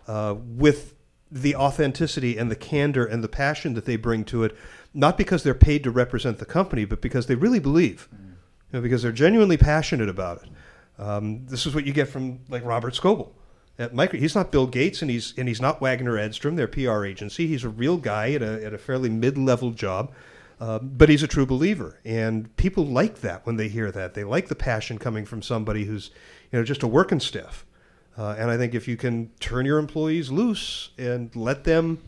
uh, 0.08 0.36
with 0.40 0.96
the 1.32 1.56
authenticity 1.56 2.38
and 2.38 2.52
the 2.52 2.56
candor 2.56 3.06
and 3.06 3.24
the 3.24 3.28
passion 3.28 3.74
that 3.74 3.86
they 3.86 3.96
bring 3.96 4.24
to 4.26 4.44
it, 4.44 4.56
not 4.94 5.18
because 5.18 5.44
they're 5.44 5.54
paid 5.54 5.84
to 5.84 5.92
represent 5.92 6.38
the 6.38 6.46
company, 6.46 6.86
but 6.86 7.02
because 7.02 7.26
they 7.28 7.36
really 7.36 7.60
believe, 7.60 8.08
you 8.12 8.18
know, 8.74 8.82
because 8.82 9.02
they're 9.02 9.12
genuinely 9.12 9.58
passionate 9.58 10.10
about 10.10 10.44
it. 10.44 10.50
Um, 11.02 11.46
this 11.48 11.66
is 11.66 11.74
what 11.74 11.86
you 11.86 11.94
get 11.94 12.08
from 12.08 12.40
like 12.50 12.64
Robert 12.64 12.94
Scoble 12.94 13.32
at 13.80 13.96
Micro. 13.96 14.20
He's 14.20 14.36
not 14.36 14.52
Bill 14.52 14.68
Gates, 14.68 15.02
and 15.02 15.10
he's 15.10 15.34
and 15.38 15.48
he's 15.48 15.62
not 15.62 15.80
Waggener 15.80 16.20
Edstrom, 16.20 16.56
their 16.56 16.68
PR 16.68 17.06
agency. 17.06 17.48
He's 17.48 17.64
a 17.64 17.70
real 17.70 17.98
guy 17.98 18.32
at 18.34 18.44
a 18.44 18.64
at 18.64 18.74
a 18.74 18.78
fairly 18.78 19.10
mid 19.10 19.38
level 19.38 19.72
job, 19.72 20.14
uh, 20.64 20.80
but 20.80 21.10
he's 21.10 21.24
a 21.24 21.28
true 21.28 21.46
believer, 21.46 22.00
and 22.06 22.56
people 22.56 22.86
like 22.86 23.20
that 23.20 23.46
when 23.46 23.58
they 23.58 23.68
hear 23.68 23.92
that. 23.92 24.14
They 24.14 24.24
like 24.24 24.48
the 24.48 24.56
passion 24.56 24.98
coming 24.98 25.26
from 25.26 25.42
somebody 25.42 25.84
who's 25.84 26.10
you 26.54 26.58
know 26.58 26.64
just 26.64 26.84
a 26.84 26.88
working 26.88 27.20
stiff. 27.20 27.66
Uh, 28.18 28.36
and 28.38 28.50
I 28.50 28.56
think 28.56 28.74
if 28.74 28.88
you 28.88 28.96
can 28.96 29.30
turn 29.42 29.66
your 29.66 29.78
employees 29.78 30.32
loose 30.32 30.92
and 30.98 31.36
let 31.36 31.66
them 31.66 32.02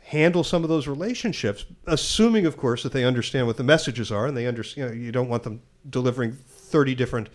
handle 0.00 0.42
some 0.42 0.64
of 0.64 0.68
those 0.68 0.88
relationships, 0.88 1.66
assuming, 1.86 2.46
of 2.46 2.56
course, 2.56 2.82
that 2.82 2.90
they 2.90 3.04
understand 3.04 3.46
what 3.46 3.58
the 3.58 3.62
messages 3.62 4.10
are, 4.10 4.26
and 4.26 4.36
they 4.36 4.48
understand. 4.48 4.90
You, 4.90 4.96
know, 4.96 5.04
you 5.04 5.12
don't 5.12 5.28
want 5.28 5.44
them 5.44 5.62
delivering 5.88 6.32
thirty 6.32 6.96
different 6.96 7.28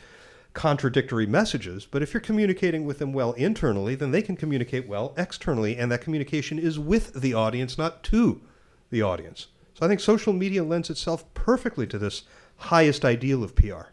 contradictory 0.51 1.25
messages. 1.25 1.87
But 1.89 2.01
if 2.01 2.13
you're 2.13 2.19
communicating 2.19 2.83
with 2.83 2.99
them 2.99 3.13
well 3.13 3.31
internally, 3.33 3.95
then 3.95 4.11
they 4.11 4.21
can 4.21 4.35
communicate 4.35 4.89
well 4.89 5.13
externally, 5.15 5.77
and 5.77 5.89
that 5.89 6.01
communication 6.01 6.59
is 6.59 6.77
with 6.77 7.13
the 7.13 7.33
audience, 7.33 7.77
not 7.77 8.03
to 8.03 8.41
the 8.89 9.01
audience. 9.01 9.47
So 9.73 9.85
I 9.85 9.89
think 9.89 9.99
social 9.99 10.33
media 10.33 10.63
lends 10.63 10.89
itself 10.89 11.31
perfectly 11.33 11.87
to 11.87 11.97
this 11.97 12.23
highest 12.57 13.03
ideal 13.03 13.43
of 13.43 13.55
PR. 13.55 13.89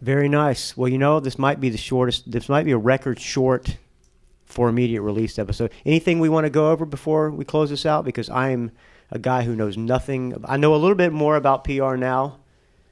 Very 0.00 0.28
nice. 0.28 0.76
Well, 0.76 0.88
you 0.88 0.98
know, 0.98 1.20
this 1.20 1.38
might 1.38 1.60
be 1.60 1.70
the 1.70 1.78
shortest. 1.78 2.30
This 2.30 2.48
might 2.48 2.64
be 2.64 2.72
a 2.72 2.78
record 2.78 3.18
short 3.18 3.76
for 4.44 4.68
immediate 4.68 5.02
release 5.02 5.38
episode. 5.38 5.72
Anything 5.84 6.20
we 6.20 6.28
want 6.28 6.44
to 6.44 6.50
go 6.50 6.70
over 6.70 6.84
before 6.86 7.30
we 7.30 7.44
close 7.44 7.70
this 7.70 7.84
out? 7.84 8.04
Because 8.04 8.30
I 8.30 8.50
am 8.50 8.70
a 9.10 9.18
guy 9.18 9.42
who 9.42 9.56
knows 9.56 9.76
nothing. 9.76 10.34
I 10.44 10.56
know 10.56 10.74
a 10.74 10.76
little 10.76 10.94
bit 10.94 11.12
more 11.12 11.36
about 11.36 11.64
PR 11.64 11.96
now, 11.96 12.38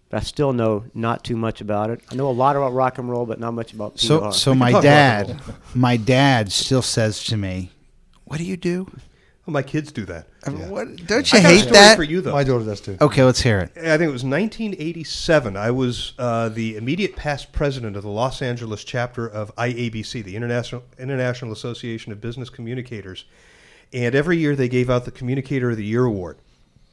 but 0.09 0.19
I 0.19 0.25
still 0.25 0.53
know 0.53 0.85
not 0.95 1.23
too 1.25 1.37
much 1.37 1.61
about 1.61 1.91
it. 1.91 2.01
I 2.11 2.17
know 2.17 2.29
a 2.29 2.33
lot 2.33 2.57
about 2.57 2.73
rock 2.73 2.99
and 2.99 3.09
roll, 3.09 3.25
but 3.25 3.39
not 3.39 3.53
much 3.53 3.73
about 3.73 3.95
PR. 3.95 4.01
So, 4.01 4.31
so 4.33 4.55
my 4.55 4.81
dad, 4.81 5.41
my 5.75 5.97
dad 5.97 6.51
still 6.51 6.83
says 6.83 7.23
to 7.25 7.37
me, 7.37 7.71
"What 8.25 8.39
do 8.39 8.45
you 8.45 8.57
do? 8.57 8.91
Well, 9.47 9.53
my 9.53 9.63
kids 9.63 9.93
do 9.93 10.05
that. 10.07 10.27
I 10.45 10.51
mean, 10.51 10.71
what, 10.71 11.07
don't 11.07 11.33
you 11.33 11.39
I 11.39 11.43
got 11.43 11.53
a 11.53 11.55
hate 11.55 11.61
story 11.61 11.73
that?" 11.75 11.97
for 11.97 12.03
you 12.03 12.21
though. 12.21 12.33
My 12.33 12.43
daughter 12.43 12.65
does 12.65 12.81
too. 12.81 12.99
Okay, 13.01 13.23
let's 13.23 13.41
hear 13.41 13.61
it. 13.61 13.71
I 13.77 13.97
think 13.97 14.09
it 14.09 14.13
was 14.13 14.25
1987. 14.25 15.57
I 15.57 15.71
was 15.71 16.15
uh, 16.19 16.49
the 16.49 16.77
immediate 16.77 17.15
past 17.15 17.53
president 17.53 17.97
of 17.97 18.03
the 18.03 18.09
Los 18.11 18.43
Angeles 18.43 18.83
chapter 18.83 19.25
of 19.25 19.55
IABC, 19.55 20.25
the 20.25 20.35
International 20.35 20.83
International 20.99 21.53
Association 21.53 22.11
of 22.11 22.21
Business 22.21 22.51
Communicators, 22.51 23.25
and 23.93 24.17
every 24.17 24.37
year 24.37 24.57
they 24.57 24.69
gave 24.69 24.91
out 24.91 25.05
the 25.05 25.13
Communicator 25.13 25.71
of 25.71 25.77
the 25.77 25.85
Year 25.85 26.05
award, 26.05 26.39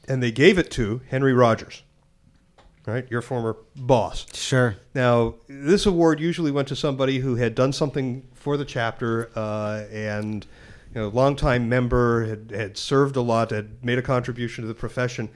and 0.06 0.22
they 0.22 0.30
gave 0.30 0.56
it 0.56 0.70
to 0.72 1.00
Henry 1.08 1.32
Rogers, 1.32 1.82
right, 2.86 3.04
your 3.10 3.20
former 3.20 3.56
boss. 3.74 4.26
Sure. 4.32 4.76
Now, 4.94 5.34
this 5.48 5.86
award 5.86 6.20
usually 6.20 6.52
went 6.52 6.68
to 6.68 6.76
somebody 6.76 7.18
who 7.18 7.34
had 7.34 7.56
done 7.56 7.72
something 7.72 8.28
for 8.32 8.56
the 8.56 8.64
chapter 8.64 9.30
uh, 9.34 9.86
and, 9.90 10.46
you 10.94 11.00
know, 11.00 11.08
longtime 11.08 11.68
member, 11.68 12.24
had, 12.26 12.52
had 12.54 12.78
served 12.78 13.16
a 13.16 13.20
lot, 13.20 13.50
had 13.50 13.84
made 13.84 13.98
a 13.98 14.02
contribution 14.02 14.62
to 14.62 14.68
the 14.68 14.74
profession. 14.74 15.28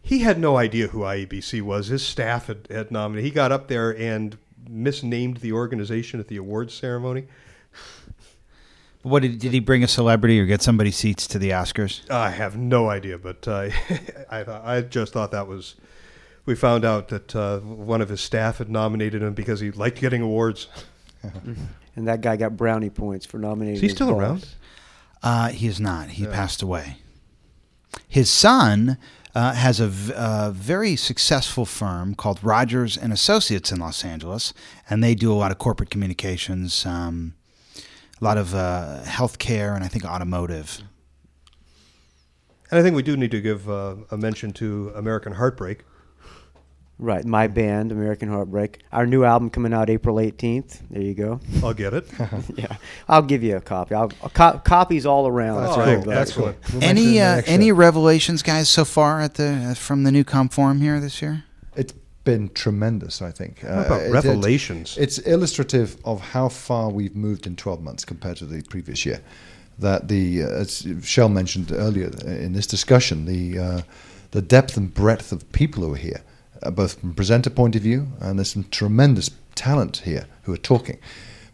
He 0.00 0.20
had 0.20 0.38
no 0.38 0.56
idea 0.56 0.88
who 0.88 1.00
IABC 1.00 1.62
was. 1.62 1.88
His 1.88 2.04
staff 2.06 2.46
had, 2.46 2.66
had 2.70 2.90
nominated. 2.90 3.24
He 3.26 3.30
got 3.30 3.52
up 3.52 3.68
there 3.68 3.96
and 3.96 4.36
misnamed 4.68 5.38
the 5.38 5.52
organization 5.52 6.18
at 6.18 6.28
the 6.28 6.36
awards 6.38 6.72
ceremony. 6.74 7.26
What 9.02 9.22
did, 9.22 9.38
did 9.40 9.52
he 9.52 9.60
bring 9.60 9.82
a 9.82 9.88
celebrity 9.88 10.38
or 10.40 10.46
get 10.46 10.62
somebody 10.62 10.92
seats 10.92 11.26
to 11.28 11.38
the 11.38 11.50
Oscars? 11.50 12.08
I 12.10 12.30
have 12.30 12.56
no 12.56 12.88
idea, 12.88 13.18
but 13.18 13.46
uh, 13.48 13.68
I, 14.30 14.44
thought- 14.44 14.64
I 14.64 14.80
just 14.82 15.12
thought 15.12 15.32
that 15.32 15.46
was. 15.46 15.74
We 16.44 16.56
found 16.56 16.84
out 16.84 17.08
that 17.08 17.36
uh, 17.36 17.60
one 17.60 18.00
of 18.00 18.08
his 18.08 18.20
staff 18.20 18.58
had 18.58 18.68
nominated 18.68 19.22
him 19.22 19.32
because 19.32 19.60
he 19.60 19.70
liked 19.70 20.00
getting 20.00 20.22
awards. 20.22 20.66
and 21.94 22.08
that 22.08 22.20
guy 22.20 22.36
got 22.36 22.56
brownie 22.56 22.90
points 22.90 23.24
for 23.26 23.38
nominating. 23.38 23.76
Is 23.76 23.80
he 23.80 23.86
his 23.86 23.94
still 23.94 24.10
boss. 24.10 24.20
around? 24.20 24.48
Uh, 25.22 25.48
he 25.50 25.66
is 25.66 25.80
not. 25.80 26.10
He 26.10 26.26
passed 26.26 26.62
away. 26.62 26.96
His 28.08 28.30
son 28.30 28.98
uh, 29.34 29.52
has 29.54 29.80
a, 29.80 29.88
v- 29.88 30.12
a 30.16 30.50
very 30.50 30.96
successful 30.96 31.64
firm 31.64 32.14
called 32.14 32.42
Rogers 32.42 32.96
and 32.96 33.12
Associates 33.12 33.70
in 33.70 33.78
Los 33.78 34.04
Angeles, 34.04 34.52
and 34.90 35.02
they 35.02 35.14
do 35.14 35.32
a 35.32 35.34
lot 35.34 35.50
of 35.50 35.58
corporate 35.58 35.90
communications, 35.90 36.84
um, 36.84 37.34
a 38.20 38.24
lot 38.24 38.36
of 38.36 38.54
uh, 38.54 39.00
healthcare, 39.04 39.74
and 39.74 39.84
I 39.84 39.88
think 39.88 40.04
automotive. 40.04 40.82
And 42.70 42.80
I 42.80 42.82
think 42.82 42.96
we 42.96 43.02
do 43.02 43.16
need 43.16 43.30
to 43.30 43.40
give 43.40 43.68
uh, 43.68 43.96
a 44.10 44.16
mention 44.16 44.52
to 44.54 44.92
American 44.96 45.34
Heartbreak. 45.34 45.84
Right, 47.02 47.24
my 47.24 47.48
band, 47.48 47.90
American 47.90 48.28
Heartbreak. 48.28 48.78
Our 48.92 49.06
new 49.06 49.24
album 49.24 49.50
coming 49.50 49.74
out 49.74 49.90
April 49.90 50.16
18th. 50.16 50.78
There 50.88 51.02
you 51.02 51.14
go. 51.14 51.40
I'll 51.60 51.74
get 51.74 51.94
it. 51.94 52.06
yeah, 52.54 52.76
I'll 53.08 53.22
give 53.22 53.42
you 53.42 53.56
a 53.56 53.60
copy. 53.60 53.96
I'll, 53.96 54.12
a 54.22 54.30
co- 54.30 54.60
copies 54.64 55.04
all 55.04 55.26
around. 55.26 55.62
That's 55.62 55.74
So, 55.74 55.84
cool. 55.84 56.04
but- 56.04 56.14
That's 56.14 56.32
cool. 56.32 56.44
We'll 56.44 56.52
mention 56.54 56.82
it 56.82 56.84
in 56.84 56.84
Any 56.84 57.20
uh, 57.20 57.42
any 57.46 57.68
show. 57.70 57.74
revelations, 57.74 58.42
guys, 58.44 58.68
so 58.68 58.84
far 58.84 59.20
at 59.20 59.34
the 59.34 59.74
from 59.76 60.04
the 60.04 60.12
new 60.12 60.22
comp 60.22 60.52
forum 60.52 60.80
here 60.80 61.00
this 61.00 61.20
year? 61.20 61.42
It's 61.74 61.92
been 62.22 62.50
tremendous, 62.50 63.20
I 63.20 63.32
think. 63.32 63.62
How 63.62 63.80
about 63.82 64.02
it- 64.02 64.06
it- 64.10 64.12
revelations? 64.12 64.96
it's 64.96 65.18
illustrative 65.18 65.96
of 66.04 66.20
how 66.20 66.48
far 66.50 66.88
we've 66.88 67.16
moved 67.16 67.48
in 67.48 67.56
12 67.56 67.82
months 67.82 68.04
compared 68.04 68.36
to 68.36 68.46
the 68.46 68.62
previous 68.62 69.04
year. 69.04 69.20
That 69.80 70.06
the, 70.06 70.44
uh, 70.44 70.48
as 70.50 70.86
Shel 71.02 71.28
mentioned 71.28 71.72
earlier 71.72 72.10
in 72.26 72.52
this 72.52 72.68
discussion, 72.68 73.24
the 73.24 73.58
uh, 73.58 73.80
the 74.30 74.40
depth 74.42 74.76
and 74.76 74.94
breadth 74.94 75.32
of 75.32 75.50
people 75.50 75.82
who 75.82 75.94
are 75.94 75.96
here, 75.96 76.20
uh, 76.62 76.70
both 76.70 77.00
from 77.00 77.14
presenter 77.14 77.50
point 77.50 77.76
of 77.76 77.82
view, 77.82 78.08
and 78.20 78.38
there's 78.38 78.52
some 78.52 78.64
tremendous 78.70 79.30
talent 79.54 79.98
here 79.98 80.26
who 80.42 80.52
are 80.52 80.58
talking. 80.58 80.98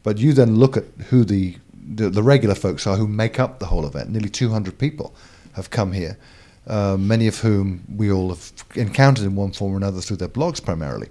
But 0.03 0.19
you 0.19 0.33
then 0.33 0.57
look 0.57 0.77
at 0.77 0.85
who 1.09 1.25
the, 1.25 1.57
the 1.73 2.09
the 2.09 2.23
regular 2.23 2.55
folks 2.55 2.87
are 2.87 2.97
who 2.97 3.07
make 3.07 3.39
up 3.39 3.59
the 3.59 3.67
whole 3.67 3.87
event. 3.87 4.11
Nearly 4.11 4.29
200 4.29 4.79
people 4.79 5.15
have 5.55 5.71
come 5.71 5.93
here, 5.93 6.17
uh, 6.67 6.97
many 6.99 7.27
of 7.27 7.39
whom 7.41 7.85
we 7.95 8.11
all 8.11 8.29
have 8.29 8.53
encountered 8.75 9.25
in 9.25 9.35
one 9.35 9.53
form 9.53 9.75
or 9.75 9.77
another 9.77 10.01
through 10.01 10.19
their 10.19 10.29
blogs 10.29 10.65
primarily. 10.65 11.09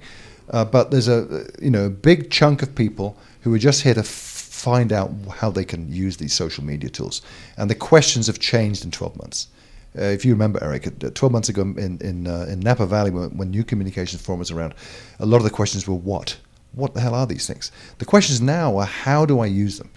Uh, 0.50 0.64
but 0.64 0.91
there's 0.91 1.08
a 1.08 1.45
you 1.62 1.70
know 1.70 1.86
a 1.86 1.89
big 1.89 2.32
chunk 2.32 2.62
of 2.62 2.74
people 2.76 3.18
who 3.41 3.54
are 3.54 3.60
just 3.60 3.82
here 3.84 3.93
to 3.93 4.00
f- 4.00 4.06
find 4.06 4.91
out 4.91 5.12
how 5.38 5.52
they 5.52 5.66
can 5.66 5.91
use 5.91 6.18
these 6.18 6.34
social 6.34 6.64
media 6.64 6.89
tools, 6.89 7.22
and 7.58 7.70
the 7.70 7.76
questions 7.76 8.28
have 8.28 8.39
changed 8.39 8.86
in 8.86 8.91
12 8.91 9.18
months. 9.18 9.48
Uh, 9.97 10.01
if 10.03 10.25
you 10.25 10.31
remember, 10.33 10.63
Eric, 10.63 10.88
uh, 11.03 11.09
12 11.13 11.31
months 11.31 11.49
ago 11.49 11.61
in 11.61 11.97
in, 12.01 12.27
uh, 12.27 12.45
in 12.49 12.59
Napa 12.59 12.85
Valley, 12.85 13.11
when, 13.11 13.29
when 13.38 13.51
New 13.51 13.63
Communications 13.63 14.21
Forum 14.21 14.39
was 14.39 14.51
around, 14.51 14.73
a 15.19 15.25
lot 15.25 15.38
of 15.38 15.43
the 15.43 15.49
questions 15.49 15.88
were 15.88 15.95
what, 15.95 16.38
what 16.73 16.93
the 16.93 17.01
hell 17.01 17.15
are 17.15 17.25
these 17.27 17.47
things? 17.47 17.71
The 17.99 18.05
questions 18.05 18.41
now 18.41 18.77
are 18.77 18.85
how 18.85 19.25
do 19.25 19.39
I 19.39 19.45
use 19.47 19.77
them, 19.77 19.89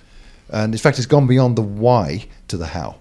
and 0.51 0.74
in 0.74 0.78
fact, 0.78 0.99
it's 0.99 1.07
gone 1.07 1.26
beyond 1.26 1.57
the 1.57 1.62
why 1.62 2.26
to 2.49 2.57
the 2.57 2.66
how, 2.66 2.97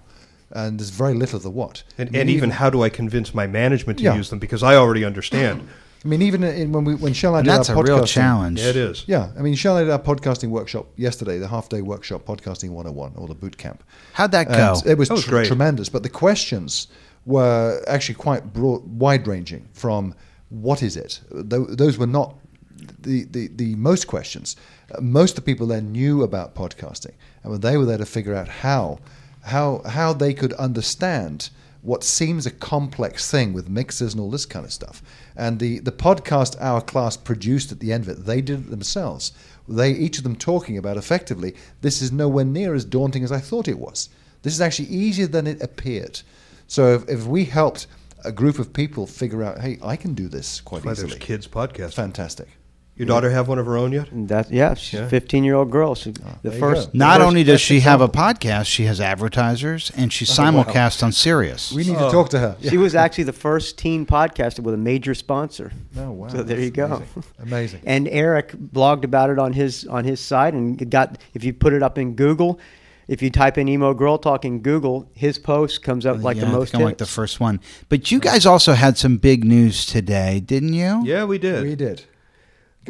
and 0.50 0.78
there's 0.78 0.90
very 0.90 1.14
little 1.14 1.36
of 1.36 1.42
the 1.42 1.50
what. 1.50 1.82
And, 1.98 2.14
and 2.14 2.28
even 2.28 2.50
how 2.50 2.70
do 2.70 2.82
I 2.82 2.88
convince 2.90 3.34
my 3.34 3.46
management 3.46 3.98
to 4.00 4.04
Yeah. 4.04 4.16
use 4.16 4.28
them? 4.30 4.38
Because 4.38 4.62
I 4.62 4.74
already 4.76 5.04
understand. 5.04 5.66
I 6.04 6.08
mean, 6.08 6.22
even 6.22 6.42
in, 6.42 6.72
when 6.72 6.84
we 6.84 6.94
when 6.94 7.12
Shel 7.12 7.36
and 7.36 7.36
I 7.36 7.38
And 7.40 7.46
did 7.46 7.58
that's 7.58 7.68
a 7.68 7.74
our 7.76 7.82
real 7.82 8.00
podcasting- 8.00 8.06
challenge. 8.08 8.60
Yeah, 8.60 8.68
it 8.70 8.76
is. 8.76 9.04
Yeah, 9.06 9.30
I 9.38 9.42
mean, 9.42 9.54
Shel 9.54 9.78
did 9.78 9.90
our 9.90 9.98
podcasting 9.98 10.48
workshop 10.48 10.86
yesterday, 10.96 11.38
the 11.38 11.48
half 11.48 11.68
day 11.68 11.82
workshop, 11.82 12.24
Podcasting 12.24 12.70
101, 12.70 13.12
or 13.16 13.28
the 13.28 13.34
boot 13.34 13.58
camp. 13.58 13.84
How'd 14.14 14.32
that 14.32 14.48
go? 14.48 14.74
And 14.78 14.86
it 14.86 14.96
was, 14.96 15.10
was 15.10 15.24
tr- 15.24 15.30
great. 15.30 15.46
tremendous, 15.46 15.88
but 15.90 16.02
the 16.02 16.08
questions 16.08 16.88
were 17.26 17.82
actually 17.86 18.14
quite 18.14 18.52
broad, 18.54 18.82
wide 18.98 19.26
ranging 19.26 19.68
from 19.74 20.14
what 20.48 20.82
is 20.82 20.96
it? 20.96 21.20
Those 21.30 21.98
were 21.98 22.06
not 22.06 22.34
the, 23.00 23.24
the, 23.24 23.48
the 23.54 23.74
most 23.76 24.06
questions. 24.06 24.56
Uh, 24.92 25.00
most 25.02 25.32
of 25.32 25.36
the 25.36 25.42
people 25.42 25.66
there 25.66 25.82
knew 25.82 26.22
about 26.22 26.54
podcasting, 26.54 27.12
and 27.44 27.60
they 27.60 27.76
were 27.76 27.84
there 27.84 27.98
to 27.98 28.06
figure 28.06 28.34
out 28.34 28.48
how, 28.48 28.98
how, 29.44 29.82
how 29.86 30.14
they 30.14 30.32
could 30.32 30.54
understand 30.54 31.50
what 31.82 32.04
seems 32.04 32.44
a 32.46 32.50
complex 32.50 33.30
thing 33.30 33.52
with 33.54 33.68
mixers 33.68 34.12
and 34.12 34.20
all 34.20 34.30
this 34.30 34.44
kind 34.44 34.66
of 34.66 34.72
stuff. 34.72 35.02
And 35.40 35.58
the, 35.58 35.78
the 35.78 35.90
podcast 35.90 36.60
our 36.60 36.82
class 36.82 37.16
produced 37.16 37.72
at 37.72 37.80
the 37.80 37.94
end 37.94 38.04
of 38.04 38.10
it, 38.10 38.26
they 38.26 38.42
did 38.42 38.66
it 38.66 38.70
themselves. 38.70 39.32
They 39.66 39.92
each 39.92 40.18
of 40.18 40.24
them 40.24 40.36
talking 40.36 40.76
about 40.76 40.98
effectively, 40.98 41.54
this 41.80 42.02
is 42.02 42.12
nowhere 42.12 42.44
near 42.44 42.74
as 42.74 42.84
daunting 42.84 43.24
as 43.24 43.32
I 43.32 43.38
thought 43.38 43.66
it 43.66 43.78
was. 43.78 44.10
This 44.42 44.52
is 44.52 44.60
actually 44.60 44.88
easier 44.88 45.26
than 45.26 45.46
it 45.46 45.62
appeared. 45.62 46.20
So 46.66 46.94
if, 46.94 47.08
if 47.08 47.24
we 47.24 47.46
helped 47.46 47.86
a 48.22 48.32
group 48.32 48.58
of 48.58 48.74
people 48.74 49.06
figure 49.06 49.42
out, 49.42 49.60
hey, 49.60 49.78
I 49.82 49.96
can 49.96 50.12
do 50.12 50.28
this 50.28 50.60
quite 50.60 50.84
Why 50.84 50.92
easily. 50.92 51.18
kids 51.18 51.48
podcast. 51.48 51.94
Fantastic. 51.94 52.48
Your 53.00 53.06
daughter 53.06 53.30
have 53.30 53.48
one 53.48 53.58
of 53.58 53.64
her 53.66 53.76
own 53.78 53.92
yet? 53.92 54.10
And 54.12 54.28
that 54.28 54.50
yeah, 54.50 54.74
she's 54.74 55.00
Yeah. 55.00 55.06
a 55.06 55.08
15 55.08 55.42
year 55.42 55.54
old 55.54 55.70
girl. 55.70 55.94
She, 55.94 56.10
oh, 56.10 56.12
the 56.42 56.50
there 56.50 56.52
you 56.52 56.60
first. 56.60 56.86
go. 56.88 56.92
the 56.92 56.98
Not 56.98 57.16
first 57.18 57.26
only 57.28 57.44
does 57.44 57.54
best 57.54 57.64
she 57.64 57.80
have 57.80 58.00
a 58.02 58.04
example. 58.04 58.22
podcast, 58.50 58.66
she 58.66 58.84
has 58.84 59.00
advertisers, 59.00 59.90
and 59.96 60.12
she 60.12 60.26
Oh, 60.26 60.28
wow. 60.42 60.50
simulcasts 60.64 61.02
on 61.02 61.12
Sirius. 61.12 61.72
We 61.72 61.84
need 61.84 61.96
to 61.96 62.06
oh. 62.08 62.12
talk 62.12 62.28
to 62.30 62.38
her. 62.38 62.56
She 62.62 62.76
was 62.76 62.94
actually 62.94 63.24
the 63.24 63.32
first 63.32 63.78
teen 63.78 64.04
podcaster 64.04 64.60
with 64.60 64.74
a 64.74 64.78
major 64.92 65.14
sponsor. 65.14 65.72
Oh, 65.96 66.10
wow. 66.10 66.28
So 66.28 66.42
there 66.42 66.60
you 66.60 66.70
go. 66.70 66.84
Amazing. 66.86 67.24
Amazing. 67.42 67.80
And 67.86 68.06
Eric 68.08 68.52
blogged 68.52 69.04
about 69.04 69.30
it 69.30 69.38
on 69.38 69.52
his 69.54 69.86
on 69.86 70.04
his 70.04 70.20
site, 70.20 70.52
and 70.54 70.80
it 70.82 70.90
got 70.90 71.16
if 71.34 71.42
you 71.42 71.52
put 71.54 71.72
it 71.72 71.82
up 71.82 71.96
in 71.96 72.14
Google, 72.14 72.60
if 73.08 73.22
you 73.22 73.30
type 73.30 73.56
in 73.58 73.66
emo 73.66 73.94
girl 73.94 74.18
talk 74.18 74.44
in 74.44 74.60
Google, 74.60 75.08
his 75.14 75.38
post 75.38 75.82
comes 75.82 76.04
up 76.06 76.16
uh, 76.16 76.20
like 76.20 76.36
Yeah, 76.36 76.42
the 76.44 76.48
I 76.48 76.52
most 76.52 76.72
think 76.72 76.80
I'm 76.82 76.84
like 76.84 76.98
the 76.98 77.04
hits. 77.04 77.14
first 77.14 77.40
one. 77.40 77.60
But 77.88 78.10
you 78.12 78.20
guys 78.20 78.44
also 78.46 78.74
had 78.74 78.98
some 78.98 79.16
big 79.16 79.42
news 79.44 79.86
today, 79.86 80.38
didn't 80.40 80.74
you? 80.74 81.02
Yeah, 81.04 81.24
we 81.24 81.38
did. 81.38 81.62
we 81.64 81.74
did. 81.74 82.04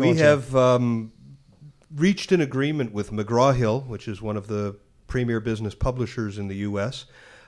We 0.00 0.16
have 0.16 0.54
um, 0.56 1.12
reached 1.94 2.32
an 2.32 2.40
agreement 2.40 2.92
with 2.92 3.10
McGraw 3.10 3.54
Hill, 3.54 3.82
which 3.82 4.08
is 4.08 4.22
one 4.22 4.36
of 4.36 4.46
the 4.46 4.76
premier 5.06 5.40
business 5.40 5.74
publishers 5.74 6.38
in 6.38 6.48
the 6.48 6.56
U.S., 6.56 7.06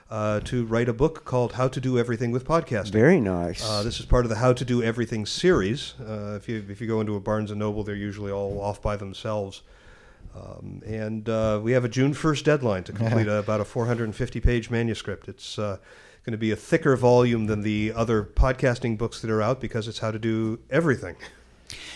uh, 0.09 0.41
to 0.41 0.65
write 0.65 0.89
a 0.89 0.93
book 0.93 1.25
called 1.25 1.53
"How 1.53 1.67
to 1.67 1.79
Do 1.79 1.97
Everything 1.97 2.31
with 2.31 2.45
Podcasting." 2.45 2.91
Very 2.91 3.19
nice. 3.19 3.67
Uh, 3.67 3.83
this 3.83 3.99
is 3.99 4.05
part 4.05 4.25
of 4.25 4.29
the 4.29 4.35
How 4.35 4.53
to 4.53 4.65
Do 4.65 4.83
Everything 4.83 5.25
series. 5.25 5.95
Uh, 5.99 6.35
if 6.35 6.47
you 6.47 6.63
if 6.69 6.79
you 6.81 6.87
go 6.87 7.01
into 7.01 7.15
a 7.15 7.19
Barnes 7.19 7.51
and 7.51 7.59
Noble, 7.59 7.83
they're 7.83 7.95
usually 7.95 8.31
all 8.31 8.61
off 8.61 8.81
by 8.81 8.95
themselves. 8.95 9.63
Um, 10.35 10.81
and 10.85 11.29
uh, 11.29 11.59
we 11.61 11.73
have 11.73 11.85
a 11.85 11.89
June 11.89 12.13
first 12.13 12.45
deadline 12.45 12.83
to 12.85 12.91
complete 12.93 13.27
a, 13.27 13.37
about 13.37 13.61
a 13.61 13.65
450 13.65 14.39
page 14.39 14.69
manuscript. 14.69 15.27
It's 15.27 15.57
uh, 15.57 15.77
going 16.25 16.31
to 16.31 16.37
be 16.37 16.51
a 16.51 16.55
thicker 16.55 16.95
volume 16.95 17.47
than 17.47 17.61
the 17.61 17.93
other 17.95 18.23
podcasting 18.23 18.97
books 18.97 19.21
that 19.21 19.29
are 19.29 19.41
out 19.41 19.59
because 19.59 19.87
it's 19.87 19.99
how 19.99 20.11
to 20.11 20.19
do 20.19 20.59
everything. 20.69 21.15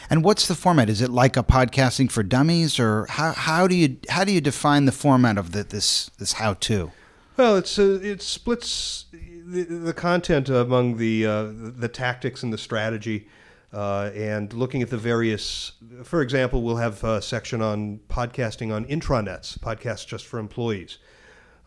And 0.10 0.24
what's 0.24 0.48
the 0.48 0.56
format? 0.56 0.90
Is 0.90 1.02
it 1.02 1.10
like 1.10 1.38
a 1.38 1.44
podcasting 1.44 2.12
for 2.12 2.24
dummies, 2.24 2.80
or 2.80 3.06
how, 3.08 3.34
how 3.34 3.68
do 3.68 3.76
you 3.76 3.98
how 4.10 4.24
do 4.24 4.32
you 4.32 4.42
define 4.42 4.86
the 4.86 4.92
format 4.92 5.38
of 5.38 5.52
the, 5.52 5.64
this 5.64 6.10
this 6.18 6.34
how 6.34 6.54
to? 6.54 6.92
Well, 7.38 7.58
it's 7.58 7.78
uh, 7.78 8.00
it 8.02 8.22
splits 8.22 9.06
the, 9.12 9.64
the 9.64 9.94
content 9.94 10.50
among 10.50 10.98
the 10.98 11.26
uh, 11.26 11.48
the 11.54 11.88
tactics 11.88 12.44
and 12.44 12.52
the 12.52 12.58
strategy, 12.58 13.28
uh, 13.74 14.12
and 14.16 14.52
looking 14.54 14.82
at 14.82 14.90
the 14.90 14.98
various. 14.98 15.74
For 16.04 16.22
example, 16.22 16.62
we'll 16.62 16.78
have 16.78 17.04
a 17.04 17.22
section 17.22 17.62
on 17.62 18.00
podcasting 18.10 18.74
on 18.74 18.86
intranets, 18.86 19.58
podcasts 19.60 20.08
just 20.08 20.26
for 20.26 20.40
employees. 20.40 20.98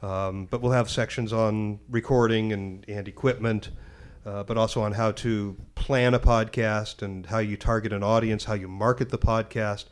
Um, 0.02 0.46
but 0.46 0.62
we'll 0.62 0.72
have 0.72 0.88
sections 0.88 1.32
on 1.32 1.78
recording 1.90 2.52
and, 2.52 2.84
and 2.88 3.06
equipment, 3.06 3.70
uh, 4.26 4.42
but 4.44 4.56
also 4.56 4.82
on 4.82 4.92
how 4.92 5.12
to 5.12 5.56
plan 5.74 6.14
a 6.14 6.20
podcast 6.20 7.02
and 7.02 7.26
how 7.26 7.38
you 7.38 7.56
target 7.56 7.92
an 7.92 8.02
audience, 8.02 8.44
how 8.44 8.54
you 8.54 8.68
market 8.68 9.10
the 9.10 9.18
podcast. 9.18 9.86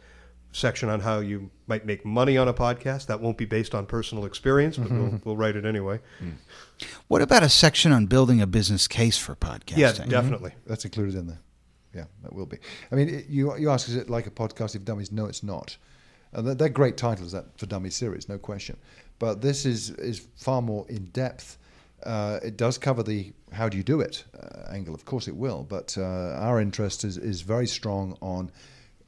Section 0.51 0.89
on 0.89 1.01
how 1.01 1.19
you 1.21 1.51
might 1.67 1.85
make 1.85 2.07
money 2.07 2.39
on 2.39 2.49
a 2.49 2.55
podcast. 2.55 3.07
That 3.07 3.21
won't 3.21 3.37
be 3.37 3.45
based 3.45 3.75
on 3.75 3.85
personal 3.85 4.25
experience, 4.25 4.79
but 4.79 4.91
we'll, 4.91 5.21
we'll 5.23 5.37
write 5.37 5.57
it 5.57 5.67
anyway. 5.67 6.01
What 7.07 7.21
about 7.21 7.43
a 7.43 7.51
section 7.51 7.93
on 7.93 8.07
building 8.07 8.41
a 8.41 8.47
business 8.47 8.89
case 8.89 9.19
for 9.19 9.37
podcasting? 9.37 9.77
Yeah, 9.77 9.93
definitely. 10.07 10.55
That's 10.67 10.87
included 10.87 11.17
in 11.17 11.27
there. 11.27 11.41
Yeah, 11.95 12.05
that 12.23 12.33
will 12.33 12.47
be. 12.47 12.57
I 12.91 12.95
mean, 12.95 13.11
it, 13.11 13.27
you 13.29 13.55
you 13.59 13.69
ask, 13.69 13.89
is 13.89 13.97
it 13.97 14.09
like 14.09 14.27
a 14.27 14.31
podcast 14.31 14.75
of 14.75 14.87
dummies? 14.87 15.13
No, 15.13 15.27
it's 15.27 15.43
not. 15.43 15.77
And 16.33 16.47
they're, 16.47 16.55
they're 16.55 16.69
great 16.71 16.97
titles 16.97 17.33
that 17.33 17.59
for 17.59 17.67
dummies 17.67 17.95
series, 17.95 18.27
no 18.27 18.39
question. 18.39 18.79
But 19.19 19.43
this 19.43 19.67
is 19.67 19.91
is 19.91 20.27
far 20.37 20.63
more 20.63 20.87
in 20.89 21.07
depth. 21.07 21.59
Uh, 22.03 22.41
it 22.43 22.57
does 22.57 22.79
cover 22.79 23.03
the 23.03 23.35
how 23.53 23.69
do 23.69 23.77
you 23.77 23.83
do 23.83 24.01
it 24.01 24.25
uh, 24.39 24.71
angle, 24.71 24.95
of 24.95 25.05
course 25.05 25.29
it 25.29 25.37
will. 25.37 25.65
But 25.69 25.97
uh, 25.99 26.03
our 26.03 26.61
interest 26.61 27.05
is 27.05 27.17
is 27.19 27.43
very 27.43 27.67
strong 27.67 28.17
on 28.21 28.51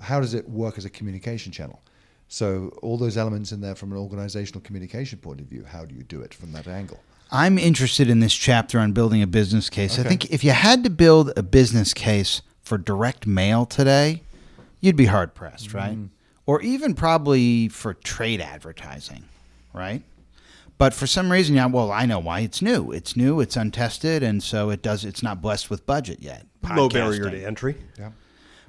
how 0.00 0.20
does 0.20 0.34
it 0.34 0.48
work 0.48 0.78
as 0.78 0.84
a 0.84 0.90
communication 0.90 1.52
channel. 1.52 1.82
So 2.28 2.68
all 2.80 2.96
those 2.96 3.16
elements 3.16 3.50
in 3.52 3.60
there 3.60 3.74
from 3.74 3.90
an 3.92 3.98
organizational 3.98 4.60
communication 4.60 5.18
point 5.18 5.40
of 5.40 5.46
view, 5.46 5.64
how 5.64 5.84
do 5.84 5.94
you 5.94 6.04
do 6.04 6.20
it 6.22 6.32
from 6.32 6.52
that 6.52 6.68
angle? 6.68 7.00
I'm 7.32 7.58
interested 7.58 8.08
in 8.08 8.20
this 8.20 8.34
chapter 8.34 8.78
on 8.78 8.92
building 8.92 9.22
a 9.22 9.26
business 9.26 9.68
case. 9.70 9.98
I 9.98 10.02
think 10.04 10.30
if 10.30 10.42
you 10.42 10.50
had 10.50 10.84
to 10.84 10.90
build 10.90 11.32
a 11.36 11.42
business 11.42 11.94
case 11.94 12.42
for 12.62 12.78
direct 12.78 13.26
mail 13.26 13.66
today, 13.66 14.22
you'd 14.80 14.96
be 14.96 15.06
hard 15.06 15.34
pressed, 15.34 15.74
right? 15.74 15.96
Or 16.46 16.60
even 16.62 16.94
probably 16.94 17.68
for 17.68 17.94
trade 17.94 18.40
advertising, 18.40 19.24
right? 19.72 20.02
But 20.80 20.94
for 20.94 21.06
some 21.06 21.30
reason, 21.30 21.56
yeah, 21.56 21.66
well, 21.66 21.92
I 21.92 22.06
know 22.06 22.18
why. 22.18 22.40
It's 22.40 22.62
new. 22.62 22.90
It's 22.90 23.14
new. 23.14 23.38
It's 23.40 23.54
untested, 23.54 24.22
and 24.22 24.42
so 24.42 24.70
it 24.70 24.80
does. 24.80 25.04
It's 25.04 25.22
not 25.22 25.42
blessed 25.42 25.68
with 25.68 25.84
budget 25.84 26.22
yet. 26.22 26.46
Low 26.74 26.88
barrier 26.88 27.28
to 27.28 27.44
entry. 27.44 27.76
Yeah. 27.98 28.12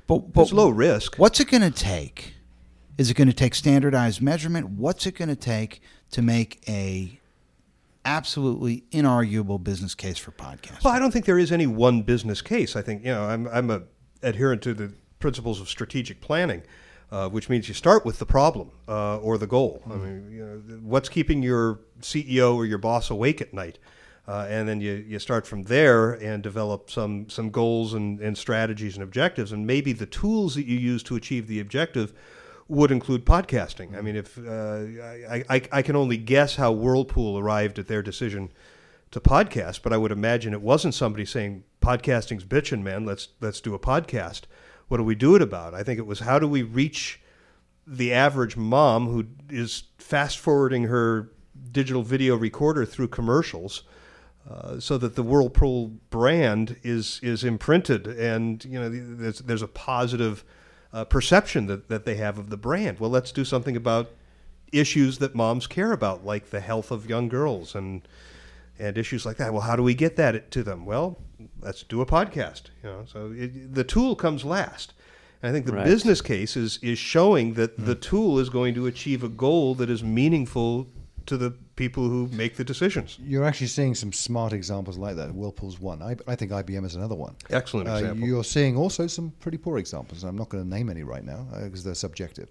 But, 0.07 0.33
but 0.33 0.41
It's 0.41 0.51
low 0.51 0.67
risk. 0.67 1.17
What's 1.17 1.39
it 1.39 1.49
going 1.49 1.61
to 1.61 1.71
take? 1.71 2.33
Is 2.97 3.09
it 3.09 3.13
going 3.13 3.29
to 3.29 3.33
take 3.33 3.55
standardized 3.55 4.21
measurement? 4.21 4.71
What's 4.71 5.05
it 5.05 5.15
going 5.15 5.29
to 5.29 5.37
take 5.37 5.81
to 6.11 6.21
make 6.21 6.61
a 6.67 7.17
absolutely 8.03 8.83
inarguable 8.91 9.63
business 9.63 9.95
case 9.95 10.17
for 10.17 10.31
podcasting? 10.31 10.83
Well, 10.83 10.93
I 10.93 10.99
don't 10.99 11.11
think 11.11 11.23
there 11.23 11.39
is 11.39 11.53
any 11.53 11.65
one 11.65 12.01
business 12.01 12.41
case. 12.41 12.75
I 12.75 12.81
think 12.81 13.05
you 13.05 13.13
know 13.13 13.23
I'm 13.23 13.47
I'm 13.47 13.71
a 13.71 13.83
adherent 14.21 14.61
to 14.63 14.73
the 14.73 14.91
principles 15.21 15.61
of 15.61 15.69
strategic 15.69 16.19
planning, 16.19 16.63
uh, 17.11 17.27
which 17.29 17.49
means 17.49 17.67
you 17.67 17.73
start 17.73 18.05
with 18.05 18.19
the 18.19 18.25
problem 18.25 18.71
uh, 18.87 19.17
or 19.17 19.37
the 19.37 19.47
goal. 19.47 19.83
I 19.85 19.95
mean, 19.95 20.31
you 20.31 20.45
know, 20.45 20.79
what's 20.81 21.09
keeping 21.09 21.43
your 21.43 21.81
CEO 21.99 22.55
or 22.55 22.65
your 22.65 22.77
boss 22.77 23.09
awake 23.09 23.41
at 23.41 23.53
night, 23.53 23.79
uh, 24.27 24.47
and 24.49 24.67
then 24.67 24.79
you, 24.79 24.93
you 24.93 25.19
start 25.19 25.45
from 25.45 25.63
there 25.63 26.13
and 26.13 26.41
develop 26.41 26.89
some 26.89 27.29
some 27.29 27.49
goals 27.49 27.93
and, 27.93 28.19
and 28.21 28.37
strategies 28.37 28.95
and 28.95 29.03
objectives, 29.03 29.51
and 29.51 29.67
maybe 29.67 29.91
the 29.91 30.05
tools 30.05 30.55
that 30.55 30.65
you 30.65 30.77
use 30.77 31.03
to 31.03 31.15
achieve 31.15 31.47
the 31.47 31.59
objective 31.59 32.13
would 32.69 32.91
include 32.91 33.25
podcasting. 33.25 33.97
I 33.97 34.01
mean, 34.01 34.15
if 34.15 34.37
uh, 34.37 35.29
I, 35.29 35.43
I, 35.49 35.61
I 35.73 35.81
can 35.81 35.97
only 35.97 36.15
guess 36.15 36.55
how 36.55 36.71
Whirlpool 36.71 37.37
arrived 37.37 37.77
at 37.77 37.89
their 37.89 38.01
decision 38.01 38.49
to 39.11 39.19
podcast, 39.19 39.81
but 39.83 39.91
I 39.91 39.97
would 39.97 40.13
imagine 40.13 40.53
it 40.53 40.61
wasn't 40.61 40.93
somebody 40.93 41.25
saying 41.25 41.65
podcasting's 41.81 42.45
bitching, 42.45 42.81
man. 42.81 43.05
Let's 43.05 43.27
let's 43.41 43.59
do 43.59 43.73
a 43.73 43.79
podcast. 43.79 44.43
What 44.91 44.97
do 44.97 45.05
we 45.05 45.15
do 45.15 45.37
it 45.37 45.41
about? 45.41 45.73
I 45.73 45.83
think 45.83 45.99
it 45.99 46.05
was 46.05 46.19
how 46.19 46.37
do 46.37 46.49
we 46.49 46.63
reach 46.63 47.21
the 47.87 48.11
average 48.11 48.57
mom 48.57 49.07
who 49.07 49.25
is 49.49 49.83
fast 49.97 50.37
forwarding 50.37 50.83
her 50.83 51.29
digital 51.71 52.03
video 52.03 52.35
recorder 52.35 52.85
through 52.85 53.07
commercials. 53.07 53.83
Uh, 54.49 54.81
so 54.81 54.97
that 54.97 55.15
the 55.15 55.23
Whirlpool 55.23 55.93
brand 56.09 56.75
is 56.83 57.21
is 57.23 57.45
imprinted, 57.45 58.05
and 58.05 58.65
you 58.65 58.77
know 58.77 58.89
there's 58.89 59.39
there's 59.39 59.61
a 59.61 59.67
positive 59.67 60.43
uh, 60.91 61.05
perception 61.05 61.67
that, 61.67 61.87
that 61.87 62.03
they 62.03 62.15
have 62.15 62.37
of 62.37 62.49
the 62.49 62.57
brand. 62.57 62.99
Well, 62.99 63.11
let's 63.11 63.31
do 63.31 63.45
something 63.45 63.77
about 63.77 64.09
issues 64.73 65.19
that 65.19 65.35
moms 65.35 65.67
care 65.67 65.93
about, 65.93 66.25
like 66.25 66.49
the 66.49 66.59
health 66.59 66.91
of 66.91 67.07
young 67.07 67.29
girls 67.29 67.75
and 67.75 68.01
and 68.77 68.97
issues 68.97 69.25
like 69.25 69.37
that. 69.37 69.53
Well, 69.53 69.61
how 69.61 69.77
do 69.77 69.83
we 69.83 69.93
get 69.93 70.17
that 70.17 70.51
to 70.51 70.63
them? 70.63 70.85
Well, 70.85 71.17
let's 71.61 71.83
do 71.83 72.01
a 72.01 72.05
podcast. 72.05 72.63
You 72.83 72.89
know, 72.89 73.03
so 73.05 73.33
it, 73.35 73.73
the 73.73 73.83
tool 73.83 74.15
comes 74.15 74.43
last. 74.45 74.93
And 75.43 75.49
I 75.49 75.53
think 75.53 75.65
the 75.65 75.73
Right. 75.73 75.85
business 75.85 76.21
case 76.21 76.55
is 76.55 76.77
is 76.83 76.99
showing 76.99 77.53
that 77.55 77.71
the 77.85 77.95
tool 77.95 78.37
is 78.39 78.49
going 78.49 78.73
to 78.75 78.85
achieve 78.87 79.23
a 79.23 79.29
goal 79.29 79.73
that 79.75 79.89
is 79.89 80.03
meaningful 80.03 80.87
to 81.25 81.37
the 81.37 81.51
people 81.75 82.03
who 82.09 82.27
make 82.31 82.55
the 82.57 82.63
decisions. 82.63 83.17
You're 83.23 83.43
actually 83.45 83.67
seeing 83.67 83.95
some 83.95 84.11
smart 84.13 84.53
examples 84.53 84.97
like 84.97 85.15
that. 85.15 85.33
Whirlpool's 85.33 85.79
one. 85.79 86.01
I, 86.01 86.15
I 86.27 86.35
think 86.35 86.51
IBM 86.51 86.85
is 86.85 86.95
another 86.95 87.15
one. 87.15 87.35
Excellent 87.49 87.87
Uh, 87.89 87.93
example. 87.93 88.27
you're 88.27 88.43
seeing 88.43 88.75
also 88.77 89.07
some 89.07 89.31
pretty 89.39 89.57
poor 89.57 89.77
examples. 89.77 90.23
I'm 90.23 90.35
not 90.37 90.49
going 90.49 90.63
to 90.63 90.69
name 90.69 90.89
any 90.89 91.03
right 91.03 91.23
now 91.23 91.47
because 91.63 91.83
they're 91.83 91.95
subjective. 91.95 92.49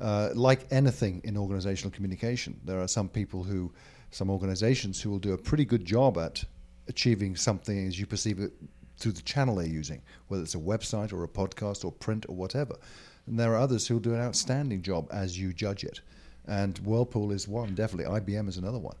Uh, 0.00 0.30
like 0.34 0.60
anything 0.70 1.20
in 1.24 1.36
organizational 1.36 1.90
communication, 1.90 2.60
there 2.64 2.80
are 2.80 2.86
some 2.88 3.08
people 3.08 3.42
who, 3.42 3.72
some 4.10 4.30
organizations 4.30 5.00
who 5.02 5.10
will 5.10 5.18
do 5.18 5.32
a 5.32 5.38
pretty 5.38 5.64
good 5.64 5.84
job 5.84 6.16
at 6.18 6.44
achieving 6.88 7.36
something 7.36 7.86
as 7.86 7.98
you 7.98 8.06
perceive 8.06 8.38
it 8.40 8.52
through 8.98 9.12
the 9.12 9.22
channel 9.22 9.56
they're 9.56 9.66
using, 9.66 10.02
whether 10.28 10.42
it's 10.42 10.54
a 10.54 10.58
website 10.58 11.12
or 11.12 11.22
a 11.24 11.28
podcast 11.28 11.84
or 11.84 11.92
print 11.92 12.26
or 12.28 12.34
whatever. 12.34 12.74
And 13.26 13.38
there 13.38 13.52
are 13.52 13.56
others 13.58 13.86
who 13.86 13.94
will 13.94 14.00
do 14.00 14.14
an 14.14 14.20
outstanding 14.20 14.82
job 14.82 15.08
as 15.12 15.38
you 15.38 15.52
judge 15.52 15.84
it. 15.84 16.00
And 16.46 16.78
Whirlpool 16.78 17.30
is 17.30 17.46
one, 17.46 17.74
definitely. 17.74 18.10
IBM 18.20 18.48
is 18.48 18.56
another 18.56 18.78
one. 18.78 18.96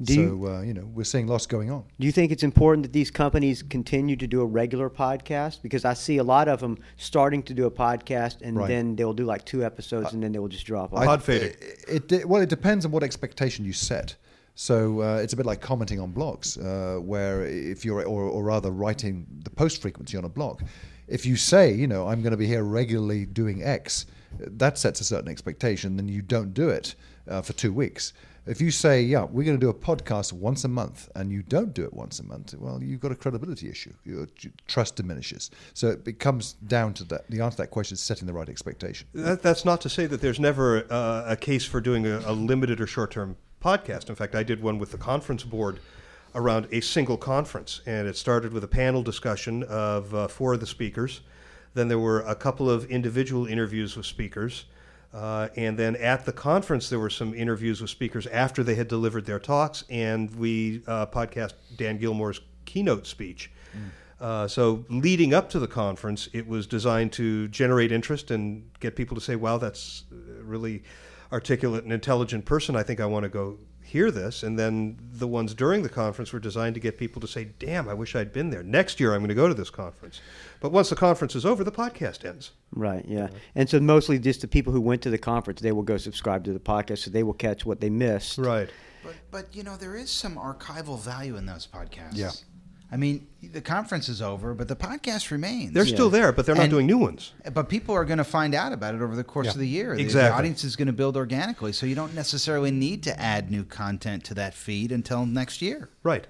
Do 0.00 0.14
so, 0.14 0.20
you- 0.20 0.48
uh, 0.48 0.62
you 0.62 0.72
know, 0.72 0.88
we're 0.94 1.04
seeing 1.04 1.26
lots 1.26 1.46
going 1.46 1.70
on. 1.70 1.84
Do 2.00 2.06
you 2.06 2.12
think 2.12 2.32
it's 2.32 2.42
important 2.42 2.84
that 2.84 2.92
these 2.92 3.10
companies 3.10 3.62
continue 3.62 4.16
to 4.16 4.26
do 4.26 4.40
a 4.40 4.46
regular 4.46 4.88
podcast? 4.88 5.60
Because 5.62 5.84
I 5.84 5.92
see 5.94 6.16
a 6.16 6.24
lot 6.24 6.48
of 6.48 6.60
them 6.60 6.78
starting 6.96 7.42
to 7.44 7.54
do 7.54 7.66
a 7.66 7.70
podcast 7.70 8.40
and 8.40 8.56
Right. 8.56 8.68
then 8.68 8.96
they'll 8.96 9.12
do 9.12 9.24
like 9.24 9.44
two 9.44 9.64
episods 9.64 10.12
and 10.12 10.22
then 10.22 10.32
they 10.32 10.38
will 10.38 10.48
just 10.48 10.64
drop 10.64 10.92
off. 10.94 11.04
Pod 11.04 11.22
fading. 11.22 11.52
It, 11.88 12.10
it, 12.10 12.28
well, 12.28 12.40
it 12.40 12.48
depends 12.48 12.84
on 12.86 12.90
what 12.92 13.02
expectation 13.02 13.64
you 13.64 13.72
set. 13.74 14.16
So 14.54 15.00
uh, 15.00 15.16
it's 15.16 15.32
a 15.32 15.36
bit 15.36 15.46
like 15.46 15.60
commenting 15.60 15.98
on 15.98 16.12
blogs, 16.12 16.58
uh, 16.58 17.00
where 17.00 17.46
if 17.46 17.84
you're, 17.84 18.04
or, 18.04 18.24
or 18.24 18.44
rather, 18.44 18.70
writing 18.70 19.26
the 19.44 19.50
post 19.50 19.80
frequency 19.80 20.16
on 20.16 20.24
a 20.24 20.28
blog. 20.28 20.62
If 21.08 21.26
you 21.26 21.36
say, 21.36 21.72
you 21.72 21.86
know, 21.86 22.06
I'm 22.06 22.22
going 22.22 22.32
to 22.32 22.36
be 22.36 22.46
here 22.46 22.64
regularly 22.64 23.26
doing 23.26 23.62
X, 23.62 24.06
that 24.38 24.78
sets 24.78 25.00
a 25.00 25.04
certain 25.04 25.30
expectation. 25.30 25.96
Then 25.96 26.08
you 26.08 26.22
don't 26.22 26.54
do 26.54 26.68
it 26.68 26.94
uh, 27.28 27.42
for 27.42 27.52
two 27.54 27.72
weeks. 27.72 28.12
If 28.44 28.60
you 28.60 28.72
say, 28.72 29.02
yeah, 29.02 29.22
we're 29.22 29.44
going 29.44 29.58
to 29.58 29.60
do 29.60 29.70
a 29.70 29.74
podcast 29.74 30.32
once 30.32 30.64
a 30.64 30.68
month, 30.68 31.08
and 31.14 31.30
you 31.30 31.42
don't 31.42 31.72
do 31.72 31.84
it 31.84 31.92
once 31.92 32.18
a 32.18 32.24
month, 32.24 32.54
well, 32.58 32.82
you've 32.82 33.00
got 33.00 33.12
a 33.12 33.14
credibility 33.14 33.68
issue. 33.68 33.92
Your 34.04 34.26
trust 34.66 34.96
diminishes. 34.96 35.50
So 35.74 35.96
it 36.04 36.18
comes 36.18 36.54
down 36.54 36.94
to 36.94 37.04
that. 37.04 37.30
The 37.30 37.40
answer 37.40 37.56
to 37.56 37.62
that 37.62 37.70
question 37.70 37.94
is 37.94 38.00
setting 38.00 38.26
the 38.26 38.32
right 38.32 38.48
expectation. 38.48 39.06
That, 39.14 39.42
that's 39.42 39.64
not 39.64 39.80
to 39.82 39.88
say 39.88 40.06
that 40.06 40.20
there's 40.20 40.40
never 40.40 40.92
uh, 40.92 41.24
a 41.28 41.36
case 41.36 41.64
for 41.64 41.80
doing 41.80 42.04
a, 42.06 42.20
a 42.26 42.32
limited 42.32 42.80
or 42.80 42.86
short 42.88 43.12
term 43.12 43.36
podcast. 43.62 44.08
In 44.08 44.14
fact, 44.14 44.34
I 44.34 44.42
did 44.42 44.62
one 44.62 44.78
with 44.78 44.90
the 44.90 44.98
conference 44.98 45.44
board 45.44 45.80
around 46.34 46.66
a 46.72 46.80
single 46.80 47.16
conference, 47.16 47.80
and 47.86 48.08
it 48.08 48.16
started 48.16 48.52
with 48.52 48.64
a 48.64 48.68
panel 48.68 49.02
discussion 49.02 49.62
of 49.64 50.14
uh, 50.14 50.28
four 50.28 50.54
of 50.54 50.60
the 50.60 50.66
speakers. 50.66 51.20
Then 51.74 51.88
there 51.88 51.98
were 51.98 52.20
a 52.20 52.34
couple 52.34 52.70
of 52.70 52.84
individual 52.86 53.46
interviews 53.46 53.96
with 53.96 54.06
speakers. 54.06 54.64
Uh, 55.14 55.48
and 55.56 55.78
then 55.78 55.94
at 55.96 56.24
the 56.24 56.32
conference, 56.32 56.88
there 56.88 56.98
were 56.98 57.10
some 57.10 57.34
interviews 57.34 57.80
with 57.80 57.90
speakers 57.90 58.26
after 58.28 58.62
they 58.62 58.74
had 58.74 58.88
delivered 58.88 59.26
their 59.26 59.38
talks, 59.38 59.84
and 59.90 60.34
we 60.36 60.82
uh, 60.86 61.06
podcast 61.06 61.52
Dan 61.76 61.98
Gillmor's 61.98 62.40
keynote 62.64 63.06
speech. 63.06 63.50
Mm. 63.76 63.90
Uh, 64.24 64.48
so, 64.48 64.84
leading 64.88 65.34
up 65.34 65.50
to 65.50 65.58
the 65.58 65.66
conference, 65.66 66.28
it 66.32 66.46
was 66.46 66.66
designed 66.66 67.12
to 67.12 67.48
generate 67.48 67.92
interest 67.92 68.30
and 68.30 68.70
get 68.80 68.96
people 68.96 69.14
to 69.14 69.20
say, 69.20 69.36
"Wow, 69.36 69.58
that's 69.58 70.04
really 70.42 70.82
articulate 71.32 71.84
and 71.84 71.92
intelligent 71.92 72.44
person. 72.44 72.76
I 72.76 72.82
think 72.82 73.00
I 73.00 73.06
want 73.06 73.24
to 73.24 73.28
go 73.28 73.58
hear 73.82 74.10
this. 74.10 74.42
And 74.42 74.58
then 74.58 74.96
the 75.12 75.26
ones 75.26 75.54
during 75.54 75.82
the 75.82 75.88
conference 75.88 76.32
were 76.32 76.38
designed 76.38 76.74
to 76.74 76.80
get 76.80 76.98
people 76.98 77.20
to 77.20 77.26
say, 77.26 77.44
damn, 77.58 77.88
I 77.88 77.94
wish 77.94 78.14
I'd 78.14 78.32
been 78.32 78.50
there. 78.50 78.62
Next 78.62 79.00
year, 79.00 79.12
I'm 79.12 79.20
going 79.20 79.28
to 79.28 79.34
go 79.34 79.48
to 79.48 79.54
this 79.54 79.70
conference. 79.70 80.20
But 80.60 80.72
once 80.72 80.90
the 80.90 80.96
conference 80.96 81.34
is 81.34 81.44
over, 81.44 81.64
the 81.64 81.72
podcast 81.72 82.24
ends. 82.24 82.52
Right, 82.74 83.04
yeah. 83.06 83.28
And 83.54 83.68
so 83.68 83.80
mostly 83.80 84.18
just 84.18 84.40
the 84.40 84.48
people 84.48 84.72
who 84.72 84.80
went 84.80 85.02
to 85.02 85.10
the 85.10 85.18
conference, 85.18 85.60
they 85.60 85.72
will 85.72 85.82
go 85.82 85.96
subscribe 85.96 86.44
to 86.44 86.52
the 86.52 86.60
podcast 86.60 86.98
so 86.98 87.10
they 87.10 87.22
will 87.22 87.34
catch 87.34 87.66
what 87.66 87.80
they 87.80 87.90
missed. 87.90 88.38
Right. 88.38 88.70
But, 89.02 89.14
but 89.30 89.56
you 89.56 89.62
know, 89.62 89.76
there 89.76 89.96
is 89.96 90.10
some 90.10 90.36
archival 90.36 90.98
value 90.98 91.36
in 91.36 91.44
those 91.44 91.66
podcasts. 91.66 92.16
Yeah. 92.16 92.30
I 92.92 92.96
mean, 92.98 93.26
the 93.42 93.62
conference 93.62 94.10
is 94.10 94.20
over, 94.20 94.52
but 94.52 94.68
the 94.68 94.76
podcast 94.76 95.30
remains. 95.30 95.72
They're 95.72 95.86
still 95.86 96.10
there, 96.10 96.30
but 96.30 96.44
they're 96.44 96.54
not 96.54 96.64
And- 96.64 96.70
doing 96.70 96.86
new 96.86 96.98
ones. 96.98 97.32
But 97.54 97.70
people 97.70 97.94
are 97.94 98.04
going 98.04 98.18
to 98.18 98.24
find 98.24 98.54
out 98.54 98.72
about 98.74 98.94
it 98.94 99.00
over 99.00 99.16
the 99.16 99.24
course 99.24 99.46
Yeah. 99.46 99.52
of 99.52 99.58
the 99.58 99.66
year. 99.68 99.96
The- 99.96 100.04
The 100.04 100.30
audience 100.30 100.62
is 100.62 100.76
going 100.76 100.88
to 100.88 100.92
build 100.92 101.16
organically, 101.16 101.72
so 101.72 101.86
you 101.86 101.94
don't 101.94 102.14
necessarily 102.14 102.70
need 102.70 103.02
to 103.04 103.18
add 103.18 103.50
new 103.50 103.64
content 103.64 104.24
to 104.24 104.34
that 104.34 104.52
feed 104.54 104.92
until 104.92 105.24
next 105.24 105.62
year. 105.62 105.88
Right. 106.02 106.26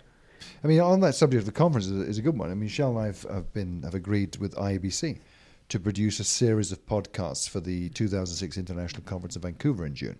I 0.62 0.68
mean, 0.68 0.78
on 0.80 1.00
that 1.00 1.16
subject 1.16 1.40
of 1.40 1.46
the 1.46 1.52
conference 1.52 1.86
is, 1.88 2.08
is 2.08 2.18
a 2.18 2.22
good 2.22 2.38
one. 2.38 2.48
I 2.50 2.54
mean, 2.54 2.60
Michelle 2.60 2.90
and 2.90 2.98
I 3.00 3.06
have, 3.06 3.22
have 3.22 3.52
been 3.52 3.82
have 3.82 3.94
agreed 3.96 4.36
with 4.36 4.54
IABC 4.54 5.18
to 5.68 5.80
produce 5.80 6.20
a 6.20 6.24
series 6.24 6.70
of 6.70 6.86
podcasts 6.86 7.48
for 7.48 7.58
the 7.58 7.88
2006 7.90 8.56
International 8.56 9.02
Conference 9.02 9.34
in 9.34 9.42
Vancouver 9.42 9.84
in 9.84 9.94
June, 9.96 10.18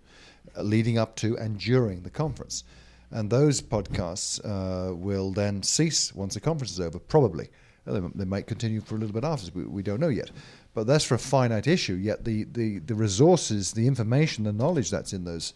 uh, 0.57 0.63
leading 0.63 0.99
up 0.99 1.15
to 1.17 1.37
and 1.39 1.59
during 1.59 2.03
the 2.03 2.11
conference. 2.11 2.65
And 3.13 3.29
those 3.29 3.61
podcasts 3.61 4.41
uh, 4.45 4.95
will 4.95 5.33
then 5.33 5.63
cease 5.63 6.15
once 6.15 6.35
the 6.35 6.41
conference 6.41 6.73
is 6.73 6.81
over, 6.81 6.99
probably. 6.99 7.49
They, 7.85 8.01
they 8.15 8.25
might 8.25 8.47
continue 8.47 8.81
for 8.81 8.95
a 8.95 8.99
little 8.99 9.13
bit 9.13 9.25
after. 9.25 9.51
We, 9.55 9.65
we 9.65 9.83
don't 9.83 10.01
know 10.01 10.09
yet. 10.09 10.31
But 10.75 10.87
that's 10.87 11.05
for 11.05 11.17
a 11.17 11.19
finite 11.19 11.67
issue. 11.67 11.95
Yet 11.95 12.25
the, 12.25 12.45
the, 12.45 12.79
the 12.79 12.95
resources, 12.95 13.73
the 13.73 13.87
information, 13.87 14.45
the 14.45 14.53
knowledge 14.53 14.91
that's 14.91 15.13
in 15.13 15.25
those 15.25 15.53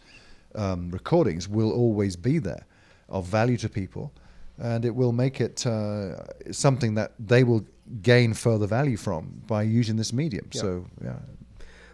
um, 0.55 0.91
recordings 0.91 1.47
will 1.47 1.71
always 1.71 2.15
be 2.15 2.37
there 2.39 2.65
of 3.09 3.25
value 3.25 3.57
to 3.57 3.69
people. 3.69 4.13
And 4.59 4.85
it 4.85 4.93
will 4.93 5.11
make 5.11 5.39
it 5.41 5.65
uh, 5.65 6.15
something 6.51 6.95
that 6.95 7.13
they 7.19 7.43
will 7.43 7.65
gain 8.01 8.33
further 8.33 8.67
value 8.67 8.97
from 8.97 9.41
by 9.47 9.63
using 9.63 9.95
this 9.95 10.11
medium. 10.11 10.49
So, 10.51 10.85
yeah. 11.03 11.13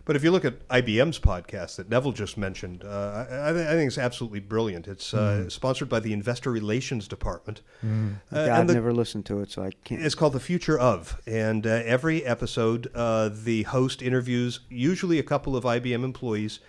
But 0.06 0.18
if 0.18 0.24
you 0.24 0.32
look 0.32 0.44
at 0.44 0.68
IBM's 0.68 1.18
podcast 1.20 1.78
that 1.78 1.90
Neville 1.90 2.12
just 2.12 2.38
mentioned, 2.38 2.84
uh, 2.84 3.26
I, 3.30 3.34
I 3.36 3.50
I 3.50 3.54
think 3.76 3.88
it's 3.88 3.98
absolutely 3.98 4.42
brilliant. 4.42 4.86
It's 4.88 5.14
uh, 5.14 5.50
sponsored 5.50 5.88
by 5.88 6.02
the 6.02 6.12
Investor 6.12 6.52
Relations 6.52 7.08
Department. 7.08 7.62
Uh, 7.82 7.88
Yeah, 7.88 8.44
and 8.44 8.52
I've 8.54 8.68
the- 8.68 8.74
never 8.74 8.92
listened 8.94 9.26
to 9.28 9.40
it, 9.40 9.50
so 9.52 9.64
I 9.64 9.72
can't. 9.86 10.02
It's 10.02 10.16
called 10.16 10.34
The 10.34 10.42
Future 10.42 10.78
of. 10.78 11.22
And 11.26 11.66
uh, 11.66 11.70
every 11.86 12.26
episode, 12.26 12.92
uh, 12.94 13.30
the 13.32 13.64
host 13.64 14.02
interviews 14.02 14.60
usually 14.70 15.20
a 15.20 15.24
couple 15.24 15.56
of 15.56 15.64
IBM 15.64 16.04
employees, 16.04 16.60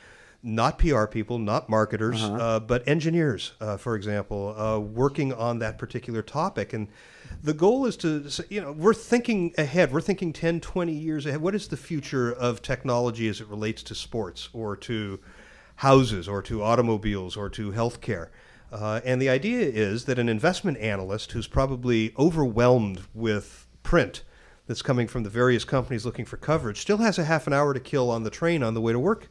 not 0.43 0.78
PR 0.78 1.07
people, 1.07 1.39
not 1.39 1.68
marketers, 1.68 2.22
uh 2.22 2.61
but 2.61 2.87
engineers, 2.87 3.55
uh, 3.61 3.76
for 3.76 3.97
example, 3.97 4.55
uh, 4.57 4.78
working 4.78 5.32
on 5.32 5.59
that 5.59 5.76
particular 5.78 6.22
topic. 6.22 6.72
And 6.72 6.87
the 7.43 7.55
goal 7.55 7.87
is 7.87 7.97
to, 7.99 8.31
you 8.49 8.61
know, 8.61 8.72
we're 8.72 8.95
thinking 8.95 9.53
ahead. 9.59 9.93
We're 9.93 10.01
thinking 10.01 10.33
10, 10.33 10.61
20 10.61 10.93
years 10.93 11.27
ahead. 11.27 11.41
What 11.41 11.55
is 11.55 11.68
the 11.68 11.77
future 11.77 12.33
of 12.33 12.62
technology 12.62 13.29
as 13.29 13.41
it 13.41 13.49
relates 13.49 13.83
to 13.85 13.95
sports 13.95 14.49
or 14.53 14.77
to 14.79 15.20
houses 15.77 16.29
or 16.29 16.41
to 16.43 16.62
automobiles 16.62 17.37
or 17.37 17.49
to 17.51 17.72
healthcare? 17.72 18.29
Uh, 18.72 19.01
and 19.05 19.20
the 19.20 19.29
idea 19.29 19.66
is 19.66 20.07
that 20.07 20.18
an 20.18 20.29
investment 20.29 20.79
analyst 20.79 21.33
who's 21.33 21.47
probably 21.47 22.12
overwhelmed 22.18 23.03
with 23.14 23.66
print 23.83 24.25
that's 24.66 24.83
coming 24.83 25.07
from 25.07 25.22
the 25.22 25.31
various 25.31 25.64
companies 25.64 26.07
looking 26.07 26.25
for 26.25 26.37
coverage 26.37 26.81
still 26.81 26.97
has 26.97 27.18
a 27.18 27.25
half 27.25 27.47
an 27.47 27.53
hour 27.53 27.75
to 27.75 27.81
kill 27.81 28.11
on 28.11 28.22
the 28.22 28.31
train 28.31 28.62
on 28.62 28.75
the 28.75 28.81
way 28.81 28.93
to 28.93 28.99
work 28.99 29.29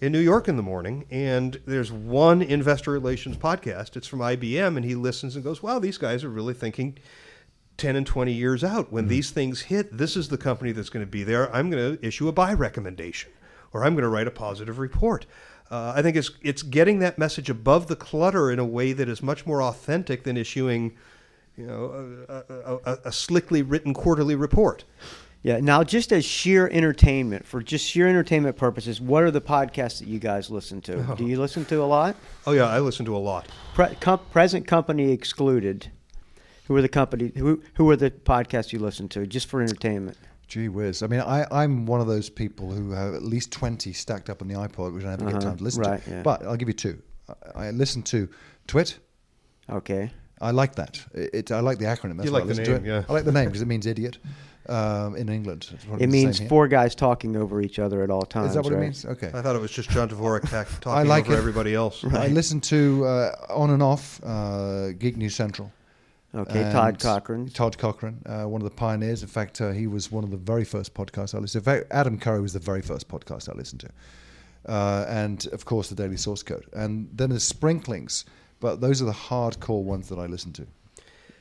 in 0.00 0.12
New 0.12 0.20
York 0.20 0.48
in 0.48 0.56
the 0.56 0.62
morning. 0.62 1.04
And 1.10 1.60
there's 1.66 1.92
one 1.92 2.42
investor 2.42 2.90
relations 2.90 3.36
podcast. 3.36 3.96
It's 3.96 4.06
from 4.06 4.20
IBM, 4.20 4.76
and 4.76 4.84
he 4.84 4.94
listens 4.94 5.34
and 5.34 5.44
goes, 5.44 5.62
"Wow, 5.62 5.78
these 5.78 5.98
guys 5.98 6.24
are 6.24 6.30
really 6.30 6.54
thinking." 6.54 6.98
10 7.76 7.94
and 7.94 8.06
20 8.08 8.32
years 8.32 8.64
out. 8.64 8.90
When 8.90 9.06
these 9.06 9.30
things 9.30 9.60
hit, 9.60 9.96
this 9.96 10.16
is 10.16 10.30
the 10.30 10.36
company 10.36 10.72
that's 10.72 10.88
going 10.88 11.06
to 11.06 11.08
be 11.08 11.22
there. 11.22 11.54
I'm 11.54 11.70
going 11.70 11.96
to 11.96 12.04
issue 12.04 12.26
a 12.26 12.32
buy 12.32 12.52
recommendation 12.52 13.30
or 13.72 13.84
I'm 13.84 13.94
going 13.94 14.02
to 14.02 14.08
write 14.08 14.26
a 14.26 14.32
positive 14.32 14.80
report. 14.80 15.26
Uh, 15.70 15.92
I 15.94 16.02
think 16.02 16.16
it's, 16.16 16.32
it's 16.42 16.62
getting 16.62 16.98
that 16.98 17.18
message 17.18 17.48
above 17.48 17.86
the 17.86 17.94
clutter 17.94 18.50
in 18.50 18.58
a 18.58 18.64
way 18.64 18.92
that 18.94 19.08
is 19.08 19.22
much 19.22 19.46
more 19.46 19.62
authentic 19.62 20.24
than 20.24 20.36
issuing 20.36 20.96
you 21.56 21.66
know, 21.66 22.24
a, 22.28 22.34
a, 22.52 22.78
a, 22.84 22.98
a 23.06 23.12
slickly 23.12 23.62
written 23.62 23.92
quarterly 23.92 24.36
report. 24.36 24.84
Yeah. 25.42 25.60
Now, 25.60 25.84
just 25.84 26.12
as 26.12 26.24
sheer 26.24 26.68
entertainment, 26.68 27.46
for 27.46 27.62
just 27.62 27.86
sheer 27.86 28.08
entertainment 28.08 28.56
purposes, 28.56 29.00
what 29.00 29.22
are 29.22 29.30
the 29.30 29.40
podcasts 29.40 30.00
that 30.00 30.08
you 30.08 30.18
guys 30.18 30.50
listen 30.50 30.80
to? 30.82 31.14
Do 31.16 31.24
you 31.26 31.38
listen 31.40 31.64
to 31.66 31.82
a 31.82 31.84
lot? 31.86 32.16
Oh, 32.46 32.52
yeah, 32.52 32.64
I 32.66 32.80
listen 32.80 33.06
to 33.06 33.16
a 33.16 33.18
lot. 33.18 33.46
Pre- 33.74 33.94
com- 34.00 34.20
present 34.32 34.66
company 34.66 35.12
excluded. 35.12 35.90
Who 36.66 36.76
are 36.76 36.82
the 36.82 36.88
company? 36.88 37.32
Who 37.36 37.62
who 37.74 37.88
are 37.90 37.96
the 37.96 38.10
podcasts 38.10 38.72
you 38.72 38.78
listen 38.78 39.08
to 39.10 39.26
just 39.26 39.46
for 39.48 39.62
entertainment? 39.62 40.18
Gee 40.48 40.68
whiz. 40.68 41.02
I 41.02 41.06
mean, 41.06 41.20
I, 41.20 41.46
I'm 41.50 41.86
one 41.86 42.00
of 42.00 42.06
those 42.06 42.28
people 42.28 42.70
who 42.72 42.90
have 42.90 43.14
at 43.14 43.22
least 43.22 43.52
20 43.52 43.92
stacked 43.92 44.28
up 44.28 44.42
on 44.42 44.48
the 44.48 44.54
iPod, 44.54 44.94
which 44.94 45.04
I 45.04 45.10
never 45.10 45.24
get 45.26 45.34
Uh-huh. 45.34 45.40
time 45.40 45.56
to 45.58 45.64
listen 45.64 45.82
Right, 45.82 46.02
to. 46.04 46.10
yeah. 46.10 46.22
But 46.22 46.42
I'll 46.44 46.56
give 46.56 46.68
you 46.68 46.74
two. 46.74 47.00
I, 47.54 47.66
I 47.66 47.70
listen 47.70 48.02
to 48.04 48.28
Twit. 48.66 48.98
Okay. 49.70 50.10
I 50.40 50.50
like 50.50 50.74
that. 50.76 51.02
It, 51.14 51.30
it- 51.34 51.52
I 51.52 51.60
like 51.60 51.78
the 51.78 51.84
acronym. 51.86 52.16
That's 52.16 52.26
You 52.26 52.32
why 52.32 52.40
like 52.40 52.44
I 52.44 52.46
the 52.46 52.54
listen 52.54 52.64
to 52.64 52.70
name, 52.72 52.84
it. 52.84 52.88
yeah. 52.88 53.04
I 53.08 53.12
like 53.12 53.24
the 53.24 53.32
name 53.32 53.46
because 53.46 53.62
it 53.62 53.68
means 53.68 53.86
idiot 53.86 54.18
um, 54.68 55.16
in 55.16 55.28
England. 55.28 55.70
It 55.98 56.08
means 56.08 56.38
here. 56.38 56.48
four 56.48 56.68
guys 56.68 56.94
talking 56.94 57.36
over 57.36 57.60
each 57.60 57.78
other 57.78 58.02
at 58.02 58.10
all 58.10 58.22
times. 58.22 58.50
Is 58.50 58.54
that 58.54 58.64
what 58.64 58.72
right? 58.72 58.78
it 58.80 58.84
means? 58.84 59.04
Okay. 59.04 59.30
I 59.32 59.42
thought 59.42 59.56
it 59.56 59.60
was 59.60 59.70
just 59.70 59.90
John 59.90 60.08
Dvorak 60.08 60.48
ta- 60.48 60.64
talking 60.80 61.08
like 61.08 61.24
over 61.26 61.34
it. 61.34 61.38
everybody 61.38 61.74
else. 61.74 62.04
I 62.04 62.28
listen 62.28 62.60
to 62.62 63.04
uh, 63.06 63.46
on 63.50 63.70
and 63.70 63.82
off 63.82 64.20
uh, 64.24 64.92
Geek 64.92 65.16
News 65.16 65.34
Central. 65.34 65.72
Okay. 66.34 66.70
Todd 66.70 66.98
Cochran. 66.98 67.48
Todd 67.48 67.78
Cochran, 67.78 68.22
uh, 68.26 68.44
one 68.44 68.60
of 68.60 68.68
the 68.68 68.74
pioneers. 68.74 69.22
In 69.22 69.28
fact, 69.28 69.60
uh, 69.60 69.70
he 69.70 69.86
was 69.86 70.12
one 70.12 70.24
of 70.24 70.30
the 70.30 70.36
very 70.36 70.64
first 70.64 70.92
podcasts 70.92 71.34
I 71.34 71.38
listened 71.38 71.64
to. 71.64 71.70
Fact, 71.70 71.86
Adam 71.90 72.18
Curry 72.18 72.42
was 72.42 72.52
the 72.52 72.58
very 72.58 72.82
first 72.82 73.08
podcast 73.08 73.48
I 73.48 73.56
listened 73.56 73.80
to. 73.80 73.90
Uh, 74.70 75.06
and, 75.08 75.46
of 75.52 75.64
course, 75.64 75.88
the 75.88 75.94
Daily 75.94 76.18
Source 76.18 76.42
Code. 76.42 76.66
And 76.74 77.08
then 77.14 77.30
there's 77.30 77.44
sprinklings, 77.44 78.26
but 78.60 78.82
those 78.82 79.00
are 79.00 79.06
the 79.06 79.12
hardcore 79.12 79.82
ones 79.82 80.10
that 80.10 80.18
I 80.18 80.26
listen 80.26 80.52
to. 80.54 80.66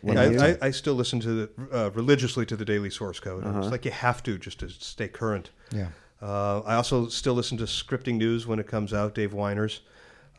When 0.01 0.17
And? 0.17 0.39
I, 0.41 0.47
I, 0.51 0.57
I 0.67 0.71
still 0.71 0.93
listen 0.95 1.19
to 1.21 1.29
the, 1.33 1.49
uh, 1.71 1.89
religiously 1.91 2.45
to 2.45 2.55
the 2.55 2.65
daily 2.65 2.89
source 2.89 3.19
code. 3.19 3.43
Uh-huh. 3.45 3.59
It's 3.59 3.71
like 3.71 3.85
you 3.85 3.91
have 3.91 4.21
to 4.23 4.37
just 4.37 4.59
to 4.59 4.69
stay 4.69 5.07
current. 5.07 5.49
Yeah. 5.71 5.87
Uh, 6.21 6.61
I 6.61 6.75
also 6.75 7.07
still 7.07 7.33
listen 7.33 7.57
to 7.59 7.65
scripting 7.65 8.15
news 8.17 8.47
when 8.47 8.59
it 8.59 8.67
comes 8.67 8.93
out. 8.93 9.13
Dave 9.15 9.33
Winer's. 9.33 9.81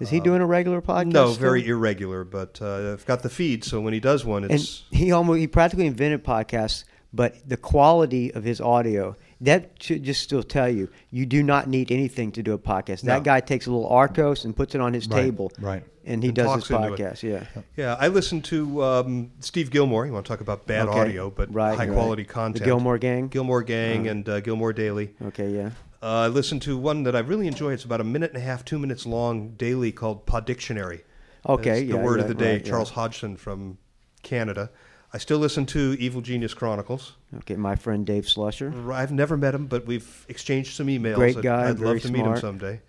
Is 0.00 0.11
he 0.11 0.20
doing 0.20 0.40
a 0.40 0.46
regular 0.46 0.80
podcast? 0.80 1.00
uh, 1.00 1.04
No, 1.04 1.32
still? 1.32 1.40
very 1.40 1.66
irregular, 1.66 2.22
but 2.24 2.61
uh, 2.62 2.92
I've 2.92 3.04
got 3.06 3.22
the 3.24 3.28
feed, 3.28 3.64
so 3.64 3.80
when 3.80 3.92
he 3.92 3.98
does 4.00 4.24
one, 4.24 4.44
And 4.44 4.52
it's 4.52 4.84
he 4.92 5.11
almost 5.11 5.40
he 5.40 5.48
practically 5.48 5.86
invented 5.86 6.24
podcasts, 6.24 6.84
but 7.12 7.34
the 7.48 7.56
quality 7.56 8.32
of 8.32 8.44
his 8.44 8.61
audio 8.61 9.16
that 9.40 9.70
should 9.80 10.02
just 10.04 10.20
still 10.22 10.42
tell 10.42 10.68
you 10.68 10.88
you 11.11 11.24
do 11.26 11.42
not 11.42 11.68
need 11.68 11.90
anything 11.92 12.30
to 12.32 12.42
do 12.44 12.52
a 12.52 12.59
podcast. 12.59 13.02
That 13.02 13.22
guy 13.24 13.40
takes 13.40 13.66
a 13.66 13.70
little 13.72 13.88
Archos 13.88 14.44
and 14.44 14.54
puts 14.54 14.74
it 14.74 14.80
on 14.80 14.92
his 14.94 15.09
Right, 15.09 15.22
table, 15.24 15.50
right. 15.61 15.82
And 16.09 16.22
he 16.22 16.30
And 16.30 16.36
does 16.36 16.54
his 16.54 16.68
talks 16.68 16.70
into 16.70 16.94
it. 16.94 16.98
podcast. 17.14 17.22
Yeah. 17.22 17.62
yeah. 17.76 17.96
I 18.00 18.09
listen 18.09 18.40
to 18.42 18.82
um, 18.82 19.30
Steve 19.40 19.70
Gillmor. 19.70 20.06
You 20.06 20.12
want 20.12 20.24
to 20.26 20.28
talk 20.28 20.40
about 20.40 20.66
bad 20.66 20.88
Okay. 20.88 20.98
audio, 21.00 21.30
but 21.30 21.52
Right, 21.52 21.76
high 21.76 21.86
right. 21.86 21.92
quality 21.94 22.22
The 22.24 22.32
content. 22.32 22.64
Gillmor 22.66 22.98
Gang? 22.98 23.28
Gillmor 23.28 23.64
Gang, 23.66 24.00
Uh-huh. 24.00 24.11
and 24.11 24.28
uh, 24.28 24.40
Gillmor 24.40 24.74
Daily. 24.74 25.11
Okay. 25.26 25.50
Yeah. 25.50 25.70
Uh, 26.02 26.06
I 26.06 26.28
listen 26.28 26.61
to 26.61 26.78
one 26.78 27.02
that 27.02 27.14
I 27.14 27.18
really 27.20 27.46
enjoy. 27.46 27.72
It's 27.72 27.84
about 27.84 28.00
a 28.00 28.04
minute 28.04 28.30
and 28.32 28.38
a 28.42 28.44
half, 28.44 28.64
two 28.64 28.78
minutes 28.78 29.04
long 29.04 29.50
daily 29.56 29.92
called 29.92 30.26
Podictionary. 30.26 31.00
Okay, 31.48 31.82
yeah, 31.82 31.92
the 31.96 31.98
word 31.98 32.20
of 32.20 32.28
the 32.28 32.34
day. 32.34 32.61
Charles 32.61 32.90
Hodgson 32.90 33.36
from 33.36 33.78
Canada. 34.22 34.70
I 35.12 35.18
still 35.18 35.38
listen 35.38 35.64
to 35.66 35.96
Evil 35.98 36.20
Genius 36.20 36.52
Chronicles. 36.54 37.14
Okay, 37.38 37.56
my 37.56 37.74
friend 37.76 38.04
Dave 38.06 38.24
Slusher. 38.24 38.92
I've 38.92 39.11
never 39.12 39.36
met 39.36 39.54
him, 39.54 39.66
but 39.66 39.86
we've 39.86 40.26
exchanged 40.28 40.74
some 40.74 40.86
emails. 40.88 41.14
Great 41.16 41.36
I'd- 41.36 41.42
guy, 41.42 41.68
I'd, 41.70 41.78
very 41.78 41.94
love 41.94 42.02
to 42.02 42.12
meet 42.12 42.24
him 42.24 42.36
someday. 42.36 42.80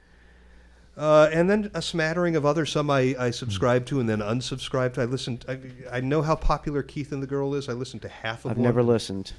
Uh, 1.00 1.30
and 1.32 1.50
then 1.50 1.72
a 1.74 1.82
smattering 1.82 2.36
of 2.36 2.46
other 2.46 2.66
Some 2.66 2.90
I, 2.90 3.16
I 3.18 3.32
subscribe 3.32 3.86
to 3.86 4.02
and 4.02 4.10
then 4.10 4.20
unsubscribe 4.20 4.94
to. 4.96 5.02
I 5.02 5.06
listen. 5.06 5.40
I, 5.48 5.58
I 5.92 6.02
know 6.02 6.22
how 6.22 6.36
popular 6.36 6.84
Keith 6.84 7.14
and 7.14 7.24
the 7.24 7.28
Girl 7.28 7.56
is. 7.56 7.70
I 7.70 7.74
listen 7.74 8.00
to 8.02 8.10
half 8.10 8.40
of 8.40 8.44
them. 8.44 8.52
I've 8.52 8.58
one. 8.58 8.64
never 8.66 8.84
listened. 8.84 9.32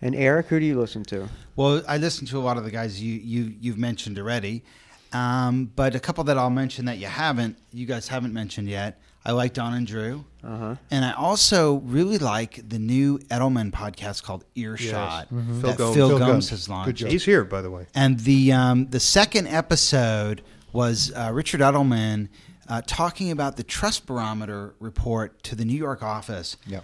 And 0.00 0.14
Eric, 0.14 0.46
who 0.46 0.58
do 0.58 0.64
you 0.66 0.78
listen 0.80 1.02
to? 1.04 1.28
Well, 1.56 1.82
I 1.86 1.98
listen 1.98 2.26
to 2.28 2.38
a 2.38 2.40
lot 2.40 2.56
of 2.56 2.64
the 2.64 2.70
guys 2.70 3.00
you, 3.00 3.14
you 3.14 3.54
you've 3.60 3.78
mentioned 3.78 4.18
already, 4.18 4.62
um, 5.12 5.70
but 5.76 5.94
a 5.94 6.00
couple 6.00 6.24
that 6.24 6.36
I'll 6.38 6.50
mention 6.50 6.86
that 6.86 6.98
you 6.98 7.06
haven't, 7.06 7.56
you 7.72 7.86
guys 7.86 8.08
haven't 8.08 8.32
mentioned 8.32 8.68
yet. 8.68 9.00
I 9.26 9.32
like 9.32 9.54
Dawn 9.54 9.72
and 9.72 9.86
Drew, 9.86 10.24
Uh-huh. 10.42 10.74
and 10.90 11.04
I 11.04 11.12
also 11.12 11.76
really 11.76 12.18
like 12.18 12.68
the 12.68 12.78
new 12.78 13.18
Edelman 13.30 13.70
podcast 13.70 14.22
called 14.22 14.44
Earshot 14.54 15.28
Yes. 15.30 15.32
Mhm. 15.32 15.62
that 15.62 15.76
Phil 15.78 15.94
Phil, 15.94 16.08
Gomes. 16.08 16.10
Gomes, 16.10 16.18
Phil 16.18 16.18
Gomes. 16.26 16.50
has 16.50 16.66
Good 16.66 16.72
launched. 16.72 16.98
job. 16.98 17.10
He's 17.10 17.24
here, 17.24 17.44
by 17.44 17.62
the 17.62 17.70
way. 17.70 17.86
And 17.94 18.20
the 18.20 18.52
um, 18.52 18.88
the 18.90 19.00
second 19.00 19.46
episode 19.46 20.42
was 20.74 21.10
uh, 21.16 21.30
Richard 21.32 21.60
Edelman 21.60 22.28
uh, 22.68 22.82
talking 22.86 23.30
about 23.30 23.56
the 23.56 23.62
Trust 23.62 24.06
Barometer 24.06 24.74
report 24.80 25.42
to 25.44 25.54
the 25.54 25.64
New 25.64 25.76
York 25.76 26.02
office. 26.02 26.56
Yeah. 26.66 26.80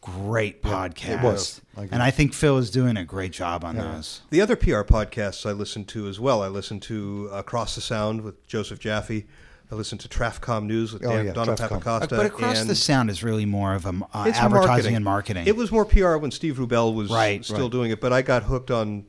Great 0.00 0.62
podcast. 0.62 1.18
it 1.18 1.22
was. 1.22 1.60
I 1.76 1.82
and 1.90 2.02
I 2.02 2.10
think 2.10 2.32
Phil 2.32 2.58
is 2.58 2.70
doing 2.70 2.96
a 2.96 3.04
great 3.04 3.32
job 3.32 3.64
on 3.64 3.76
Yeah. 3.76 3.92
those. 3.92 4.22
The 4.30 4.40
other 4.40 4.56
PR 4.56 4.82
podcasts 4.82 5.44
I 5.48 5.52
listen 5.52 5.84
to 5.86 6.08
as 6.08 6.18
well. 6.18 6.42
I 6.42 6.48
listen 6.48 6.80
to 6.80 7.28
Across 7.32 7.74
the 7.74 7.80
Sound 7.80 8.22
with 8.22 8.46
Joseph 8.46 8.78
Jaffe. 8.78 9.26
I 9.70 9.74
listen 9.74 9.98
to 9.98 10.08
Trafcom 10.08 10.64
News 10.66 10.92
with 10.92 11.04
Oh, 11.04 11.10
Dan, 11.10 11.26
yeah, 11.26 11.32
Trafcom. 11.32 11.82
Papacosta. 11.82 12.10
but 12.10 12.24
across 12.26 12.64
the 12.64 12.76
sound 12.76 13.10
is 13.10 13.24
really 13.24 13.44
more 13.46 13.74
of 13.74 13.84
a 13.84 13.88
uh, 14.14 14.24
it's 14.28 14.38
advertising 14.38 14.62
marketing. 14.62 14.94
and 14.96 15.04
marketing. 15.04 15.46
It 15.48 15.56
was 15.56 15.72
more 15.72 15.84
PR 15.84 16.16
when 16.18 16.30
Steve 16.30 16.56
Rubel 16.58 16.94
was 16.94 17.10
Right, 17.10 17.44
still 17.44 17.62
right. 17.62 17.70
doing 17.72 17.90
it, 17.90 18.00
but 18.00 18.12
I 18.12 18.22
got 18.22 18.44
hooked 18.44 18.70
on 18.70 19.06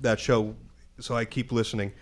that 0.00 0.18
show, 0.18 0.56
so 1.00 1.14
I 1.14 1.26
keep 1.26 1.52
listening. 1.52 1.92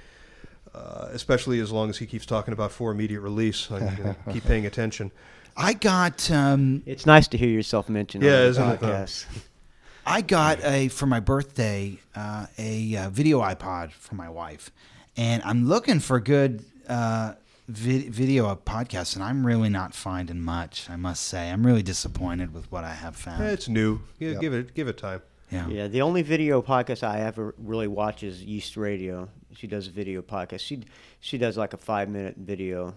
Uh, 0.78 1.08
especially 1.12 1.58
as 1.60 1.72
long 1.72 1.90
as 1.90 1.98
he 1.98 2.06
keeps 2.06 2.24
talking 2.24 2.52
about 2.54 2.70
for 2.70 2.92
immediate 2.92 3.20
release, 3.20 3.68
I 3.70 4.14
keep 4.32 4.44
paying 4.44 4.64
attention. 4.66 5.10
I 5.56 5.72
got 5.72 6.30
um, 6.30 6.82
It's 6.86 7.04
nice 7.04 7.26
to 7.28 7.36
hear 7.38 7.48
yourself 7.48 7.88
mentioned. 7.88 8.22
Yeah, 8.22 8.30
on 8.36 8.40
the 8.42 8.48
isn't 8.48 8.68
it, 8.70 8.80
though? 8.80 8.86
podcast. 8.88 9.26
I 10.06 10.20
got 10.20 10.62
a 10.64 10.88
for 10.88 11.06
my 11.06 11.20
birthday 11.20 11.98
uh, 12.14 12.46
a 12.58 12.96
uh, 12.96 13.10
video 13.10 13.40
iPod 13.40 13.90
for 13.90 14.14
my 14.14 14.28
wife, 14.30 14.70
and 15.16 15.42
I'm 15.44 15.66
looking 15.68 15.98
for 16.00 16.20
good 16.20 16.64
uh, 16.88 17.34
vi- 17.66 18.08
video 18.08 18.54
podcasts, 18.54 19.16
and 19.16 19.22
I'm 19.24 19.44
really 19.44 19.68
not 19.68 19.94
finding 19.94 20.40
much. 20.40 20.88
I 20.88 20.96
must 20.96 21.24
say, 21.24 21.50
I'm 21.50 21.66
really 21.66 21.82
disappointed 21.82 22.54
with 22.54 22.70
what 22.72 22.84
I 22.84 22.94
have 22.94 23.16
found. 23.16 23.42
Eh, 23.42 23.50
it's 23.50 23.68
new. 23.68 24.00
Yeah, 24.20 24.30
Yeah. 24.30 24.38
Give 24.38 24.54
it 24.54 24.74
give 24.74 24.86
it 24.88 24.96
time. 24.96 25.20
yeah. 25.50 25.66
Yeah, 25.68 25.88
the 25.88 26.02
only 26.02 26.22
video 26.22 26.62
podcast 26.62 27.02
I 27.02 27.20
ever 27.22 27.54
really 27.58 27.88
watch 27.88 28.22
is 28.22 28.42
Yeast 28.42 28.76
Radio. 28.76 29.28
She 29.58 29.66
does 29.66 29.88
a 29.88 29.90
video 29.90 30.22
podcast. 30.22 30.60
She 30.60 30.84
she 31.18 31.36
does 31.36 31.56
like 31.56 31.72
a 31.72 31.76
five 31.76 32.08
minute 32.08 32.36
video, 32.36 32.94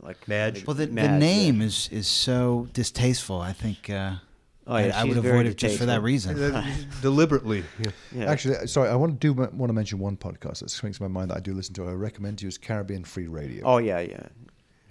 like 0.00 0.28
Madge? 0.28 0.66
Well, 0.66 0.74
the, 0.74 0.84
the 0.84 0.92
Madge, 0.92 1.04
yeah. 1.04 1.18
name 1.18 1.62
is 1.62 1.88
is 1.90 2.06
so 2.06 2.68
distasteful. 2.74 3.40
I 3.40 3.54
think 3.54 3.88
uh, 3.88 4.16
Oh, 4.66 4.76
yeah, 4.76 4.96
I, 4.96 5.00
I 5.00 5.04
would 5.04 5.16
avoid 5.16 5.46
it 5.46 5.56
just 5.56 5.78
for 5.78 5.86
that 5.86 6.02
reason. 6.02 6.38
Uh, 6.38 6.64
Deliberately. 7.02 7.64
Yeah. 7.80 7.90
Yeah. 8.14 8.30
Actually, 8.30 8.66
sorry, 8.66 8.90
I 8.90 8.94
want 8.94 9.20
to 9.20 9.32
do 9.32 9.32
want 9.32 9.70
to 9.70 9.72
mention 9.72 9.98
one 9.98 10.18
podcast 10.18 10.60
that 10.60 10.68
springs 10.68 10.98
to 10.98 11.02
my 11.02 11.08
mind 11.08 11.30
that 11.30 11.38
I 11.38 11.40
do 11.40 11.54
listen 11.54 11.74
to. 11.76 11.88
I 11.88 11.92
recommend 11.92 12.38
to 12.38 12.44
you 12.44 12.48
is 12.48 12.58
Caribbean 12.58 13.04
Free 13.04 13.26
Radio. 13.26 13.64
oh 13.64 13.78
yeah, 13.78 14.00
yeah. 14.00 14.26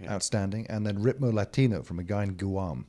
yeah. 0.02 0.12
Outstanding. 0.12 0.66
And 0.70 0.88
then 0.88 0.98
Ritmo 0.98 1.32
Latino 1.32 1.84
from 1.84 2.00
a 2.00 2.04
guy 2.04 2.24
in 2.24 2.34
Guam. 2.34 2.88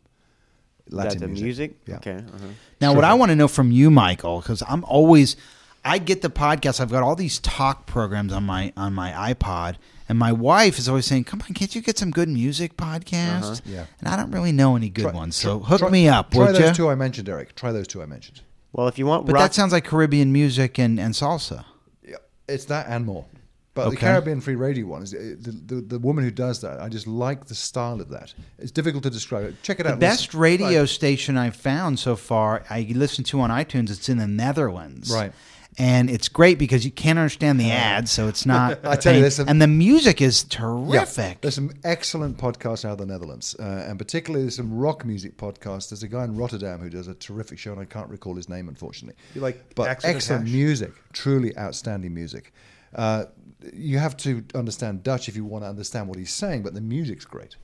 That's 0.88 1.16
the 1.16 1.28
music. 1.28 1.76
Yeah. 1.86 1.96
Okay. 1.96 2.16
Uh-huh. 2.16 2.46
Now, 2.80 2.94
what 2.94 3.04
I 3.04 3.12
want 3.14 3.30
to 3.30 3.36
know 3.36 3.46
from 3.46 3.70
you, 3.70 3.90
Michael, 3.90 4.40
because 4.40 4.62
I'm 4.66 4.84
always, 4.84 5.36
I 5.84 5.98
get 5.98 6.22
the 6.22 6.30
podcast. 6.30 6.80
I've 6.80 6.90
got 6.90 7.02
all 7.02 7.16
these 7.16 7.38
talk 7.40 7.86
programs 7.86 8.32
on 8.32 8.44
my 8.44 8.72
on 8.76 8.92
my 8.94 9.10
iPod, 9.34 9.76
and 10.08 10.16
my 10.18 10.32
wife 10.32 10.78
is 10.78 10.88
always 10.88 11.06
saying, 11.06 11.24
"Come 11.24 11.42
on, 11.42 11.54
can't 11.54 11.74
you 11.74 11.80
get 11.82 11.98
some 11.98 12.10
good 12.10 12.28
music 12.28 12.76
podcasts?" 12.76 13.42
Uh-huh. 13.60 13.60
Yeah. 13.66 13.84
And 13.98 14.08
I 14.08 14.16
don't 14.16 14.30
really 14.30 14.52
know 14.52 14.76
any 14.76 14.88
good 14.90 15.02
Try- 15.02 15.12
ones, 15.12 15.34
so 15.36 15.58
try- 15.58 15.68
hook 15.68 15.78
try- 15.80 15.90
me 15.90 16.08
up, 16.08 16.30
Try 16.30 16.46
would 16.46 16.54
those 16.54 16.68
you? 16.68 16.74
two 16.74 16.88
I 16.90 16.94
mentioned, 16.94 17.28
Eric. 17.28 17.54
Try 17.56 17.72
those 17.72 17.88
two 17.88 18.00
I 18.02 18.06
mentioned. 18.06 18.42
Well, 18.72 18.86
if 18.88 18.98
you 18.98 19.06
want 19.06 19.26
But 19.26 19.34
rock, 19.34 19.42
that 19.42 19.54
sounds 19.54 19.72
like 19.72 19.84
Caribbean 19.84 20.32
music 20.32 20.78
and, 20.78 20.98
and 21.00 21.14
salsa. 21.14 21.64
Yeah, 22.06 22.16
it's 22.48 22.64
that 22.66 22.86
and 22.88 23.04
more. 23.04 23.26
But 23.74 23.88
the 23.88 23.96
Caribbean 23.96 24.42
Free 24.42 24.54
Radio 24.54 24.84
one 24.86 25.02
is 25.02 25.14
uh, 25.14 25.34
the, 25.40 25.50
the 25.50 25.80
the 25.80 25.98
woman 25.98 26.22
who 26.24 26.30
does 26.30 26.60
that. 26.60 26.78
I 26.80 26.90
just 26.90 27.06
like 27.06 27.46
the 27.46 27.54
style 27.54 28.02
of 28.02 28.10
that. 28.10 28.34
It's 28.58 28.70
difficult 28.70 29.02
to 29.04 29.10
describe 29.10 29.46
it. 29.46 29.62
Check 29.62 29.80
it 29.80 29.86
out. 29.86 29.92
The 29.92 29.96
best 29.96 30.26
Listen- 30.28 30.40
radio 30.40 30.80
Right. 30.80 30.88
station 30.90 31.38
I've 31.38 31.56
found 31.56 31.98
so 31.98 32.14
far, 32.14 32.64
I 32.68 32.86
listen 32.94 33.24
to 33.24 33.40
on 33.40 33.48
iTunes. 33.50 33.90
It's 33.90 34.08
in 34.10 34.18
the 34.18 34.26
Netherlands, 34.28 35.10
Right. 35.10 35.32
And 35.78 36.10
it's 36.10 36.28
great 36.28 36.58
because 36.58 36.84
you 36.84 36.90
can't 36.90 37.18
understand 37.18 37.58
the 37.58 37.70
ads, 37.70 38.10
so 38.10 38.28
it's 38.28 38.44
not. 38.44 38.80
I 38.84 38.94
tell 38.96 39.14
you, 39.14 39.22
there's 39.22 39.36
some- 39.36 39.48
and 39.48 39.60
the 39.60 39.66
music 39.66 40.20
is 40.20 40.44
Yeah, 40.50 40.58
terrific. 40.58 41.40
there's 41.40 41.54
some 41.54 41.72
excellent 41.82 42.36
podcasts 42.36 42.84
out 42.84 42.92
of 42.92 42.98
the 42.98 43.06
Netherlands, 43.06 43.56
uh, 43.58 43.86
and 43.88 43.98
particularly 43.98 44.44
there's 44.44 44.56
some 44.56 44.74
rock 44.76 45.06
music 45.06 45.38
podcasts. 45.38 45.88
There's 45.88 46.02
a 46.02 46.08
guy 46.08 46.24
in 46.24 46.36
Rotterdam 46.36 46.80
who 46.80 46.90
does 46.90 47.08
a 47.08 47.14
terrific 47.14 47.58
show, 47.58 47.72
and 47.72 47.80
I 47.80 47.86
can't 47.86 48.10
recall 48.10 48.34
his 48.34 48.50
name, 48.50 48.68
unfortunately. 48.68 49.18
You 49.34 49.40
like 49.40 49.74
but 49.74 49.88
excellent 50.04 50.44
Hash? 50.46 50.52
music, 50.52 50.92
truly 51.14 51.56
outstanding 51.56 52.12
music. 52.12 52.52
Uh, 52.94 53.24
you 53.72 53.98
have 53.98 54.14
to 54.18 54.44
understand 54.54 55.02
Dutch 55.02 55.28
if 55.28 55.36
you 55.36 55.44
want 55.46 55.64
to 55.64 55.68
understand 55.68 56.06
what 56.06 56.18
he's 56.18 56.32
saying, 56.32 56.62
but 56.64 56.74
the 56.74 56.82
music's 56.82 57.24
great, 57.24 57.56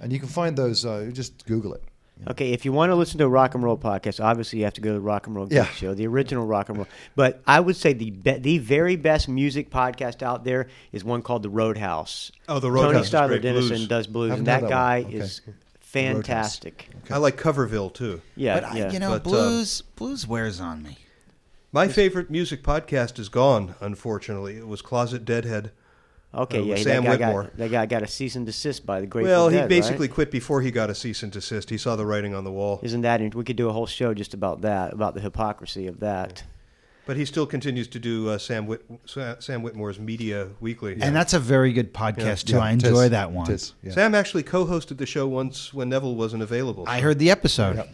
and 0.00 0.12
you 0.12 0.18
can 0.18 0.28
find 0.28 0.56
those. 0.56 0.84
Uh, 0.84 1.10
just 1.12 1.46
Google 1.46 1.74
it. 1.74 1.84
Okay, 2.28 2.52
if 2.52 2.64
you 2.64 2.72
want 2.72 2.90
to 2.90 2.94
listen 2.94 3.18
to 3.18 3.24
a 3.24 3.28
rock 3.28 3.54
and 3.54 3.62
roll 3.62 3.76
podcast, 3.76 4.24
obviously 4.24 4.58
you 4.58 4.64
have 4.64 4.72
to 4.74 4.80
go 4.80 4.88
to 4.90 4.94
the 4.94 5.00
Rock 5.00 5.26
and 5.26 5.36
Roll 5.36 5.44
Geek 5.46 5.56
Yeah. 5.56 5.66
Show, 5.66 5.92
the 5.94 6.06
original 6.06 6.46
rock 6.46 6.68
and 6.70 6.78
roll. 6.78 6.86
But 7.14 7.42
I 7.46 7.60
would 7.60 7.76
say 7.76 7.92
the 7.92 8.10
be- 8.10 8.32
the 8.38 8.58
very 8.58 8.96
best 8.96 9.28
music 9.28 9.70
podcast 9.70 10.22
out 10.22 10.42
there 10.44 10.68
is 10.92 11.04
one 11.04 11.20
called 11.20 11.42
the 11.42 11.50
Roadhouse. 11.50 12.32
Oh, 12.48 12.58
the 12.58 12.70
Roadhouse 12.70 13.10
Tony 13.10 13.24
Steidler 13.24 13.28
great 13.28 13.42
Dennison 13.42 13.76
blues. 13.76 13.88
does 13.88 14.06
blues, 14.06 14.32
and 14.32 14.46
that 14.46 14.62
that 14.62 14.70
guy. 14.70 15.00
Okay. 15.06 15.14
is 15.18 15.42
fantastic. 15.80 16.88
I 17.10 17.18
like 17.18 17.36
Coverville 17.36 17.92
too. 17.92 18.20
Yeah, 18.34 18.54
but 18.60 18.64
I, 18.64 18.76
yeah. 18.78 18.92
you 18.92 18.98
know, 18.98 19.10
But, 19.10 19.26
um, 19.26 19.32
blues 19.32 19.82
blues 19.82 20.26
wears 20.26 20.60
on 20.60 20.82
me. 20.82 20.98
My 21.72 21.88
favorite 21.88 22.30
music 22.30 22.62
podcast 22.62 23.18
is 23.18 23.28
gone. 23.28 23.74
Unfortunately, 23.80 24.56
it 24.56 24.66
was 24.66 24.80
Closet 24.82 25.24
Deadhead. 25.24 25.72
Okay, 26.36 26.58
uh, 26.58 26.62
yeah. 26.62 26.68
with 26.74 26.84
that 26.84 26.84
Sam 26.84 27.04
guy 27.04 27.10
Whitmore. 27.10 27.42
got 27.44 27.56
that 27.56 27.70
guy 27.70 27.86
got 27.86 28.02
a 28.02 28.06
cease 28.06 28.36
and 28.36 28.46
desist 28.46 28.84
by 28.86 29.00
the 29.00 29.06
Grateful 29.06 29.30
well, 29.32 29.48
he 29.48 29.56
Dead, 29.58 29.68
basically 29.68 30.06
right? 30.08 30.14
quit 30.14 30.30
before 30.30 30.60
he 30.62 30.70
got 30.70 30.90
a 30.90 30.94
cease 30.94 31.22
and 31.22 31.32
desist. 31.32 31.70
He 31.70 31.78
saw 31.78 31.96
the 31.96 32.06
writing 32.06 32.34
on 32.34 32.44
the 32.44 32.52
wall, 32.52 32.80
Isn't 32.82 33.00
that? 33.02 33.20
int- 33.20 33.34
We 33.34 33.44
could 33.44 33.56
do 33.56 33.68
a 33.68 33.72
whole 33.72 33.86
show 33.86 34.14
just 34.14 34.34
about 34.34 34.60
that, 34.62 34.92
about 34.92 35.14
the 35.14 35.20
hypocrisy 35.20 35.86
of 35.86 36.00
that. 36.00 36.42
but 37.06 37.16
he 37.16 37.24
still 37.24 37.46
continues 37.46 37.86
to 37.88 37.98
do 38.00 38.28
uh, 38.28 38.36
Sam 38.38 38.66
Whit- 38.66 38.84
Sam 39.38 39.62
Whitmore's 39.62 39.98
Media 40.00 40.48
Weekly. 40.60 40.98
And 41.00 41.14
that's 41.14 41.34
a 41.34 41.38
very 41.38 41.72
good 41.72 41.94
podcast 41.94 42.44
too. 42.46 42.56
Yeah, 42.56 42.62
I 42.62 42.70
enjoy 42.72 43.04
is. 43.04 43.10
that 43.10 43.30
one. 43.30 43.50
It 43.50 43.54
is, 43.54 43.74
yeah. 43.82 43.92
Sam 43.92 44.14
actually 44.14 44.42
co-hosted 44.42 44.98
the 44.98 45.06
show 45.06 45.26
once 45.28 45.72
when 45.72 45.88
Neville 45.88 46.16
wasn't 46.16 46.42
available. 46.42 46.84
I 46.88 47.00
heard 47.00 47.18
the 47.18 47.30
episode. 47.30 47.76
Yep. 47.76 47.88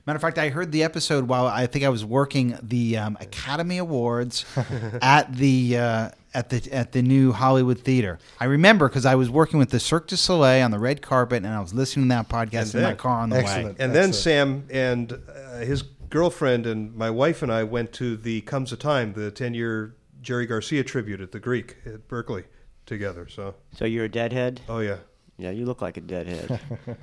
Yep. 0.00 0.06
Matter 0.06 0.16
of 0.16 0.22
fact, 0.22 0.38
I 0.38 0.48
heard 0.48 0.72
the 0.72 0.82
episode 0.82 1.28
while 1.28 1.46
I 1.46 1.66
think 1.66 1.84
I 1.84 1.88
was 1.88 2.04
working 2.04 2.58
the 2.62 2.96
um, 2.98 3.16
Academy 3.20 3.78
Awards 3.78 4.44
at 5.02 5.34
the 5.34 5.76
uh, 5.78 6.10
at 6.34 6.48
the 6.50 6.68
at 6.72 6.92
the 6.92 7.02
new 7.02 7.32
Hollywood 7.32 7.80
Theater. 7.80 8.18
I 8.40 8.46
remember 8.46 8.88
because 8.88 9.04
I 9.06 9.14
was 9.14 9.28
working 9.30 9.58
with 9.58 9.70
the 9.70 9.80
Cirque 9.80 10.08
du 10.08 10.16
Soleil 10.16 10.64
on 10.64 10.70
the 10.70 10.78
red 10.78 11.02
carpet, 11.02 11.44
and 11.44 11.48
I 11.54 11.60
was 11.60 11.74
listening 11.74 12.06
to 12.08 12.14
that 12.14 12.28
podcast 12.28 12.72
And 12.72 12.74
in 12.76 12.82
my 12.82 12.88
then- 12.90 12.96
car 12.96 13.20
on 13.20 13.30
the 13.30 13.36
way. 13.36 13.42
Excellent. 13.42 13.78
And 13.80 13.94
then 13.94 14.08
Excellent. 14.10 14.14
Sam 14.14 14.64
and 14.70 15.12
uh, 15.12 15.58
his 15.58 15.82
girlfriend 15.82 16.66
and 16.66 16.94
my 16.96 17.08
wife 17.10 17.42
and 17.42 17.52
I 17.52 17.62
went 17.64 17.92
to 17.94 18.16
the 18.16 18.40
Comes 18.40 18.72
a 18.72 18.76
Time, 18.76 19.12
the 19.12 19.30
10 19.30 19.54
year 19.54 19.94
Jerry 20.22 20.44
Garcia 20.46 20.82
tribute 20.82 21.20
at 21.20 21.30
the 21.32 21.38
Greek 21.40 21.76
at 21.86 22.08
Berkeley 22.08 22.44
together. 22.84 23.28
So, 23.28 23.54
So 23.76 23.84
you're 23.84 24.06
a 24.06 24.08
deadhead? 24.08 24.60
oh 24.68 24.80
yeah. 24.80 24.96
Yeah, 25.38 25.50
you 25.50 25.64
look 25.66 25.80
like 25.80 25.96
a 25.96 26.00
deadhead. 26.02 26.60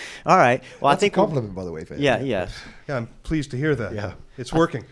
All 0.26 0.36
right. 0.36 0.62
Well, 0.80 0.90
That's 0.90 1.00
I 1.00 1.00
think 1.00 1.12
a 1.14 1.16
compliment, 1.16 1.54
by 1.54 1.64
the 1.64 1.72
way. 1.72 1.84
For 1.84 1.94
Yeah, 1.96 2.20
yes. 2.20 2.58
Yeah, 2.88 2.96
I'm 2.96 3.08
pleased 3.22 3.50
to 3.52 3.56
hear 3.56 3.74
that. 3.74 3.94
Yeah. 3.94 4.14
It's 4.38 4.52
working. 4.52 4.84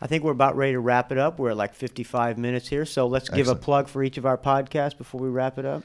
I 0.00 0.06
think 0.06 0.24
we're 0.24 0.32
about 0.32 0.56
ready 0.56 0.72
to 0.72 0.80
wrap 0.80 1.12
it 1.12 1.18
up. 1.18 1.38
We're 1.38 1.50
at 1.50 1.56
like 1.56 1.74
55 1.74 2.38
minutes 2.38 2.68
here, 2.68 2.86
so 2.86 3.06
let's 3.06 3.28
give 3.28 3.40
Excellent. 3.40 3.60
a 3.60 3.62
plug 3.62 3.88
for 3.88 4.02
each 4.02 4.16
of 4.16 4.24
our 4.24 4.38
podcasts 4.38 4.96
before 4.96 5.20
we 5.20 5.28
wrap 5.28 5.58
it 5.58 5.66
up. 5.66 5.82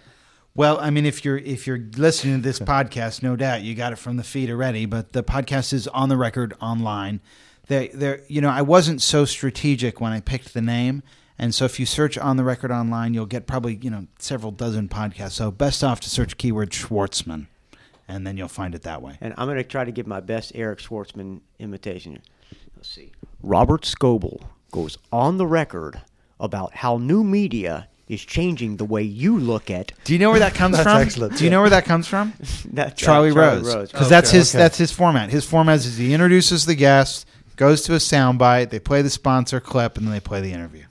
Well, 0.55 0.79
I 0.79 0.89
mean, 0.89 1.05
if 1.05 1.25
you're 1.25 1.37
if 1.37 1.67
you're 1.67 1.83
listening 1.97 2.37
to 2.37 2.41
this 2.41 2.59
podcast, 2.59 3.21
no 3.21 3.35
doubt 3.35 3.63
you 3.63 3.75
got 3.75 3.91
it 3.91 3.97
from 3.97 4.15
the 4.15 4.23
feed 4.23 4.49
already. 4.49 4.85
But 4.85 5.11
the 5.11 5.21
podcast 5.21 5.73
is 5.73 5.85
on 5.89 6.07
the 6.07 6.15
record 6.15 6.53
online. 6.61 7.19
They, 7.67 7.89
they, 7.89 8.21
you 8.29 8.39
know, 8.39 8.49
I 8.49 8.61
wasn't 8.61 9.01
so 9.01 9.25
strategic 9.25 9.99
when 9.99 10.13
I 10.13 10.21
picked 10.21 10.53
the 10.53 10.61
name, 10.61 11.03
and 11.37 11.53
so 11.53 11.65
if 11.65 11.77
you 11.77 11.85
search 11.85 12.17
on 12.17 12.37
the 12.37 12.43
record 12.45 12.71
online, 12.71 13.13
you'll 13.13 13.25
get 13.25 13.47
probably 13.47 13.75
you 13.81 13.89
know 13.89 14.07
several 14.17 14.53
dozen 14.53 14.87
podcasts. 14.87 15.33
So 15.33 15.51
best 15.51 15.83
off 15.83 15.99
to 16.01 16.09
search 16.09 16.37
keyword 16.37 16.69
Schwartzman, 16.69 17.47
and 18.07 18.25
then 18.25 18.37
you'll 18.37 18.47
find 18.47 18.75
it 18.75 18.83
that 18.83 19.01
way. 19.01 19.17
And 19.21 19.33
I'm 19.37 19.47
going 19.47 19.57
to 19.57 19.63
try 19.63 19.83
to 19.85 19.91
give 19.91 20.07
my 20.07 20.19
best 20.19 20.51
Eric 20.55 20.79
Schwartzman 20.79 21.41
imitation. 21.59 22.21
Let's 22.75 22.89
see. 22.89 23.11
Robert 23.41 23.83
Scoble 23.83 24.41
goes 24.71 24.97
on 25.11 25.37
the 25.37 25.47
record 25.47 26.01
about 26.39 26.75
how 26.75 26.97
new 26.97 27.23
media 27.23 27.87
is 28.07 28.21
changing 28.23 28.77
the 28.77 28.85
way 28.85 29.01
you 29.01 29.37
look 29.39 29.71
at 29.71 29.91
Do 30.03 30.13
you 30.13 30.19
know 30.19 30.29
where 30.29 30.39
that 30.39 30.53
comes 30.61 30.75
That's 30.77 30.83
from? 30.87 31.01
excellent. 31.01 31.37
Do 31.37 31.43
you 31.43 31.49
know 31.49 31.61
where 31.61 31.69
that 31.71 31.85
comes 31.85 32.07
from? 32.07 32.33
that 32.73 32.95
Charlie, 32.97 33.31
Rose. 33.31 33.65
Rose. 33.73 33.91
Because 33.91 34.09
that's 34.09 34.29
his 34.29 34.53
Okay. 34.53 34.61
that's 34.63 34.77
his 34.77 34.91
format. 34.91 35.29
His 35.29 35.45
format 35.45 35.77
is 35.77 35.97
he 35.97 36.13
introduces 36.13 36.65
the 36.65 36.75
guest, 36.75 37.27
goes 37.55 37.81
to 37.83 37.93
a 37.93 37.97
soundbite, 37.97 38.69
they 38.69 38.79
play 38.79 39.01
the 39.01 39.09
sponsor 39.09 39.59
clip, 39.59 39.97
and 39.97 40.05
then 40.05 40.13
they 40.13 40.19
play 40.19 40.41
the 40.41 40.51
interview. 40.53 40.83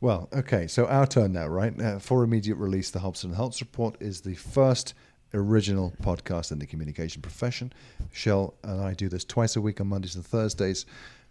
Well, 0.00 0.28
okay, 0.32 0.68
so 0.68 0.86
our 0.86 1.06
turn 1.06 1.32
now, 1.32 1.48
right? 1.48 1.78
Uh, 1.80 1.98
for 1.98 2.22
immediate 2.22 2.54
release, 2.56 2.90
the 2.90 3.00
Hobson 3.00 3.32
Holtz 3.32 3.60
Report 3.60 3.96
is 4.00 4.20
the 4.20 4.34
first 4.36 4.94
original 5.34 5.92
podcast 6.02 6.52
in 6.52 6.58
the 6.58 6.66
communication 6.66 7.22
profession. 7.22 7.72
Shel 8.12 8.54
and 8.62 8.80
I 8.80 8.94
do 8.94 9.08
this 9.08 9.24
twice 9.24 9.56
a 9.56 9.60
week 9.60 9.80
on 9.80 9.88
Mondays 9.88 10.16
and 10.16 10.24
Thursdays, 10.24 10.86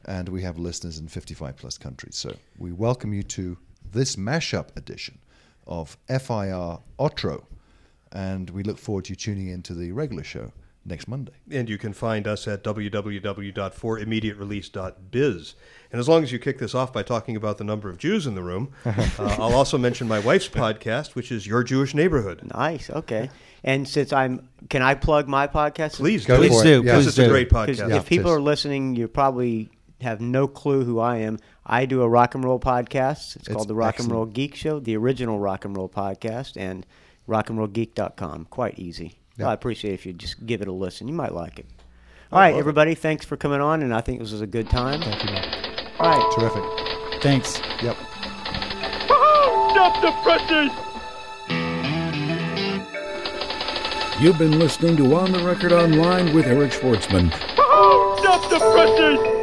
and 0.06 0.30
we 0.30 0.42
have 0.44 0.58
listeners 0.58 1.00
in 1.00 1.08
55 1.08 1.58
plus 1.58 1.78
countries. 1.78 2.16
So 2.16 2.36
we 2.58 2.72
welcome 2.72 3.14
you 3.14 3.24
to 3.24 3.58
this 3.92 4.16
mashup 4.16 4.76
edition 4.78 5.18
of 5.66 5.98
FIR 6.08 6.80
Otro, 7.00 7.46
and 8.12 8.50
we 8.52 8.64
look 8.64 8.78
forward 8.78 9.06
to 9.06 9.12
you 9.12 9.16
tuning 9.16 9.48
in 9.48 9.62
to 9.64 9.74
the 9.74 9.92
regular 9.92 10.24
show 10.24 10.52
next 10.88 11.08
Monday. 11.08 11.34
And 11.52 11.70
you 11.70 11.78
can 11.78 11.94
find 11.94 12.28
us 12.28 12.48
at 12.48 12.64
www.forimmediaterelease.biz. 12.64 15.56
And 15.92 16.00
as 16.00 16.10
long 16.10 16.24
as 16.24 16.32
you 16.32 16.40
kick 16.40 16.60
this 16.60 16.76
off 16.76 16.92
by 16.92 17.04
talking 17.04 17.36
about 17.36 17.58
the 17.58 17.64
number 17.64 17.90
of 17.90 17.98
Jews 17.98 18.28
in 18.28 18.36
the 18.36 18.44
room, 18.44 18.72
uh, 18.86 19.08
I'll 19.20 19.54
also 19.54 19.78
mention 19.78 20.08
my 20.08 20.20
wife's 20.20 20.50
podcast, 20.50 21.16
which 21.16 21.32
is 21.32 21.48
Your 21.48 21.64
Jewish 21.64 21.94
Neighborhood. 21.94 22.50
Nice. 22.54 22.90
Okay. 22.90 23.30
And 23.64 23.88
since 23.88 24.14
I'm, 24.14 24.48
can 24.70 24.82
I 24.82 24.96
plug 24.96 25.28
my 25.28 25.48
podcast? 25.48 25.96
Please 25.96 26.26
Go. 26.26 26.38
Please 26.38 26.58
for 26.58 26.64
do. 26.64 26.82
it. 26.82 26.86
Yeah. 26.86 26.94
Because 26.94 27.06
Please 27.06 27.20
it's 27.20 27.28
a 27.28 27.30
great 27.30 27.50
podcast. 27.50 27.90
Yeah. 27.90 27.98
if 27.98 28.06
people 28.06 28.32
are 28.32 28.42
listening, 28.42 28.96
you 28.96 29.08
probably 29.08 29.70
have 30.02 30.22
no 30.22 30.48
clue 30.48 30.84
who 30.84 31.00
I 31.00 31.18
am. 31.18 31.40
I 31.66 31.86
do 31.86 32.02
a 32.02 32.10
rock 32.10 32.36
and 32.36 32.44
roll 32.44 32.60
podcast. 32.60 33.36
It's, 33.36 33.38
It's 33.38 33.48
called 33.50 33.68
the 33.68 33.76
Rock 33.76 34.00
and. 34.00 34.12
Roll 34.12 34.26
Geek 34.26 34.56
Show, 34.56 34.80
the 34.80 34.96
original 34.96 35.40
rock 35.40 35.66
and 35.66 35.76
roll 35.76 35.90
podcast, 35.90 36.56
and 36.56 36.86
rockandrollgeek.com. 37.28 38.46
Quite 38.50 38.80
easy. 38.80 39.20
Yeah. 39.38 39.50
I 39.50 39.54
appreciate 39.54 39.94
if 39.94 40.06
you 40.06 40.14
just 40.14 40.46
give 40.46 40.62
it 40.62 40.68
a 40.68 40.72
listen. 40.72 41.08
You 41.08 41.14
might 41.14 41.34
like 41.34 41.60
it. 41.60 41.66
All 42.32 42.40
right, 42.40 42.56
everybody. 42.56 42.96
Thanks 42.96 43.26
for 43.26 43.38
coming 43.38 43.62
on, 43.62 43.82
and 43.84 43.94
I 43.94 44.02
think 44.02 44.20
this 44.20 44.32
was 44.32 44.42
a 44.42 44.48
good 44.48 44.70
time. 44.70 45.02
Thank 45.02 45.24
you, 45.24 45.32
Matt. 45.32 45.92
All 46.00 46.10
right. 46.10 46.34
Terrific. 46.36 47.22
Thanks. 47.22 47.60
Yep. 47.82 47.96
Woohoo! 49.08 49.72
Stop 49.72 50.02
the 50.02 50.12
presses! 50.24 50.72
You've 54.22 54.38
been 54.40 54.58
listening 54.60 54.98
to 54.98 55.16
On 55.16 55.32
the 55.32 55.40
Record 55.40 55.72
Online 55.72 56.34
with 56.34 56.48
Eric 56.48 56.72
Schwartzman. 56.72 57.30
Woohoo! 57.30 58.20
Stop 58.20 58.50
the 58.50 58.60
presses! 58.60 59.37